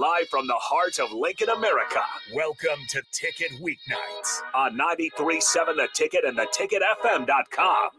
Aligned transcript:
live 0.00 0.26
from 0.30 0.46
the 0.46 0.54
heart 0.54 0.98
of 0.98 1.12
Lincoln, 1.12 1.50
America. 1.50 2.00
Welcome 2.32 2.78
to 2.88 3.02
Ticket 3.12 3.50
Weeknights 3.60 4.40
on 4.54 4.78
93.7 4.78 5.76
The 5.76 5.88
Ticket 5.92 6.24
and 6.24 6.38
theticketfm.com. 6.38 7.90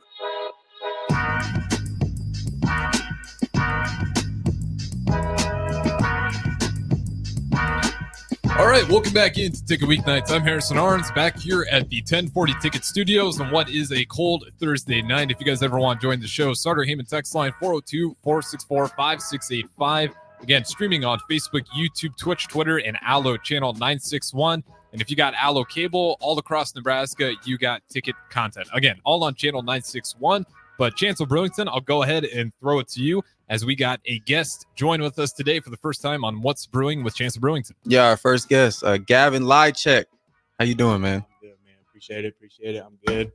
All 8.58 8.68
right, 8.68 8.88
welcome 8.90 9.14
back 9.14 9.38
into 9.38 9.64
Ticket 9.64 9.88
Weeknights. 9.88 10.32
I'm 10.32 10.42
Harrison 10.42 10.78
Arns 10.78 11.14
back 11.14 11.38
here 11.38 11.68
at 11.72 11.88
the 11.90 11.98
1040 11.98 12.56
Ticket 12.64 12.84
Studios 12.84 13.40
on 13.40 13.52
what 13.52 13.70
is 13.70 13.92
a 13.92 14.06
cold 14.06 14.46
Thursday 14.60 15.04
night. 15.04 15.30
If 15.30 15.40
you 15.40 15.46
guys 15.46 15.62
ever 15.62 15.78
want 15.78 16.02
to 16.02 16.08
join 16.08 16.20
the 16.20 16.28
show, 16.28 16.56
Sartor 16.56 16.84
Hamann 16.84 17.06
text 17.06 17.36
line 17.36 17.54
402 17.60 18.18
464 18.24 18.88
5685. 18.88 20.16
Again, 20.44 20.66
streaming 20.66 21.06
on 21.06 21.20
Facebook, 21.30 21.66
YouTube, 21.68 22.18
Twitch, 22.18 22.48
Twitter, 22.48 22.78
and 22.78 22.98
Allo 23.04 23.38
channel 23.38 23.74
961. 23.74 24.64
And 24.92 25.02
if 25.02 25.10
you 25.10 25.16
got 25.16 25.34
Allo 25.36 25.64
cable 25.64 26.18
all 26.20 26.38
across 26.40 26.74
Nebraska, 26.74 27.34
you 27.46 27.58
got 27.58 27.82
ticket 27.90 28.16
content. 28.30 28.68
Again, 28.74 29.00
all 29.04 29.24
on 29.24 29.36
channel 29.36 29.62
961. 29.62 30.46
But 30.78 30.96
Chancellor 30.96 31.28
Brewington, 31.28 31.68
I'll 31.68 31.80
go 31.80 32.02
ahead 32.02 32.26
and 32.26 32.52
throw 32.60 32.80
it 32.80 32.88
to 32.90 33.04
you 33.04 33.24
as 33.50 33.64
we 33.64 33.76
got 33.76 34.00
a 34.06 34.18
guest 34.20 34.66
join 34.76 35.00
with 35.02 35.20
us 35.20 35.32
today 35.32 35.60
for 35.60 35.70
the 35.70 35.78
first 35.78 36.02
time 36.02 36.26
on 36.26 36.42
What's 36.42 36.66
Brewing 36.66 37.04
with 37.04 37.14
Chancellor 37.14 37.48
Brewington. 37.48 37.74
Yeah, 37.84 38.08
our 38.08 38.18
first 38.18 38.50
guest, 38.50 38.84
uh, 38.84 38.98
Gavyn 38.98 39.44
Leitschuck. 39.44 40.06
How 40.58 40.66
you 40.66 40.74
doing, 40.74 41.02
man? 41.02 41.24
Good 41.40 41.50
man. 41.64 41.76
Appreciate 41.88 42.26
it. 42.26 42.30
Appreciate 42.30 42.76
it. 42.76 42.84
I'm 42.84 42.98
good. 43.06 43.32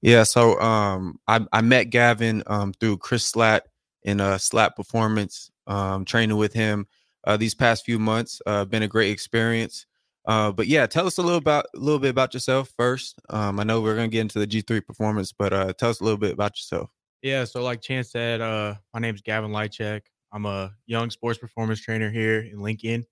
Yeah, 0.00 0.22
so 0.22 0.58
um, 0.60 1.20
I, 1.28 1.44
I 1.52 1.60
met 1.60 1.90
Gavyn 1.90 2.42
um, 2.46 2.72
through 2.72 2.96
Chris 2.98 3.30
Slatt 3.30 3.62
in 4.02 4.20
a 4.20 4.38
Slatt 4.38 4.74
performance, 4.74 5.50
um, 5.66 6.04
training 6.04 6.36
with 6.36 6.52
him 6.52 6.86
uh, 7.26 7.36
these 7.36 7.54
past 7.54 7.84
few 7.84 7.98
months. 7.98 8.40
Uh, 8.46 8.64
been 8.64 8.82
a 8.82 8.88
great 8.88 9.10
experience. 9.10 9.86
Uh, 10.26 10.50
but 10.50 10.66
yeah, 10.66 10.86
tell 10.86 11.06
us 11.06 11.18
a 11.18 11.22
little 11.22 11.38
about 11.38 11.66
a 11.74 11.78
little 11.78 12.00
bit 12.00 12.10
about 12.10 12.34
yourself 12.34 12.72
first. 12.76 13.20
Um, 13.30 13.60
I 13.60 13.64
know 13.64 13.80
we're 13.80 13.94
gonna 13.94 14.08
get 14.08 14.22
into 14.22 14.38
the 14.38 14.46
G3 14.46 14.84
performance, 14.84 15.32
but 15.32 15.52
uh, 15.52 15.72
tell 15.74 15.90
us 15.90 16.00
a 16.00 16.04
little 16.04 16.18
bit 16.18 16.32
about 16.32 16.56
yourself. 16.56 16.90
Yeah, 17.22 17.44
so 17.44 17.62
like 17.62 17.80
Chance 17.80 18.10
said, 18.10 18.40
uh, 18.40 18.74
my 18.92 19.08
is 19.08 19.22
Gavyn 19.22 19.50
Leitschuck. 19.50 20.02
I'm 20.32 20.46
a 20.46 20.74
young 20.86 21.10
sports 21.10 21.38
performance 21.38 21.80
trainer 21.80 22.10
here 22.10 22.40
in 22.40 22.60
Lincoln, 22.60 23.06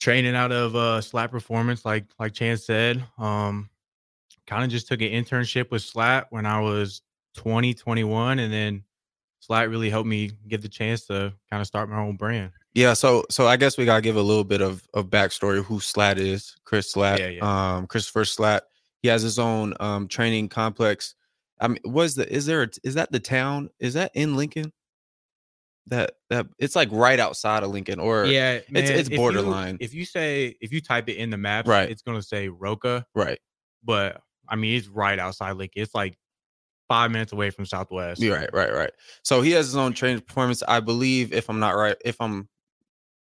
training 0.00 0.34
out 0.34 0.50
of 0.50 0.74
uh, 0.74 1.00
Slatt 1.00 1.30
Performance, 1.30 1.84
like 1.84 2.06
like 2.18 2.32
Chance 2.32 2.66
said. 2.66 3.06
Um, 3.18 3.68
kind 4.46 4.64
of 4.64 4.70
just 4.70 4.88
took 4.88 5.00
an 5.02 5.08
internship 5.08 5.70
with 5.70 5.82
Slatt 5.82 6.26
when 6.30 6.46
I 6.46 6.60
was 6.60 7.02
20, 7.36 7.74
21, 7.74 8.38
and 8.38 8.52
then 8.52 8.82
Slatt 9.48 9.68
really 9.68 9.90
helped 9.90 10.08
me 10.08 10.30
get 10.48 10.62
the 10.62 10.68
chance 10.68 11.06
to 11.06 11.32
kind 11.50 11.60
of 11.60 11.66
start 11.66 11.88
my 11.88 11.98
own 11.98 12.16
brand. 12.16 12.50
Yeah, 12.74 12.94
so 12.94 13.24
so 13.30 13.46
I 13.46 13.56
guess 13.56 13.76
we 13.78 13.84
gotta 13.84 14.00
give 14.02 14.16
a 14.16 14.22
little 14.22 14.44
bit 14.44 14.60
of 14.60 14.86
of 14.94 15.06
backstory 15.10 15.62
who 15.64 15.78
Slatt 15.80 16.16
is. 16.18 16.56
Chris 16.64 16.92
Slatt, 16.92 17.18
Yeah, 17.18 17.28
yeah. 17.28 17.76
um, 17.76 17.86
Christopher 17.86 18.24
Slatt. 18.24 18.62
He 19.02 19.08
has 19.08 19.22
his 19.22 19.38
own 19.38 19.74
um 19.80 20.08
training 20.08 20.48
complex. 20.48 21.14
I 21.60 21.68
mean, 21.68 21.78
was 21.84 22.14
the 22.16 22.30
is 22.32 22.46
there 22.46 22.62
a, 22.64 22.68
is 22.82 22.94
that 22.94 23.12
the 23.12 23.20
town? 23.20 23.70
Is 23.78 23.94
that 23.94 24.10
in 24.14 24.36
Lincoln? 24.36 24.72
That 25.88 26.12
that 26.30 26.46
it's 26.58 26.74
like 26.74 26.88
right 26.90 27.20
outside 27.20 27.62
of 27.62 27.70
Lincoln, 27.70 28.00
or 28.00 28.24
yeah, 28.24 28.52
it's 28.54 28.70
man, 28.70 28.84
it's 28.84 29.08
if 29.08 29.10
you- 29.10 29.18
borderline. 29.18 29.76
If 29.80 29.92
you 29.92 30.06
say 30.06 30.56
if 30.62 30.72
you 30.72 30.80
type 30.80 31.08
it 31.10 31.16
in 31.18 31.28
the 31.30 31.36
map, 31.36 31.68
Right. 31.68 31.90
it's 31.90 32.00
gonna 32.02 32.22
say 32.22 32.48
Roca, 32.48 33.04
right. 33.14 33.38
but 33.84 34.20
I 34.48 34.56
mean 34.56 34.76
it's 34.78 34.88
right 34.88 35.18
outside 35.18 35.52
Lincoln. 35.52 35.82
It's 35.82 35.94
like 35.94 36.16
five 36.88 37.10
minutes 37.10 37.32
away 37.32 37.50
from 37.50 37.64
Southwest. 37.66 38.20
You're 38.20 38.36
right, 38.36 38.52
right, 38.52 38.72
right. 38.72 38.90
So 39.22 39.40
he 39.42 39.52
has 39.52 39.66
his 39.66 39.76
own 39.76 39.92
training 39.94 40.20
performance. 40.22 40.62
I 40.66 40.80
believe, 40.80 41.32
if 41.32 41.48
I'm 41.48 41.60
not 41.60 41.72
right, 41.76 41.96
if 42.04 42.20
I'm 42.20 42.48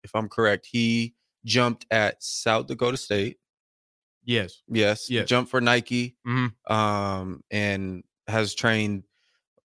if 0.03 0.14
I'm 0.14 0.28
correct, 0.28 0.67
he 0.70 1.14
jumped 1.45 1.86
at 1.91 2.23
South 2.23 2.67
Dakota 2.67 2.97
State. 2.97 3.39
Yes. 4.25 4.62
Yes, 4.69 5.11
Yes. 5.11 5.28
jumped 5.28 5.51
for 5.51 5.61
Nike. 5.61 6.17
Mhm. 6.27 6.53
um, 6.70 7.42
and 7.51 8.02
has 8.27 8.55
trained. 8.55 9.05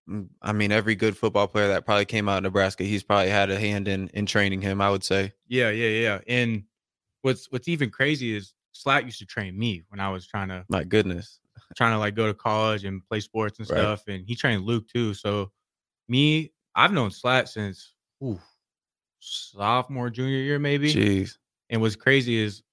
mm, 0.09 0.27
I 0.41 0.53
mean, 0.53 0.71
every 0.71 0.95
good 0.95 1.15
football 1.15 1.47
player 1.47 1.67
that 1.69 1.85
probably 1.85 2.05
came 2.05 2.27
out 2.27 2.37
of 2.37 2.43
Nebraska, 2.43 2.83
he's 2.83 3.03
probably 3.03 3.29
had 3.29 3.49
a 3.51 3.59
hand 3.59 3.87
in 3.87 4.07
in 4.09 4.25
training 4.25 4.61
him. 4.61 4.81
I 4.81 4.89
would 4.89 5.03
say. 5.03 5.33
Yeah, 5.47 5.69
yeah, 5.69 5.89
yeah. 5.89 6.19
And 6.27 6.63
what's 7.21 7.49
what's 7.51 7.67
even 7.67 7.89
crazy 7.91 8.35
is 8.35 8.53
Slatt 8.73 9.05
used 9.05 9.19
to 9.19 9.25
train 9.25 9.57
me 9.57 9.83
when 9.89 9.99
I 9.99 10.09
was 10.09 10.25
trying 10.27 10.49
to 10.49 10.65
My 10.69 10.83
goodness. 10.83 11.39
Trying 11.75 11.91
to 11.93 11.97
like 11.99 12.15
go 12.15 12.27
to 12.27 12.33
college 12.33 12.83
and 12.85 13.05
play 13.07 13.19
sports 13.19 13.59
and 13.59 13.69
Right. 13.69 13.77
stuff. 13.79 14.03
And 14.07 14.25
he 14.25 14.35
trained 14.35 14.63
Luke 14.65 14.87
too. 14.87 15.13
So 15.13 15.51
me, 16.07 16.51
I've 16.75 16.91
known 16.91 17.11
Slat 17.11 17.49
since 17.49 17.93
ooh, 18.23 18.39
sophomore, 19.19 20.09
junior 20.09 20.37
year, 20.39 20.59
maybe. 20.59 20.93
Jeez. 20.93 21.37
And 21.69 21.81
what's 21.81 21.95
crazy 21.95 22.37
is 22.37 22.63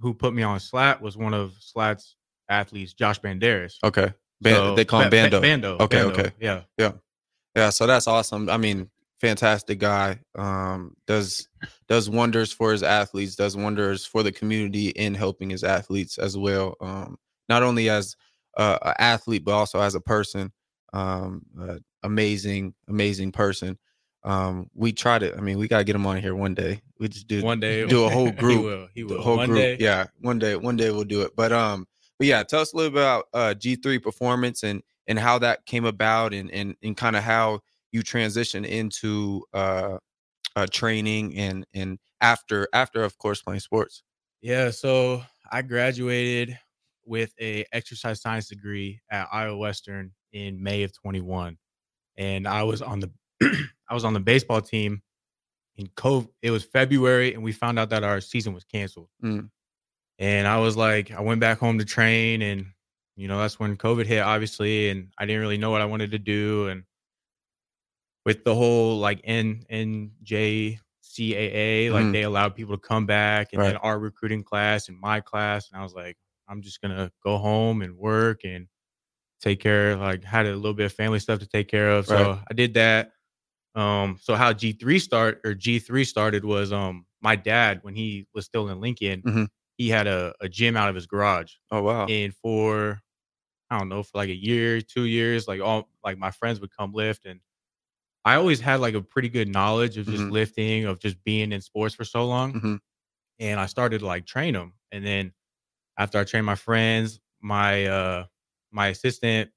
who 0.00 0.14
put 0.14 0.34
me 0.34 0.42
on 0.42 0.60
Slat 0.60 1.00
was 1.00 1.16
one 1.16 1.34
of 1.34 1.54
Slat's 1.60 2.16
athletes, 2.48 2.92
Josh 2.94 3.20
Banderas. 3.20 3.74
Okay. 3.84 4.12
So- 4.44 4.74
they 4.74 4.84
call 4.84 5.00
him 5.00 5.10
Ba- 5.10 5.16
Ba- 5.16 5.40
Bando. 5.40 5.40
Bando. 5.40 5.76
Okay, 5.78 6.02
Bando, 6.02 6.20
okay. 6.20 6.32
Yeah. 6.40 6.62
Yeah. 6.78 6.92
Yeah, 7.54 7.70
so 7.70 7.86
that's 7.86 8.06
awesome. 8.06 8.50
I 8.50 8.58
mean, 8.58 8.90
fantastic 9.20 9.78
guy. 9.78 10.20
Um, 10.34 10.94
does 11.06 11.48
does 11.88 12.10
wonders 12.10 12.52
for 12.52 12.70
his 12.72 12.82
athletes. 12.82 13.34
Does 13.34 13.56
wonders 13.56 14.04
for 14.04 14.22
the 14.22 14.30
community 14.30 14.88
in 14.90 15.14
helping 15.14 15.48
his 15.48 15.64
athletes 15.64 16.18
as 16.18 16.36
well. 16.36 16.76
Um, 16.82 17.16
not 17.48 17.62
only 17.62 17.88
as 17.88 18.14
uh, 18.56 18.78
an 18.82 18.94
athlete, 18.98 19.44
but 19.44 19.52
also 19.52 19.80
as 19.80 19.94
a 19.94 20.00
person. 20.00 20.52
Um, 20.92 21.42
uh, 21.60 21.76
amazing, 22.02 22.74
amazing 22.88 23.32
person. 23.32 23.78
Um, 24.24 24.70
we 24.74 24.92
try 24.92 25.18
to. 25.18 25.36
I 25.36 25.40
mean, 25.40 25.58
we 25.58 25.68
gotta 25.68 25.84
get 25.84 25.96
him 25.96 26.06
on 26.06 26.16
here 26.16 26.34
one 26.34 26.54
day. 26.54 26.80
We 26.98 27.08
just 27.08 27.28
do 27.28 27.42
One 27.42 27.60
day 27.60 27.86
do 27.86 28.04
a 28.04 28.10
whole 28.10 28.30
group. 28.32 28.60
He 28.60 28.64
will. 28.66 28.88
He 28.94 29.04
will. 29.04 29.22
whole 29.22 29.36
One 29.36 29.48
group. 29.48 29.60
day. 29.60 29.76
Yeah, 29.78 30.06
one 30.20 30.38
day, 30.38 30.56
one 30.56 30.76
day 30.76 30.90
we'll 30.90 31.04
do 31.04 31.22
it. 31.22 31.36
But 31.36 31.52
um, 31.52 31.86
but 32.18 32.26
yeah, 32.26 32.42
tell 32.42 32.60
us 32.60 32.72
a 32.72 32.76
little 32.76 32.90
bit 32.92 33.00
about 33.02 33.26
uh 33.32 33.54
G3 33.54 34.02
performance 34.02 34.62
and 34.62 34.82
and 35.06 35.18
how 35.18 35.38
that 35.38 35.66
came 35.66 35.84
about 35.84 36.34
and 36.34 36.50
and 36.50 36.74
and 36.82 36.96
kind 36.96 37.14
of 37.16 37.22
how 37.22 37.60
you 37.92 38.02
transition 38.02 38.64
into 38.64 39.44
uh, 39.54 39.98
uh 40.56 40.66
training 40.70 41.36
and 41.36 41.66
and 41.74 41.98
after 42.20 42.68
after 42.72 43.04
of 43.04 43.18
course 43.18 43.42
playing 43.42 43.60
sports. 43.60 44.02
Yeah, 44.40 44.70
so 44.70 45.22
I 45.50 45.62
graduated 45.62 46.58
with 47.06 47.32
a 47.40 47.64
exercise 47.72 48.20
science 48.20 48.48
degree 48.48 49.00
at 49.10 49.28
Iowa 49.32 49.56
Western 49.56 50.12
in 50.32 50.62
May 50.62 50.82
of 50.82 50.92
21. 50.92 51.56
And 52.16 52.46
I 52.48 52.62
was 52.64 52.82
on 52.82 53.00
the 53.00 53.10
I 53.88 53.94
was 53.94 54.04
on 54.04 54.12
the 54.12 54.20
baseball 54.20 54.60
team 54.60 55.00
in 55.76 55.86
COVID. 55.88 56.28
It 56.42 56.50
was 56.50 56.64
February 56.64 57.34
and 57.34 57.42
we 57.42 57.52
found 57.52 57.78
out 57.78 57.90
that 57.90 58.04
our 58.04 58.20
season 58.20 58.52
was 58.52 58.64
canceled. 58.64 59.08
Mm. 59.22 59.48
And 60.18 60.48
I 60.48 60.58
was 60.58 60.76
like, 60.76 61.12
I 61.12 61.20
went 61.20 61.40
back 61.40 61.58
home 61.58 61.78
to 61.78 61.84
train 61.84 62.42
and 62.42 62.66
you 63.18 63.28
know, 63.28 63.38
that's 63.38 63.58
when 63.58 63.78
COVID 63.78 64.04
hit, 64.04 64.20
obviously, 64.20 64.90
and 64.90 65.08
I 65.16 65.24
didn't 65.24 65.40
really 65.40 65.56
know 65.56 65.70
what 65.70 65.80
I 65.80 65.86
wanted 65.86 66.10
to 66.10 66.18
do. 66.18 66.68
And 66.68 66.84
with 68.26 68.44
the 68.44 68.54
whole 68.54 68.98
like 68.98 69.22
N 69.24 69.64
NJCAA, 69.70 71.90
like 71.92 72.04
Mhm. 72.06 72.12
they 72.12 72.22
allowed 72.22 72.54
people 72.54 72.76
to 72.76 72.80
come 72.80 73.06
back 73.06 73.52
and 73.52 73.62
then 73.62 73.76
our 73.78 73.98
recruiting 73.98 74.42
class 74.42 74.88
and 74.88 74.98
my 75.00 75.20
class. 75.20 75.70
And 75.70 75.80
I 75.80 75.82
was 75.82 75.94
like, 75.94 76.16
I'm 76.48 76.62
just 76.62 76.80
gonna 76.80 77.12
go 77.24 77.38
home 77.38 77.82
and 77.82 77.96
work 77.96 78.42
and 78.44 78.68
take 79.40 79.60
care 79.60 79.92
of 79.92 80.00
like 80.00 80.24
had 80.24 80.46
a 80.46 80.56
little 80.56 80.74
bit 80.74 80.86
of 80.86 80.92
family 80.92 81.18
stuff 81.20 81.40
to 81.40 81.46
take 81.48 81.68
care 81.68 81.90
of. 81.90 82.06
So 82.08 82.18
Right. 82.18 82.30
I 82.50 82.54
did 82.54 82.74
that. 82.74 83.12
Um, 83.74 84.18
so 84.22 84.36
how 84.36 84.52
G3 84.52 84.98
start 85.00 85.40
or 85.44 85.54
G3 85.54 86.04
started 86.04 86.44
was 86.44 86.72
um 86.72 87.06
my 87.22 87.36
dad 87.36 87.80
when 87.82 87.94
he 87.96 88.26
was 88.34 88.46
still 88.46 88.68
in 88.70 88.80
Lincoln, 88.80 89.24
Mhm. 89.24 89.46
he 89.78 89.88
had 89.90 90.06
a, 90.08 90.34
a 90.40 90.48
gym 90.48 90.76
out 90.76 90.88
of 90.90 90.94
his 90.96 91.06
garage 91.06 91.54
Oh 91.70 91.82
wow. 91.82 92.16
and 92.22 92.34
for 92.34 93.00
I 93.70 93.78
don't 93.78 93.88
know 93.88 94.02
for 94.02 94.18
like 94.18 94.30
a 94.30 94.34
year, 94.36 94.80
two 94.80 95.04
years, 95.06 95.48
like 95.48 95.60
all 95.60 95.90
like 96.04 96.18
my 96.18 96.30
friends 96.32 96.60
would 96.60 96.70
come 96.76 96.92
lift, 96.94 97.26
and 97.26 97.40
I 98.24 98.36
always 98.36 98.60
had 98.60 98.80
like 98.80 98.94
a 98.94 99.02
pretty 99.02 99.28
good 99.28 99.48
knowledge 99.48 99.98
of 99.98 100.06
just 100.08 100.26
Mhm. 100.26 100.30
lifting, 100.30 100.84
of 100.86 101.00
just 101.00 101.22
being 101.24 101.52
in 101.52 101.60
sports 101.60 101.94
for 101.94 102.04
so 102.04 102.26
long, 102.26 102.54
Mhm. 102.54 102.78
and 103.40 103.60
I 103.60 103.66
started 103.66 104.00
to 104.00 104.06
like 104.06 104.26
train 104.26 104.54
them, 104.54 104.74
and 104.92 105.06
then 105.06 105.32
after 105.98 106.18
I 106.18 106.24
trained 106.24 106.46
my 106.46 106.54
friends, 106.54 107.20
my 107.40 107.86
uh 107.86 108.24
my 108.72 108.88
assistant 108.88 109.50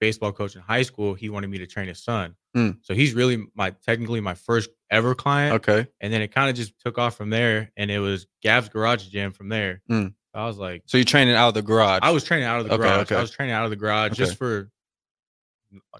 baseball 0.00 0.32
coach 0.32 0.54
in 0.56 0.62
high 0.62 0.82
school, 0.82 1.14
he 1.14 1.28
wanted 1.28 1.48
me 1.50 1.58
to 1.58 1.66
train 1.66 1.88
his 1.88 2.02
son, 2.02 2.36
Mm. 2.56 2.78
so 2.82 2.94
he's 2.94 3.14
really 3.14 3.46
my 3.54 3.70
technically 3.70 4.20
my 4.20 4.34
first 4.34 4.70
ever 4.90 5.14
client, 5.14 5.54
Okay. 5.56 5.88
and 6.00 6.12
then 6.12 6.22
it 6.22 6.28
kind 6.28 6.48
of 6.48 6.56
just 6.56 6.72
took 6.80 6.98
off 6.98 7.16
from 7.16 7.30
there, 7.30 7.70
and 7.76 7.90
it 7.90 7.98
was 7.98 8.26
Gav's 8.42 8.68
Garage 8.68 9.06
Gym 9.08 9.32
from 9.32 9.48
there. 9.48 9.82
Mm. 9.90 10.14
I 10.34 10.46
was 10.46 10.56
like. 10.58 10.82
So 10.86 10.98
you're 10.98 11.04
training 11.04 11.34
out 11.34 11.48
of 11.48 11.54
the 11.54 11.62
garage. 11.62 12.00
I 12.02 12.10
was 12.10 12.22
training 12.22 12.46
out 12.46 12.60
of 12.60 12.66
the 12.66 12.74
Okay, 12.74 12.82
garage. 12.82 13.00
okay. 13.02 13.16
I 13.16 13.20
was 13.20 13.30
training 13.30 13.54
out 13.54 13.64
of 13.64 13.70
the 13.70 13.76
garage 13.76 14.12
Okay. 14.12 14.16
just 14.24 14.36
for 14.38 14.70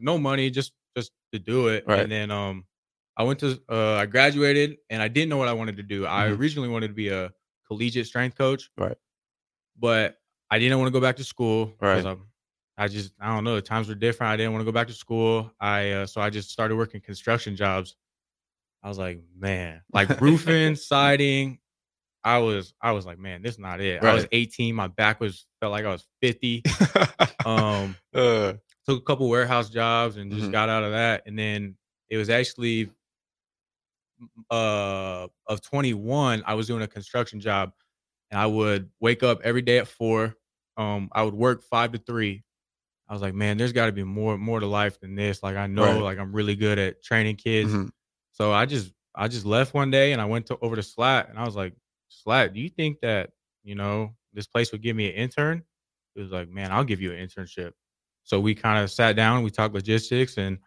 no 0.00 0.18
money, 0.18 0.50
just 0.50 0.72
just 0.96 1.12
to 1.32 1.38
do 1.38 1.68
it. 1.68 1.84
Right. 1.86 2.00
And 2.00 2.10
then 2.12 2.30
um 2.30 2.64
I 3.16 3.24
went 3.24 3.40
to 3.40 3.60
uh 3.68 3.94
I 3.96 4.06
graduated 4.06 4.76
and 4.90 5.02
I 5.02 5.08
didn't 5.08 5.28
know 5.28 5.36
what 5.38 5.48
I 5.48 5.52
wanted 5.52 5.76
to 5.78 5.82
do. 5.82 6.06
I 6.06 6.28
Mhm. 6.28 6.38
originally 6.38 6.68
wanted 6.68 6.88
to 6.88 6.94
be 6.94 7.08
a 7.08 7.32
collegiate 7.66 8.06
strength 8.06 8.36
coach. 8.38 8.70
Right. 8.78 8.96
But 9.78 10.16
I 10.50 10.58
didn't 10.58 10.78
want 10.78 10.88
to 10.88 10.92
go 10.92 11.00
back 11.00 11.16
to 11.16 11.24
school. 11.24 11.74
Right. 11.80 12.04
I'm- 12.04 12.24
I 12.80 12.86
just 12.86 13.12
I 13.20 13.34
don't 13.34 13.42
know. 13.42 13.56
The 13.56 13.62
times 13.62 13.88
were 13.88 13.96
different. 13.96 14.30
I 14.32 14.36
didn't 14.36 14.52
want 14.52 14.60
to 14.60 14.64
go 14.64 14.70
back 14.72 14.86
to 14.86 14.92
school. 14.92 15.50
I 15.58 15.90
uh, 15.90 16.06
so 16.06 16.20
I 16.20 16.30
just 16.30 16.50
started 16.50 16.76
working 16.76 17.00
construction 17.00 17.56
jobs. 17.56 17.96
I 18.84 18.88
was 18.88 18.98
like, 18.98 19.18
man, 19.36 19.82
like 19.92 20.20
roofing, 20.20 20.76
siding, 20.90 21.58
I 22.22 22.38
was 22.38 22.74
I 22.80 22.92
was 22.92 23.04
like, 23.04 23.18
man, 23.18 23.42
this 23.42 23.54
is 23.54 23.58
not 23.58 23.80
it. 23.80 24.00
I 24.00 24.14
was 24.14 24.26
18. 24.30 24.76
My 24.76 24.86
back 24.86 25.18
was 25.18 25.44
felt 25.60 25.72
like 25.72 25.84
I 25.84 25.88
was 25.90 26.06
50. 26.22 26.62
Um, 27.44 27.96
uh, 28.14 28.52
took 28.86 28.98
a 29.00 29.04
couple 29.04 29.28
warehouse 29.28 29.70
jobs 29.70 30.16
and 30.16 30.30
just 30.30 30.48
Mhm. 30.48 30.52
got 30.52 30.68
out 30.68 30.84
of 30.84 30.92
that. 30.92 31.24
And 31.26 31.36
then 31.36 31.76
it 32.08 32.16
was 32.16 32.30
actually 32.30 32.90
uh 34.50 35.26
of 35.46 35.60
21, 35.62 36.42
I 36.46 36.54
was 36.54 36.66
doing 36.66 36.82
a 36.82 36.86
construction 36.88 37.40
job 37.40 37.72
and 38.30 38.38
I 38.40 38.46
would 38.46 38.90
wake 39.00 39.22
up 39.22 39.40
every 39.42 39.62
day 39.62 39.78
at 39.78 39.88
four. 39.88 40.34
Um, 40.76 41.08
I 41.12 41.22
would 41.22 41.34
work 41.34 41.62
five 41.62 41.92
to 41.92 41.98
three. 41.98 42.44
I 43.08 43.12
was 43.14 43.22
like, 43.22 43.34
man, 43.34 43.56
there's 43.56 43.72
got 43.72 43.86
to 43.86 43.92
be 43.92 44.04
more 44.04 44.36
more 44.36 44.60
to 44.60 44.66
life 44.66 45.00
than 45.00 45.14
this. 45.14 45.42
Like 45.42 45.56
I 45.56 45.66
know, 45.66 45.84
Right. 45.94 46.02
like 46.02 46.18
I'm 46.18 46.32
really 46.32 46.54
good 46.56 46.78
at 46.78 47.02
training 47.02 47.36
kids. 47.36 47.72
mhm. 47.72 47.90
So 48.32 48.52
I 48.52 48.66
just 48.66 48.92
I 49.14 49.28
just 49.28 49.46
left 49.46 49.74
one 49.74 49.90
day 49.90 50.12
and 50.12 50.20
I 50.20 50.26
went 50.26 50.46
to 50.46 50.58
over 50.60 50.76
to 50.76 50.82
Slat 50.82 51.28
and 51.30 51.38
I 51.38 51.44
was 51.44 51.56
like, 51.56 51.74
Slat, 52.08 52.52
do 52.52 52.60
you 52.60 52.68
think 52.68 53.00
that 53.00 53.30
you 53.64 53.74
know 53.74 54.14
this 54.34 54.46
place 54.46 54.70
would 54.72 54.82
give 54.82 54.94
me 54.94 55.08
an 55.08 55.14
intern? 55.14 55.64
It 56.14 56.20
was 56.20 56.30
like, 56.30 56.48
man, 56.48 56.70
I'll 56.70 56.84
give 56.84 57.00
you 57.00 57.12
an 57.12 57.26
internship. 57.26 57.72
So 58.24 58.38
we 58.40 58.54
kind 58.54 58.82
of 58.84 58.90
sat 58.90 59.16
down, 59.16 59.42
we 59.42 59.50
talked 59.50 59.74
logistics, 59.74 60.36
and 60.36 60.58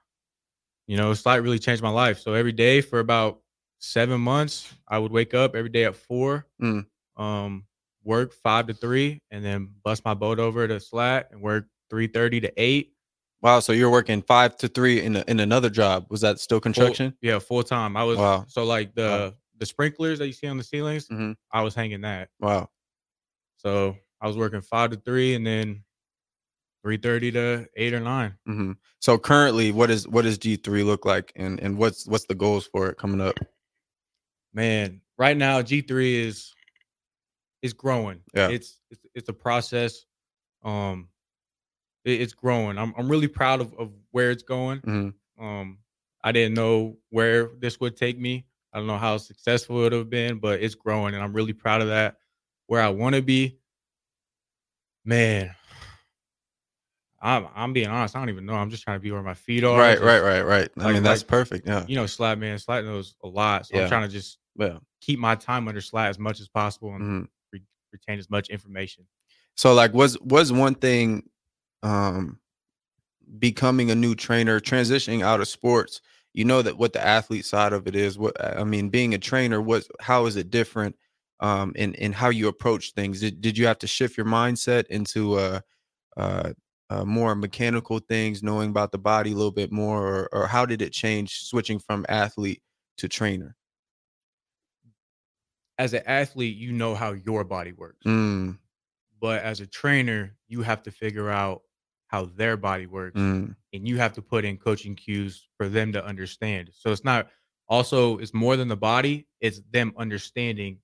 you 0.87 0.97
know, 0.97 1.13
Slat 1.13 1.41
really 1.43 1.59
changed 1.59 1.83
my 1.83 1.89
life. 1.89 2.19
So 2.19 2.33
every 2.33 2.51
day 2.51 2.81
for 2.81 2.99
about 2.99 3.39
seven 3.79 4.19
months, 4.19 4.73
I 4.87 4.97
would 4.97 5.11
wake 5.11 5.33
up 5.33 5.55
every 5.55 5.69
day 5.69 5.85
at 5.85 5.95
four, 5.95 6.47
Mm. 6.61 6.85
Um, 7.17 7.65
work 8.03 8.33
five 8.33 8.67
to 8.67 8.73
three, 8.73 9.19
and 9.31 9.43
then 9.43 9.69
bust 9.83 10.03
my 10.05 10.13
boat 10.13 10.39
over 10.39 10.67
to 10.67 10.79
Slat 10.79 11.29
and 11.31 11.41
work 11.41 11.65
three 11.89 12.07
thirty 12.07 12.39
to 12.41 12.51
eight. 12.61 12.93
Wow. 13.41 13.59
So 13.59 13.73
you're 13.73 13.89
working 13.89 14.21
five 14.21 14.55
to 14.57 14.67
three 14.67 15.01
in 15.01 15.15
a, 15.15 15.23
in 15.27 15.39
another 15.39 15.69
job. 15.69 16.05
Was 16.09 16.21
that 16.21 16.39
still 16.39 16.57
Full- 16.57 16.61
construction? 16.61 17.17
yeah, 17.21 17.39
full 17.39 17.63
time. 17.63 17.97
I 17.97 18.03
was 18.03 18.17
Wow. 18.17 18.45
so 18.47 18.63
like 18.63 18.93
the 18.95 19.01
Wow. 19.01 19.33
the 19.57 19.65
sprinklers 19.65 20.19
that 20.19 20.27
you 20.27 20.33
see 20.33 20.47
on 20.47 20.57
the 20.57 20.63
ceilings. 20.63 21.07
Mhm. 21.07 21.35
I 21.51 21.61
was 21.61 21.73
hanging 21.75 22.01
that. 22.01 22.29
Wow. 22.39 22.69
So 23.57 23.95
I 24.19 24.27
was 24.27 24.37
working 24.37 24.61
five 24.61 24.91
to 24.91 24.97
three, 24.97 25.33
and 25.35 25.45
then 25.45 25.83
three 26.83 26.97
thirty 26.97 27.31
to 27.31 27.67
eight 27.75 27.93
or 27.93 27.99
nine. 27.99 28.35
hmm 28.45 28.71
So 28.99 29.17
currently, 29.17 29.71
what 29.71 29.89
is 29.91 30.07
what 30.07 30.23
does 30.23 30.37
G 30.37 30.55
three 30.55 30.83
look 30.83 31.05
like, 31.05 31.31
and 31.35 31.59
and 31.59 31.77
what's 31.77 32.07
what's 32.07 32.25
the 32.25 32.35
goals 32.35 32.65
for 32.67 32.89
it 32.89 32.97
coming 32.97 33.21
up? 33.21 33.35
Man, 34.53 35.01
right 35.17 35.37
now 35.37 35.61
G 35.61 35.81
three 35.81 36.19
is 36.27 36.53
is 37.61 37.73
growing. 37.73 38.21
Yeah. 38.33 38.49
it's 38.49 38.79
it's 38.89 39.01
it's 39.15 39.29
a 39.29 39.33
process. 39.33 40.05
Um, 40.63 41.09
it- 42.05 42.21
it's 42.21 42.33
growing. 42.33 42.77
I'm 42.77 42.93
I'm 42.97 43.09
really 43.09 43.27
proud 43.27 43.61
of 43.61 43.73
of 43.75 43.91
where 44.11 44.31
it's 44.31 44.43
going. 44.43 44.79
Mhm. 44.81 45.13
Um, 45.39 45.77
I 46.23 46.31
didn't 46.31 46.53
know 46.55 46.97
where 47.09 47.49
this 47.59 47.79
would 47.79 47.95
take 47.97 48.17
me. 48.19 48.45
I 48.73 48.77
don't 48.77 48.87
know 48.87 48.97
how 48.97 49.17
successful 49.17 49.79
it 49.79 49.81
would 49.83 49.91
have 49.93 50.09
been, 50.09 50.37
but 50.39 50.61
it's 50.61 50.75
growing, 50.75 51.13
and 51.15 51.23
I'm 51.23 51.33
really 51.33 51.53
proud 51.53 51.81
of 51.81 51.87
that. 51.89 52.17
Where 52.67 52.81
I 52.81 52.89
want 52.89 53.15
to 53.15 53.21
be, 53.21 53.57
man. 55.05 55.53
I'm 57.23 57.47
I'm 57.53 57.73
being 57.73 57.87
honest. 57.87 58.15
I 58.15 58.19
don't 58.19 58.29
even 58.29 58.45
know. 58.45 58.53
I'm 58.55 58.69
just 58.71 58.83
trying 58.83 58.95
to 58.97 59.01
be 59.01 59.11
where 59.11 59.21
my 59.21 59.33
feet 59.35 59.63
are. 59.63 59.77
Right, 59.77 60.01
right, 60.01 60.21
right, 60.21 60.41
right. 60.41 60.69
I 60.77 60.83
like- 60.85 60.93
mean, 60.95 61.03
that's 61.03 61.21
like- 61.21 61.27
perfect. 61.27 61.67
Yeah, 61.67 61.85
You 61.87 61.95
know, 61.95 62.05
Slat 62.07 62.39
man, 62.39 62.57
Slat 62.57 62.83
knows 62.83 63.15
a 63.23 63.27
lot, 63.27 63.67
so 63.67 63.75
Yeah. 63.75 63.83
I'm 63.83 63.89
trying 63.89 64.07
to 64.07 64.07
just 64.13 64.39
yeah. 64.55 64.79
keep 65.01 65.19
my 65.19 65.35
time 65.35 65.67
under 65.67 65.81
Slat 65.81 66.09
as 66.09 66.17
much 66.17 66.39
as 66.39 66.47
possible 66.47 66.95
and 66.95 67.03
Mhm. 67.03 67.27
Re- 67.91 67.99
retain 68.07 68.19
as 68.19 68.29
much 68.29 68.49
information. 68.49 69.05
So 69.55 69.73
like 69.73 69.93
was 69.93 70.19
was 70.21 70.51
one 70.51 70.75
thing 70.75 71.23
um 71.83 72.39
becoming 73.39 73.91
a 73.91 73.95
new 73.95 74.15
trainer, 74.15 74.59
transitioning 74.59 75.23
out 75.23 75.39
of 75.39 75.47
sports, 75.47 76.01
you 76.33 76.45
know 76.45 76.61
that 76.61 76.77
what 76.77 76.93
the 76.93 77.05
athlete 77.05 77.45
side 77.45 77.73
of 77.73 77.87
it 77.87 77.95
is. 77.95 78.17
What 78.17 78.35
I 78.43 78.63
mean, 78.63 78.89
being 78.89 79.13
a 79.13 79.17
trainer, 79.17 79.61
what 79.61 79.85
how 79.99 80.25
is 80.25 80.35
it 80.35 80.49
different 80.49 80.95
um 81.39 81.73
in 81.75 81.93
in 81.95 82.13
how 82.13 82.29
you 82.29 82.47
approach 82.47 82.91
things? 82.93 83.19
Did, 83.19 83.41
did 83.41 83.57
you 83.57 83.67
have 83.67 83.79
to 83.79 83.87
shift 83.87 84.17
your 84.17 84.25
mindset 84.25 84.87
into 84.87 85.35
uh 85.35 85.59
uh 86.17 86.53
uh, 86.91 87.05
more 87.05 87.33
mechanical 87.35 87.99
things, 87.99 88.43
knowing 88.43 88.69
about 88.69 88.91
the 88.91 88.97
body 88.97 89.31
a 89.31 89.35
little 89.35 89.49
bit 89.51 89.71
more, 89.71 90.05
or, 90.05 90.29
or 90.33 90.47
how 90.47 90.65
did 90.65 90.81
it 90.81 90.91
change 90.91 91.45
switching 91.45 91.79
from 91.79 92.05
athlete 92.09 92.61
to 92.97 93.07
trainer? 93.07 93.55
As 95.81 95.93
an 95.93 96.03
athlete, 96.05 96.57
you 96.57 96.71
know 96.71 96.93
how 96.93 97.13
your 97.13 97.43
body 97.43 97.71
works, 97.71 98.05
Mm, 98.05 98.59
but 99.19 99.41
as 99.41 99.61
a 99.61 99.65
trainer, 99.65 100.35
you 100.47 100.61
have 100.61 100.83
to 100.83 100.91
figure 100.91 101.27
out 101.31 101.63
how 102.05 102.25
their 102.25 102.55
body 102.55 102.85
works, 102.85 103.19
mm, 103.19 103.55
and 103.73 103.87
you 103.87 103.97
have 103.97 104.13
to 104.13 104.21
put 104.21 104.45
in 104.45 104.57
coaching 104.57 104.95
cues 104.95 105.47
for 105.57 105.67
them 105.67 105.91
to 105.93 106.05
understand. 106.05 106.69
So 106.71 106.91
it's 106.91 107.03
not 107.03 107.29
also 107.67 108.19
it's 108.19 108.31
more 108.31 108.57
than 108.57 108.67
the 108.67 108.77
body; 108.77 109.25
it's 109.39 109.61
them 109.71 109.91
understanding 109.97 110.77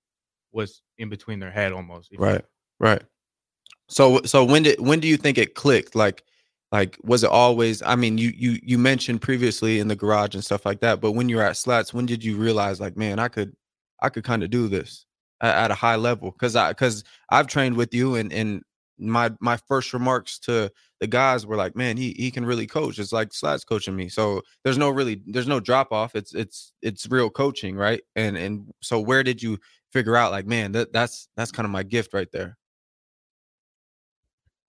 what's 0.49 0.81
in 0.97 1.09
between 1.09 1.37
their 1.37 1.51
head, 1.51 1.73
almost. 1.73 2.11
if 2.11 2.19
you- 2.19 2.25
right, 2.25 2.45
right. 2.79 3.03
So 3.87 4.21
so 4.23 4.43
when 4.43 4.63
did 4.63 4.79
when 4.79 4.99
do 4.99 5.07
you 5.07 5.17
think 5.17 5.37
it 5.37 5.53
clicked? 5.53 5.93
Like 5.93 6.23
like 6.71 6.97
was 7.03 7.23
it 7.23 7.29
always? 7.29 7.83
I 7.83 7.95
mean, 7.95 8.17
you 8.17 8.33
you 8.35 8.57
you 8.63 8.79
mentioned 8.79 9.21
previously 9.21 9.77
in 9.79 9.89
the 9.89 9.95
garage 9.95 10.33
and 10.33 10.43
stuff 10.43 10.65
like 10.65 10.79
that, 10.79 11.01
but 11.01 11.11
when 11.11 11.29
you 11.29 11.35
were 11.35 11.43
at 11.43 11.55
Slats, 11.55 11.93
when 11.93 12.07
did 12.07 12.23
you 12.23 12.35
realize 12.35 12.81
like, 12.81 12.97
man, 12.97 13.19
I 13.19 13.27
could 13.27 13.55
I 14.01 14.09
could 14.09 14.23
kind 14.23 14.43
of 14.43 14.49
do 14.49 14.67
this 14.67 15.05
at, 15.41 15.71
a 15.71 15.75
high 15.75 15.95
level? 15.95 16.31
Because 16.31 16.55
I 16.55 16.69
because 16.69 17.03
I've 17.29 17.47
trained 17.47 17.77
with 17.77 17.93
you 17.93 18.15
and 18.15 18.31
and 18.31 18.61
my 18.99 19.31
my 19.39 19.57
first 19.67 19.93
remarks 19.93 20.39
to 20.39 20.71
the 20.99 21.07
guys 21.07 21.45
were 21.45 21.55
like, 21.55 21.75
man, 21.75 21.97
he 21.97 22.15
he 22.17 22.31
can 22.31 22.45
really 22.45 22.67
coach. 22.67 22.99
It's 22.99 23.11
like 23.11 23.33
Slats 23.33 23.63
coaching 23.63 23.95
me. 23.95 24.09
So 24.09 24.41
there's 24.63 24.77
no 24.77 24.89
really 24.89 25.21
there's 25.27 25.47
no 25.47 25.59
drop 25.59 25.91
off. 25.91 26.15
It's 26.15 26.33
it's 26.33 26.73
it's 26.81 27.07
real 27.09 27.29
coaching, 27.29 27.75
right? 27.75 28.01
And 28.15 28.37
and 28.37 28.71
so 28.81 28.99
where 28.99 29.23
did 29.23 29.41
you 29.41 29.59
figure 29.91 30.15
out 30.15 30.31
like, 30.31 30.45
man, 30.45 30.71
that 30.73 30.91
that's 30.91 31.29
that's 31.35 31.51
kind 31.51 31.65
of 31.65 31.71
my 31.71 31.83
gift 31.83 32.13
right 32.13 32.31
there. 32.31 32.57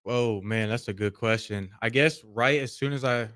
Oh 0.06 0.40
man, 0.40 0.68
that's 0.68 0.88
a 0.88 0.94
good 0.94 1.14
question. 1.14 1.70
I 1.82 1.88
guess 1.90 2.22
right 2.24 2.60
as 2.60 2.76
soon 2.76 2.92
as 2.92 3.04
I 3.04 3.28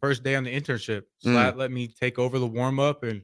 first 0.00 0.22
day 0.22 0.34
on 0.34 0.44
the 0.44 0.60
internship, 0.60 1.02
Mm. 1.24 1.56
Let 1.56 1.70
me 1.70 1.86
take 1.88 2.18
over 2.18 2.38
the 2.38 2.46
warm 2.46 2.80
up 2.80 3.04
and 3.04 3.22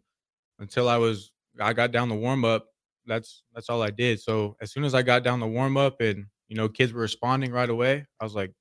until 0.61 0.89
I 0.89 0.97
was 0.97 1.33
I 1.61 1.73
got 1.73 1.93
down 1.93 2.09
the 2.09 2.15
warm 2.15 2.45
up, 2.45 2.67
that's 3.07 3.43
that's 3.55 3.69
all 3.71 3.83
I 3.83 3.91
did. 3.91 4.21
So 4.21 4.57
as 4.61 4.73
soon 4.73 4.85
as 4.85 4.95
I 4.95 5.03
got 5.03 5.25
down 5.25 5.41
the 5.41 5.47
warm 5.47 5.77
up 5.77 6.01
and 6.01 6.27
you 6.49 6.57
know 6.57 6.69
kids 6.69 6.93
were 6.93 7.01
responding 7.03 7.53
right 7.53 7.71
away, 7.71 8.07
I 8.21 8.25
was 8.25 8.35
like, 8.35 8.53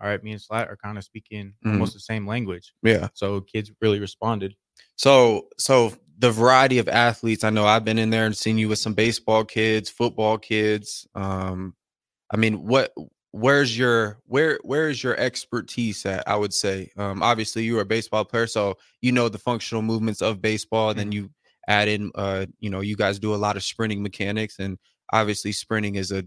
all 0.00 0.08
right, 0.08 0.22
me 0.22 0.32
and 0.32 0.40
Slat 0.42 0.68
are 0.68 0.76
kind 0.76 0.98
of 0.98 1.04
speaking 1.04 1.54
Mhm. 1.64 1.72
almost 1.74 1.94
the 1.94 2.00
same 2.00 2.26
language. 2.26 2.72
Yeah. 2.82 3.08
So 3.14 3.40
kids 3.42 3.70
really 3.80 4.00
responded. 4.00 4.54
So 4.96 5.48
so 5.58 5.94
the 6.18 6.30
variety 6.30 6.78
of 6.78 6.88
athletes, 6.88 7.42
I 7.44 7.50
know 7.50 7.64
I've 7.66 7.84
been 7.84 7.98
in 7.98 8.10
there 8.10 8.26
and 8.26 8.36
seen 8.36 8.58
you 8.58 8.68
with 8.68 8.78
some 8.78 8.94
baseball 8.94 9.44
kids, 9.44 9.88
football 9.90 10.38
kids. 10.38 11.06
Um, 11.14 11.74
I 12.32 12.36
mean, 12.38 12.66
what 12.66 12.92
where's 13.32 13.76
your 13.78 14.20
where 14.26 14.58
where 14.62 14.88
is 14.90 15.02
your 15.02 15.16
expertise 15.18 16.04
at? 16.06 16.26
I 16.28 16.36
would 16.36 16.52
say. 16.54 16.90
Um, 16.96 17.22
obviously 17.22 17.64
you're 17.64 17.80
a 17.82 17.86
baseball 17.86 18.24
player, 18.24 18.46
so 18.46 18.76
you 19.00 19.12
know 19.12 19.28
the 19.28 19.38
functional 19.38 19.82
movements 19.82 20.22
of 20.22 20.42
baseball. 20.42 20.90
And 20.90 20.98
then 20.98 21.10
Mhm. 21.10 21.14
you 21.14 21.30
add 21.68 21.88
in 21.88 22.10
uh, 22.14 22.46
you 22.60 22.70
know, 22.70 22.80
you 22.80 22.96
guys 22.96 23.18
do 23.18 23.34
a 23.34 23.36
lot 23.36 23.56
of 23.56 23.62
sprinting 23.62 24.02
mechanics, 24.02 24.58
and 24.58 24.78
obviously 25.12 25.52
sprinting 25.52 25.96
is 25.96 26.12
a 26.12 26.24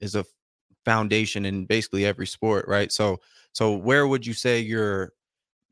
is 0.00 0.14
a 0.14 0.24
foundation 0.84 1.44
in 1.46 1.66
basically 1.66 2.06
every 2.06 2.26
sport, 2.26 2.66
right? 2.68 2.92
So 2.92 3.18
so 3.52 3.76
where 3.76 4.06
would 4.06 4.26
you 4.26 4.34
say 4.34 4.60
your 4.60 5.12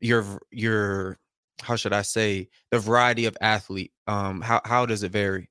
your 0.01 0.41
your 0.51 1.19
how 1.61 1.75
should 1.75 1.93
I 1.93 2.03
say 2.03 2.49
the 2.71 2.79
variety 2.79 3.25
of 3.25 3.37
athlete? 3.41 3.93
Um, 4.07 4.41
how 4.41 4.61
how 4.65 4.85
does 4.85 5.03
it 5.03 5.11
vary? 5.11 5.49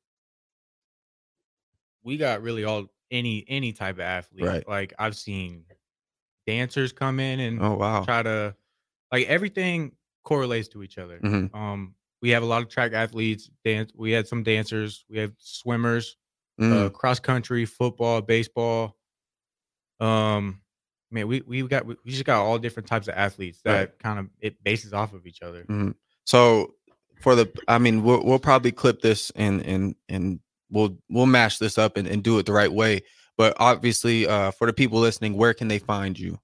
We 2.02 2.16
got 2.16 2.42
really 2.42 2.64
all 2.64 2.86
any 3.10 3.44
any 3.48 3.72
type 3.72 3.96
of 3.96 4.00
athlete. 4.00 4.44
Right. 4.44 4.68
Like 4.68 4.94
I've 4.98 5.16
seen 5.16 5.64
dancers 6.46 6.92
come 6.92 7.20
in 7.20 7.40
and 7.40 7.62
Oh 7.62 7.74
wow. 7.74 8.04
try 8.04 8.22
to 8.22 8.56
like 9.12 9.26
everything 9.28 9.96
correlates 10.24 10.68
to 10.68 10.82
each 10.82 10.98
other. 10.98 11.20
Mhm. 11.20 11.54
Um, 11.54 11.94
we 12.22 12.30
have 12.30 12.42
a 12.42 12.46
lot 12.46 12.62
of 12.62 12.68
track 12.68 12.92
athletes, 12.92 13.50
dance. 13.64 13.92
We 13.94 14.10
had 14.12 14.26
some 14.26 14.42
dancers. 14.42 15.04
We 15.08 15.18
have 15.18 15.32
swimmers, 15.38 16.16
uh, 16.60 16.64
Mm, 16.64 16.92
cross 16.92 17.20
country, 17.20 17.64
football, 17.64 18.20
baseball. 18.20 18.96
Um, 20.00 20.60
man, 21.10 21.26
we 21.28 21.40
we 21.42 21.62
got 21.62 21.86
we 21.86 21.96
just 22.06 22.24
got 22.24 22.40
all 22.42 22.58
different 22.58 22.88
types 22.88 23.08
of 23.08 23.14
athletes 23.14 23.60
that 23.64 23.78
Right. 23.78 23.98
kind 23.98 24.18
of 24.18 24.28
it 24.40 24.62
bases 24.62 24.92
off 24.92 25.12
of 25.12 25.26
each 25.26 25.42
other. 25.42 25.64
mhm. 25.64 25.94
So 26.24 26.74
for 27.20 27.34
the, 27.34 27.50
I 27.66 27.78
mean, 27.78 28.02
we'll 28.02 28.24
we'll 28.24 28.38
probably 28.38 28.72
clip 28.72 29.00
this 29.00 29.30
and 29.34 29.64
and 29.64 29.94
and 30.08 30.40
we'll 30.70 30.98
we'll 31.08 31.26
mash 31.26 31.58
this 31.58 31.78
up 31.78 31.96
and, 31.96 32.06
and 32.06 32.22
do 32.22 32.38
it 32.38 32.46
the 32.46 32.52
right 32.52 32.72
way. 32.72 33.02
But 33.36 33.56
obviously, 33.58 34.26
uh, 34.26 34.50
for 34.50 34.66
the 34.66 34.72
people 34.72 34.98
listening, 35.00 35.34
where 35.34 35.54
can 35.54 35.68
they 35.68 35.78
find 35.78 36.18
you? 36.18 36.38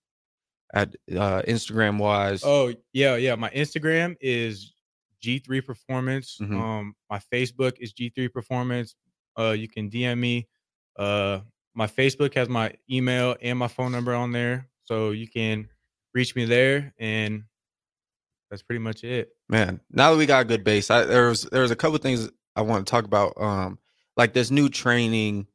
At 0.73 0.95
uh, 1.13 1.43
Instagram 1.43 1.99
wise. 1.99 2.43
Oh 2.45 2.73
yeah, 2.93 3.15
yeah. 3.17 3.35
My 3.37 3.51
Instagram 3.51 4.17
is 4.21 4.74
G3 5.25 5.65
Performance. 5.65 6.39
Mhm. 6.41 6.61
Um, 6.61 6.95
my 7.11 7.21
Facebook 7.33 7.79
is 7.81 7.93
G3 7.93 8.29
Performance. 8.33 8.95
Uh, 9.39 9.51
you 9.51 9.69
can 9.69 9.89
DM 9.91 10.19
me. 10.19 10.49
Uh, 10.99 11.41
my 11.75 11.87
Facebook 11.87 12.35
has 12.35 12.49
my 12.49 12.73
email 12.91 13.37
and 13.43 13.59
my 13.59 13.69
phone 13.69 13.91
number 13.93 14.15
on 14.15 14.33
there, 14.33 14.69
so 14.85 15.11
you 15.11 15.27
can 15.29 15.69
reach 16.15 16.37
me 16.37 16.45
there, 16.45 16.95
and 16.99 17.45
that's 18.51 18.63
pretty 18.63 18.79
much 18.79 19.03
it. 19.03 19.31
man 19.49 19.81
now 19.91 20.11
that 20.13 20.17
we 20.19 20.27
got 20.27 20.43
a 20.43 20.45
good 20.45 20.63
base 20.65 20.91
I, 20.91 21.05
there 21.05 21.29
was 21.29 21.43
there 21.51 21.63
was 21.63 21.71
a 21.71 21.77
couple 21.77 21.99
things 21.99 22.31
i 22.57 22.63
want 22.63 22.87
to 22.87 22.91
talk 22.91 23.05
about 23.05 23.33
um 23.41 23.79
like 24.17 24.33
this 24.33 24.51
new 24.51 24.69
training 24.69 25.47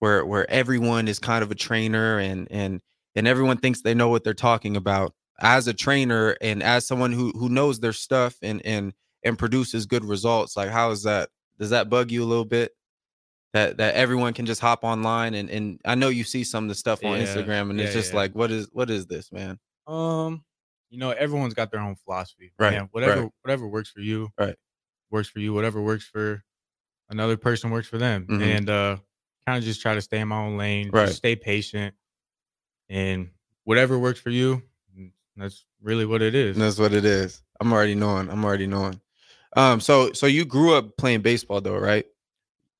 where 0.00 0.24
where 0.26 0.50
everyone 0.50 1.06
is 1.08 1.18
kind 1.18 1.42
of 1.44 1.50
a 1.50 1.54
trainer 1.54 2.18
and 2.18 2.48
and 2.50 2.80
and 3.14 3.28
everyone 3.28 3.58
thinks 3.58 3.82
they 3.82 3.94
know 3.94 4.08
what 4.08 4.24
they're 4.24 4.34
talking 4.34 4.76
about 4.76 5.14
as 5.40 5.66
a 5.68 5.72
trainer 5.74 6.36
and 6.40 6.62
as 6.62 6.86
someone 6.86 7.12
who 7.12 7.30
who 7.36 7.48
knows 7.48 7.78
their 7.80 7.92
stuff 7.92 8.36
and 8.42 8.60
and 8.66 8.92
and 9.28 9.38
produces 9.38 9.86
good 9.86 10.04
results 10.04 10.56
like 10.56 10.68
how 10.70 10.90
is 10.90 11.02
that 11.04 11.28
does 11.58 11.70
that 11.70 11.88
bug 11.88 12.10
you 12.10 12.22
a 12.22 12.26
little 12.26 12.44
bit 12.44 12.72
that 13.54 13.76
that 13.78 13.94
everyone 13.94 14.32
can 14.34 14.44
just 14.46 14.60
hop 14.60 14.84
online 14.84 15.34
and 15.34 15.48
and 15.50 15.80
I 15.84 15.94
know 15.94 16.08
you 16.08 16.24
see 16.24 16.44
some 16.44 16.64
of 16.64 16.68
the 16.68 16.74
stuff 16.74 17.04
on 17.04 17.18
Yeah, 17.18 17.24
Instagram 17.26 17.70
and 17.70 17.80
it's 17.80 17.92
just 17.94 18.10
yeah. 18.12 18.16
like 18.18 18.34
what 18.34 18.50
is 18.50 18.68
what 18.72 18.90
is 18.90 19.06
this 19.06 19.32
man 19.32 19.58
Um, 19.86 20.44
you 20.90 20.98
know, 20.98 21.10
everyone's 21.10 21.54
got 21.54 21.70
their 21.70 21.80
own 21.80 21.96
philosophy. 21.96 22.52
Right, 22.58 22.72
man. 22.72 22.88
Whatever 22.92 23.22
right. 23.22 23.30
whatever 23.42 23.66
works 23.68 23.90
for 23.90 24.00
you. 24.00 24.30
Right. 24.38 24.56
Works 25.10 25.28
for 25.28 25.38
you. 25.38 25.52
Whatever 25.54 25.80
works 25.82 26.04
for 26.04 26.42
another 27.10 27.36
person 27.36 27.70
works 27.70 27.88
for 27.88 27.98
them. 27.98 28.26
Mhm. 28.26 28.42
And 28.42 28.70
uh 28.70 28.96
kind 29.46 29.58
of 29.58 29.64
just 29.64 29.80
try 29.80 29.94
to 29.94 30.02
stay 30.02 30.20
in 30.20 30.28
my 30.28 30.38
own 30.38 30.56
lane. 30.58 30.90
Right. 30.90 31.06
Just 31.06 31.18
stay 31.18 31.36
patient. 31.36 31.94
And 32.90 33.30
whatever 33.64 33.98
works 33.98 34.20
for 34.20 34.30
you, 34.30 34.62
mm, 34.98 35.10
that's 35.36 35.64
really 35.82 36.04
what 36.06 36.20
it 36.22 36.34
is. 36.34 36.56
That's 36.56 36.78
what 36.78 36.92
it 36.92 37.04
is 37.04 37.42
I'm 37.60 37.72
already 37.72 37.94
knowing 37.94 38.28
I'm 38.30 38.44
already 38.44 38.66
knowing 38.66 39.00
um 39.56 39.80
so 39.80 40.12
so 40.12 40.26
you 40.26 40.44
grew 40.44 40.74
up 40.74 40.96
playing 40.96 41.20
baseball 41.20 41.60
though 41.60 41.76
right 41.78 42.06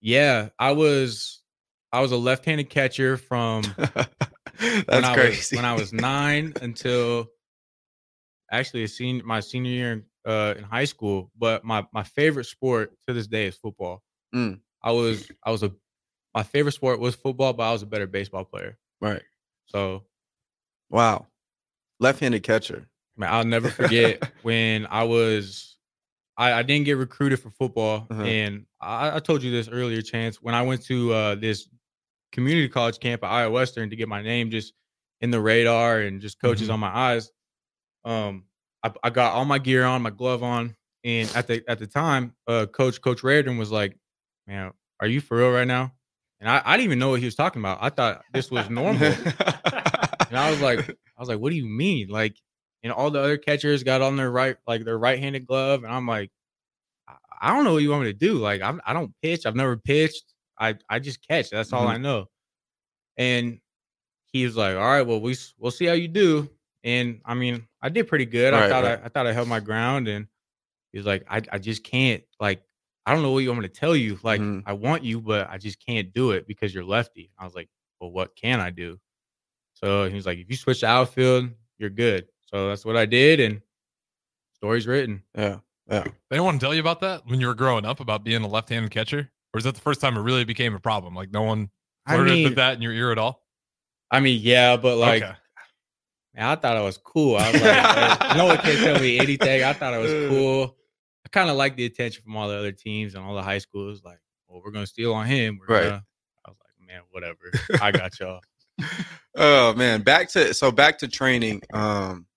Yeah. 0.01 0.49
I 0.59 0.73
was 0.73 1.43
I 1.93 2.01
was 2.01 2.13
a 2.13 2.17
left-handed 2.17 2.69
catcher 2.69 3.17
from 3.17 3.63
that's 3.77 4.87
when 4.89 5.05
I 5.05 5.15
crazy 5.15 5.57
was 5.57 5.63
when 5.63 5.65
I 5.65 5.75
was 5.75 5.93
nine 5.95 6.53
until 6.61 7.29
actually 8.53 8.85
a 8.85 8.89
senior 8.89 9.25
my 9.25 9.41
senior 9.41 9.71
year 9.71 9.93
in, 9.93 10.05
uh, 10.27 10.55
in 10.59 10.65
high 10.65 10.85
school. 10.85 11.31
But 11.39 11.65
my 11.65 11.87
my 11.93 12.03
favorite 12.03 12.45
sport 12.45 12.93
to 13.07 13.15
this 13.15 13.27
day 13.27 13.47
is 13.47 13.57
football. 13.57 14.03
Mm. 14.35 14.61
I 14.83 14.93
was 14.93 15.31
I 15.45 15.51
was 15.51 15.63
a 15.63 15.73
my 16.35 16.43
favorite 16.43 16.73
sport 16.73 17.01
was 17.01 17.15
football, 17.15 17.53
but 17.55 17.63
I 17.69 17.73
was 17.73 17.83
a 17.83 17.87
better 17.87 18.07
baseball 18.07 18.45
player. 18.45 18.79
right 19.01 19.23
So 19.67 20.05
wow 20.91 21.27
left-handed 22.01 22.43
catcher 22.43 22.89
man, 23.17 23.33
I'll 23.33 23.45
never 23.45 23.71
forget 23.81 24.31
when 24.43 24.87
I 24.87 25.05
was 25.05 25.78
I, 26.39 26.53
I 26.55 26.63
didn't 26.63 26.85
get 26.87 26.97
recruited 26.97 27.41
for 27.41 27.51
football, 27.51 28.07
Uh-huh. 28.11 28.23
and 28.23 28.65
I, 28.81 29.17
I 29.17 29.19
told 29.19 29.43
you 29.43 29.51
this 29.51 29.69
earlier, 29.69 30.01
Chance. 30.01 30.41
When 30.41 30.55
I 30.55 30.63
went 30.63 30.85
to 30.87 31.13
uh, 31.13 31.35
this 31.35 31.69
community 32.33 32.69
college 32.69 32.99
camp 33.01 33.25
at 33.25 33.29
Iowa 33.31 33.51
Western 33.53 33.91
to 33.91 33.97
get 33.97 34.09
my 34.09 34.23
name 34.23 34.51
just 34.51 34.73
in 35.21 35.31
the 35.33 35.41
radar 35.41 36.01
and 36.01 36.21
just 36.21 36.41
coaches 36.41 36.69
Mhm. 36.69 36.75
on 36.75 36.81
my 36.81 36.97
eyes, 36.97 37.31
um, 38.05 38.45
I, 38.85 38.93
I 39.03 39.11
got 39.11 39.33
all 39.35 39.45
my 39.45 39.59
gear 39.59 39.85
on, 39.85 40.03
my 40.03 40.11
glove 40.11 40.43
on, 40.45 40.77
and 41.05 41.29
at 41.35 41.47
the 41.49 41.63
at 41.69 41.79
the 41.81 41.87
time, 41.89 42.35
uh, 42.47 42.67
coach 42.67 43.01
Coach 43.03 43.23
Raridan 43.25 43.59
was 43.59 43.71
like, 43.73 43.99
"Man, 44.47 44.71
are 45.01 45.07
you 45.09 45.21
for 45.21 45.37
real 45.39 45.51
right 45.51 45.67
now?" 45.67 45.93
And 46.41 46.49
I, 46.49 46.63
I 46.65 46.77
didn't 46.77 46.85
even 46.85 47.01
know 47.01 47.11
what 47.11 47.19
he 47.19 47.25
was 47.25 47.35
talking 47.35 47.61
about. 47.61 47.79
I 47.81 47.89
thought 47.91 48.23
this 48.33 48.49
was 48.51 48.71
normal. 48.71 49.13
And 50.31 50.37
I 50.37 50.51
was 50.51 50.61
like, 50.61 50.81
I 50.91 51.21
was 51.21 51.29
like, 51.29 51.39
what 51.39 51.49
do 51.51 51.57
you 51.57 51.65
mean? 51.65 52.09
Like, 52.09 52.37
and 52.89 52.93
all 52.97 53.11
the 53.11 53.21
other 53.21 53.37
catchers 53.37 53.83
got 53.83 54.01
on 54.01 54.17
their 54.17 54.31
right, 54.31 54.57
like 54.67 54.85
their 54.85 54.99
right-handed 54.99 55.47
glove, 55.47 55.85
and 55.85 55.93
I'm 55.93 56.07
like, 56.07 56.31
I, 57.41 57.55
don't 57.55 57.65
know 57.65 57.75
what 57.75 57.83
you 57.83 57.91
want 57.91 58.05
me 58.05 58.13
to 58.13 58.19
do. 58.19 58.35
Like, 58.39 58.63
I'm, 58.63 58.81
I 58.85 58.93
don't 58.93 59.13
pitch. 59.23 59.47
I've 59.47 59.55
never 59.55 59.77
pitched. 59.77 60.25
I, 60.59 60.77
I 60.89 60.99
just 60.99 61.27
catch. 61.27 61.51
That's 61.51 61.73
all 61.73 61.87
Mhm. 61.87 61.91
I 61.91 61.97
know. 61.99 62.27
And 63.17 63.61
he 64.33 64.45
was 64.45 64.57
like, 64.57 64.75
all 64.75 64.83
right, 64.83 65.03
well, 65.03 65.21
we, 65.21 65.37
we'll 65.59 65.71
see 65.71 65.85
how 65.87 65.93
you 65.93 66.09
do. 66.09 66.51
And 66.83 67.21
I 67.25 67.35
mean, 67.35 67.67
I 67.83 67.91
did 67.91 68.09
pretty 68.09 68.25
good. 68.27 68.55
I 68.55 68.69
thought 68.69 68.85
right. 68.85 68.99
I, 69.01 69.05
I 69.05 69.09
thought 69.09 69.27
I 69.27 69.33
held 69.33 69.49
my 69.49 69.61
ground. 69.61 70.09
And 70.09 70.27
he 70.93 70.99
was 70.99 71.07
like, 71.07 71.25
I, 71.31 71.43
I 71.53 71.59
just 71.59 71.85
can't. 71.85 72.25
Like, 72.41 72.63
I 73.07 73.13
don't 73.15 73.23
know 73.23 73.31
what 73.31 73.41
you 73.41 73.49
want 73.51 73.61
me 73.63 73.69
to 73.69 73.75
tell 73.75 73.95
you. 73.95 74.19
Like, 74.23 74.41
Mhm. 74.41 74.63
I 74.67 74.73
want 74.73 75.05
you, 75.05 75.21
but 75.21 75.49
I 75.49 75.59
just 75.59 75.85
can't 75.85 76.13
do 76.13 76.33
it 76.33 76.47
because 76.49 76.75
you're 76.75 76.85
lefty. 76.85 77.31
I 77.39 77.45
was 77.45 77.55
like, 77.55 77.69
well, 78.01 78.11
what 78.11 78.35
can 78.37 78.61
I 78.61 78.71
do? 78.71 78.99
So 79.75 80.09
he 80.09 80.15
was 80.15 80.27
like, 80.27 80.39
if 80.39 80.51
you 80.51 80.57
switch 80.57 80.81
to 80.81 80.87
outfield, 80.87 81.51
you're 81.79 81.91
good. 81.91 82.27
So 82.51 82.69
that's 82.69 82.85
what 82.85 82.97
I 82.97 83.05
did, 83.07 83.41
and 83.41 83.61
story's 84.55 84.87
written. 84.87 85.23
yeah 85.37 85.59
yeah 85.89 86.03
They 86.03 86.37
didn't 86.37 86.45
want 86.45 86.61
to 86.61 86.67
tell 86.67 86.75
you 86.75 86.81
about 86.81 87.01
that 87.01 87.27
when 87.27 87.41
you 87.41 87.47
were 87.47 87.55
growing 87.55 87.85
up 87.85 88.01
about 88.01 88.25
being 88.25 88.43
a 88.43 88.49
left-handed 88.49 88.91
catcher, 88.91 89.31
or 89.53 89.59
is 89.59 89.65
that 89.65 89.75
the 89.75 89.81
first 89.81 90.01
time 90.01 90.17
it 90.17 90.21
really 90.23 90.45
became 90.45 90.75
a 90.75 90.81
problem? 90.81 91.15
Like 91.15 91.31
no 91.31 91.43
one 91.43 91.71
I 92.07 92.15
flirted 92.15 92.33
mean, 92.35 92.45
with 92.45 92.57
that 92.57 92.75
in 92.75 92.83
your 92.83 92.93
ear 92.93 93.13
at 93.13 93.19
all. 93.19 93.45
I 94.11 94.21
mean, 94.21 94.41
yeah, 94.43 94.77
but 94.77 94.97
like, 94.97 95.23
okay. 95.23 95.33
man, 96.35 96.47
I 96.47 96.55
thought 96.57 96.77
I 96.77 96.83
was 96.83 96.97
cool. 96.97 97.37
I 97.37 97.53
was 97.53 97.61
like, 97.61 98.37
no 98.37 98.47
one 98.47 98.57
can 98.59 98.77
tell 98.83 98.99
me 99.01 99.19
anything. 99.19 99.63
I 99.63 99.75
thought 99.75 99.93
I 99.93 99.99
was 99.99 100.11
cool. 100.31 100.77
I 101.27 101.29
kind 101.29 101.51
of 101.51 101.57
like 101.57 101.77
the 101.77 101.85
attention 101.85 102.23
from 102.23 102.35
all 102.37 102.49
the 102.49 102.57
other 102.57 102.73
teams 102.73 103.15
and 103.15 103.23
all 103.23 103.35
the 103.35 103.43
high 103.43 103.59
schools. 103.59 104.03
Like, 104.03 104.21
well, 104.49 104.63
we're 104.65 104.71
gonna 104.71 104.87
steal 104.87 105.13
on 105.13 105.27
him. 105.27 105.59
We're 105.61 105.75
Right. 105.75 105.85
Gonna... 105.85 106.05
I 106.47 106.51
was 106.51 106.59
like, 106.65 106.89
man, 106.89 107.03
whatever. 107.11 107.53
I 107.83 107.93
got 107.93 108.19
y'all. 108.19 108.41
oh 109.37 109.75
man 109.75 110.03
back 110.03 110.29
to 110.29 110.55
so 110.55 110.71
back 110.71 110.99
to 110.99 111.09
training 111.09 111.61
um 111.73 112.28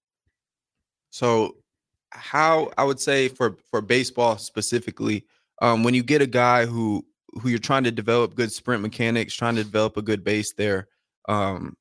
so 1.11 1.55
how 2.11 2.71
i 2.77 2.83
would 2.83 2.99
say 2.99 3.27
for 3.27 3.57
for 3.69 3.81
baseball 3.81 4.37
specifically 4.37 5.25
um 5.61 5.83
when 5.83 5.93
you 5.93 6.03
get 6.03 6.21
a 6.21 6.27
guy 6.27 6.65
who 6.65 7.05
who 7.41 7.47
you're 7.47 7.59
trying 7.59 7.83
to 7.83 7.91
develop 7.91 8.35
good 8.35 8.51
sprint 8.51 8.81
mechanics 8.81 9.33
trying 9.33 9.55
to 9.55 9.63
develop 9.63 9.95
a 9.95 10.01
good 10.01 10.23
base 10.23 10.53
there 10.53 10.87
um 11.29 11.75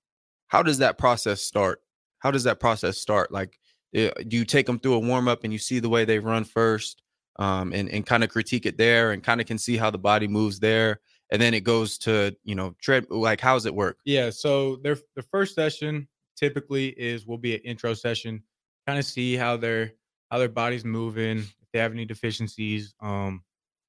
how 0.49 0.63
does 0.63 0.79
that 0.79 0.99
process 0.99 1.41
start 1.41 1.81
how 2.19 2.31
does 2.31 2.45
that 2.45 2.61
process 2.61 2.99
start 2.99 3.33
like 3.33 3.59
eh, 3.95 4.11
do 4.29 4.37
you 4.37 4.45
take 4.45 4.67
them 4.67 4.79
through 4.79 4.95
a 4.95 4.99
warm 4.99 5.27
up 5.27 5.43
and 5.45 5.53
you 5.53 5.59
see 5.59 5.81
the 5.81 5.89
way 5.89 6.05
they 6.05 6.19
run 6.19 6.45
first 6.45 7.03
um 7.39 7.73
and 7.73 7.89
and 7.89 8.07
kind 8.07 8.23
of 8.23 8.31
critique 8.31 8.67
it 8.67 8.77
there 8.77 9.13
and 9.13 9.25
kind 9.25 9.41
of 9.41 9.47
can 9.47 9.59
see 9.59 9.77
how 9.77 9.91
the 9.91 9.99
body 9.99 10.29
moves 10.29 10.61
there 10.61 11.01
and 11.31 11.41
then 11.41 11.55
it 11.55 11.65
goes 11.65 11.99
to 11.99 12.35
you 12.45 12.55
know 12.55 12.75
tread 12.81 13.07
like 13.11 13.41
how 13.41 13.55
does 13.55 13.67
it 13.67 13.75
work 13.75 13.99
Yeah. 14.05 14.31
So 14.31 14.77
their 14.77 14.97
the 15.17 15.23
first 15.23 15.55
session 15.55 16.09
typically 16.37 16.89
is 16.89 17.27
will 17.27 17.39
be 17.39 17.55
an 17.55 17.61
intro 17.61 17.95
session, 17.95 18.43
kind 18.91 18.99
of 18.99 19.05
see 19.05 19.37
how 19.37 19.57
their 19.57 19.93
how 20.31 20.39
their 20.39 20.49
body's 20.49 20.85
moving, 20.85 21.39
if 21.39 21.69
they 21.73 21.79
have 21.79 21.93
any 21.93 22.05
deficiencies. 22.05 22.93
Um, 23.01 23.43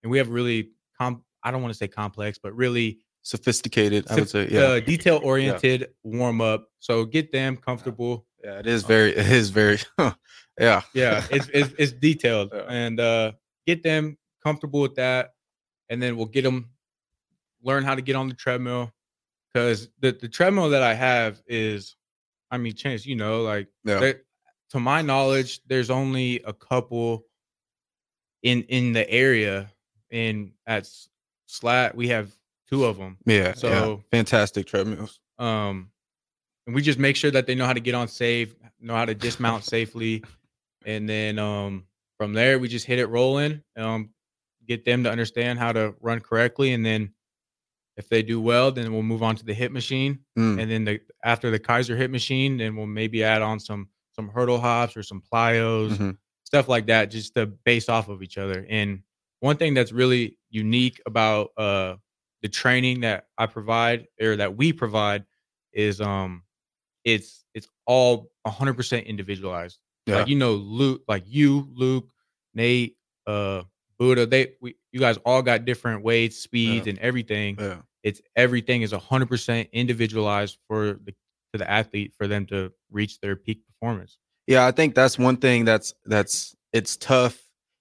and 0.03 0.12
we 0.12 0.17
have 0.20 0.29
really 0.29 0.70
com 0.98 1.24
I 1.43 1.50
don't 1.51 1.62
want 1.63 1.74
to 1.74 1.77
say 1.77 1.88
complex, 1.88 2.38
but 2.41 2.55
really 2.55 3.00
sophisticated 3.24 4.03
i 4.10 4.15
would 4.15 4.27
say 4.27 4.48
yeah 4.50 4.62
uh, 4.62 4.79
detail 4.79 5.20
oriented 5.24 5.89
warm 6.03 6.41
up. 6.41 6.67
So 6.79 7.05
get 7.05 7.31
them 7.31 7.55
comfortable. 7.55 8.25
yeah 8.43 8.58
it 8.60 8.65
is 8.65 8.81
very 8.84 9.12
it 9.24 9.27
is 9.31 9.51
very 9.51 9.77
yeah 10.60 10.81
Yeah, 10.93 11.24
it's 11.29 11.48
it's, 11.53 11.74
it's 11.81 11.91
detailed, 11.91 12.50
Yeah. 12.53 12.65
and 12.81 13.00
uh, 13.00 13.31
get 13.67 13.84
them 13.84 14.17
comfortable 14.43 14.81
with 14.81 14.96
that, 14.96 15.34
and 15.89 16.01
then 16.01 16.15
we'll 16.17 16.34
get 16.38 16.43
them 16.43 16.70
learn 17.63 17.84
how 17.84 17.93
to 17.96 18.01
get 18.01 18.15
on 18.15 18.27
the 18.27 18.34
treadmill 18.36 18.91
because 19.48 19.88
the 20.00 20.12
the 20.24 20.27
treadmill 20.27 20.70
that 20.72 20.81
I 20.84 20.96
have 20.96 21.41
is, 21.48 21.96
I 22.50 22.58
mean, 22.58 22.74
chance 22.74 23.05
you 23.05 23.15
know, 23.15 23.43
like 23.43 23.67
yeah 23.84 24.00
to 24.71 24.79
my 24.79 25.01
knowledge, 25.01 25.61
there's 25.67 25.89
only 25.89 26.41
a 26.45 26.53
couple 26.53 27.25
in 28.43 28.63
in 28.63 28.93
the 28.93 29.09
area, 29.09 29.71
and 30.09 30.51
at 30.65 30.89
Slat 31.47 31.95
we 31.95 32.07
have 32.09 32.31
two 32.69 32.85
of 32.85 32.97
them. 32.97 33.17
yeah 33.25 33.47
yeah. 33.47 33.53
So- 33.53 34.03
fantastic 34.11 34.65
treadmills 34.67 35.19
Um, 35.37 35.91
and 36.65 36.75
we 36.75 36.81
just 36.81 36.99
make 36.99 37.15
sure 37.15 37.31
that 37.31 37.45
they 37.47 37.55
know 37.55 37.65
how 37.65 37.73
to 37.73 37.79
get 37.79 37.95
on 37.95 38.07
safe, 38.07 38.55
know 38.79 38.95
how 38.95 39.05
to 39.05 39.15
dismount 39.15 39.63
safely, 39.65 40.23
and 40.85 41.07
then 41.07 41.37
um 41.39 41.85
from 42.17 42.33
there 42.33 42.59
we 42.59 42.67
just 42.67 42.85
hit 42.85 42.99
it 42.99 43.07
rolling. 43.07 43.61
Um, 43.75 44.11
get 44.67 44.85
them 44.85 45.03
to 45.03 45.11
understand 45.11 45.59
how 45.59 45.71
to 45.73 45.95
run 46.01 46.19
correctly, 46.19 46.73
and 46.73 46.85
then 46.85 47.13
if 47.97 48.07
they 48.07 48.23
do 48.23 48.39
well, 48.39 48.71
then 48.71 48.93
we'll 48.93 49.03
move 49.03 49.21
on 49.23 49.35
to 49.35 49.43
the 49.45 49.53
hit 49.53 49.71
machine, 49.71 50.19
Mm, 50.37 50.61
and 50.61 50.71
then 50.71 50.85
the 50.85 51.01
after 51.23 51.51
the 51.51 51.59
Keiser 51.59 51.97
hit 51.97 52.09
machine, 52.09 52.57
then 52.57 52.75
we'll 52.75 52.85
maybe 52.87 53.23
add 53.23 53.41
on 53.41 53.59
some 53.59 53.89
some 54.21 54.29
hurdle 54.29 54.59
hops 54.59 54.95
or 54.95 55.03
some 55.03 55.21
plyos, 55.33 55.91
mhm. 55.97 56.17
stuff 56.43 56.67
like 56.69 56.85
that, 56.87 57.09
just 57.11 57.33
to 57.35 57.45
base 57.47 57.89
off 57.89 58.07
of 58.09 58.21
each 58.21 58.37
other. 58.37 58.65
And 58.69 59.01
one 59.39 59.57
thing 59.57 59.73
that's 59.73 59.91
really 59.91 60.37
unique 60.49 61.01
about 61.05 61.49
uh 61.57 61.95
the 62.43 62.49
training 62.49 63.01
that 63.01 63.27
I 63.37 63.45
provide 63.47 64.07
or 64.21 64.35
that 64.37 64.55
we 64.57 64.73
provide 64.73 65.25
is 65.73 65.99
um 66.01 66.43
it's 67.03 67.43
it's 67.53 67.67
all 67.87 68.31
100% 68.47 69.05
individualized. 69.05 69.79
yeah 70.05 70.17
Like 70.17 70.27
you 70.27 70.35
know 70.35 70.53
Luke 70.53 71.01
like 71.07 71.23
you, 71.27 71.67
Luke, 71.73 72.09
Nate, 72.53 72.95
uh 73.27 73.63
Buddha, 73.97 74.25
they 74.25 74.53
we 74.61 74.75
you 74.91 74.99
guys 74.99 75.17
all 75.25 75.41
got 75.41 75.65
different 75.65 76.03
weights, 76.03 76.37
speeds 76.37 76.85
Yeah. 76.85 76.91
and 76.91 76.99
everything. 76.99 77.55
yeah 77.59 77.81
It's 78.03 78.21
everything 78.35 78.81
is 78.83 78.93
100% 78.93 79.71
individualized 79.71 80.57
for 80.67 80.99
the 81.05 81.13
to 81.53 81.57
the 81.57 81.69
athlete 81.69 82.13
for 82.17 82.27
them 82.27 82.45
to 82.47 82.71
reach 82.91 83.19
their 83.19 83.36
peak 83.36 83.62
performance. 83.67 84.17
yeah 84.48 84.65
i 84.65 84.71
think 84.71 84.95
that's 84.95 85.17
one 85.17 85.38
thing 85.38 85.65
that's 85.65 85.93
that's 86.05 86.55
it's 86.74 86.98
tough 86.98 87.39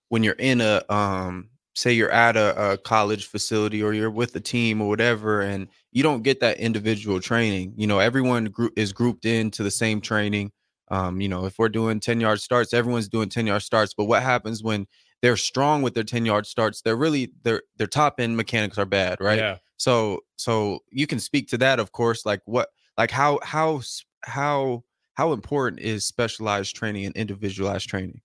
when 0.09 0.23
you're 0.23 0.35
in 0.35 0.61
a 0.61 0.83
um 0.89 1.49
say 1.75 1.93
you're 1.93 2.11
at 2.11 2.37
a, 2.37 2.73
a 2.73 2.77
college 2.79 3.27
facility 3.27 3.83
or 3.83 3.93
you're 3.93 4.11
with 4.11 4.35
a 4.35 4.41
team 4.41 4.81
or 4.83 4.89
whatever 4.89 5.41
and 5.41 5.69
you 5.93 6.03
don't 6.03 6.23
get 6.23 6.41
that 6.41 6.59
individual 6.59 7.21
training 7.21 7.73
you 7.77 7.87
know 7.87 7.99
everyone 7.99 8.45
group 8.47 8.73
is 8.77 8.93
grouped 8.93 9.25
into 9.25 9.63
the 9.63 9.71
same 9.71 10.01
training 10.01 10.51
um 10.91 11.21
you 11.21 11.29
know 11.29 11.47
if 11.47 11.59
we're 11.59 11.69
doing 11.69 12.01
10 12.01 12.21
yard 12.21 12.41
starts 12.41 12.75
everyone's 12.75 13.09
doing 13.09 13.29
10 13.29 13.47
yard 13.47 13.63
starts 13.63 13.95
but 13.95 14.05
what 14.05 14.23
happens 14.23 14.63
when 14.63 14.87
they're 15.23 15.37
strong 15.37 15.83
with 15.83 15.95
their 15.95 16.05
10 16.05 16.25
yard 16.25 16.47
starts. 16.47 16.83
They're 16.83 16.97
really 16.97 17.33
their 17.43 17.63
their 17.77 17.87
top 17.87 18.21
end 18.21 18.37
mechanics 18.37 18.79
are 18.79 18.87
bad, 18.87 19.21
right? 19.21 19.39
Yeah. 19.39 19.57
So 19.77 20.21
so 20.37 20.81
you 20.91 21.07
can 21.07 21.21
speak 21.21 21.49
to 21.49 21.59
that, 21.59 21.79
of 21.79 21.93
course. 21.93 22.25
Like 22.25 22.41
what 22.45 22.69
like 22.97 23.11
how 23.11 23.39
how 23.43 23.83
how 24.25 24.85
how 25.15 25.33
important 25.33 25.81
is 25.81 26.05
specialized 26.05 26.75
training 26.77 27.07
and 27.07 27.17
individualized 27.17 27.89
training? 27.89 28.21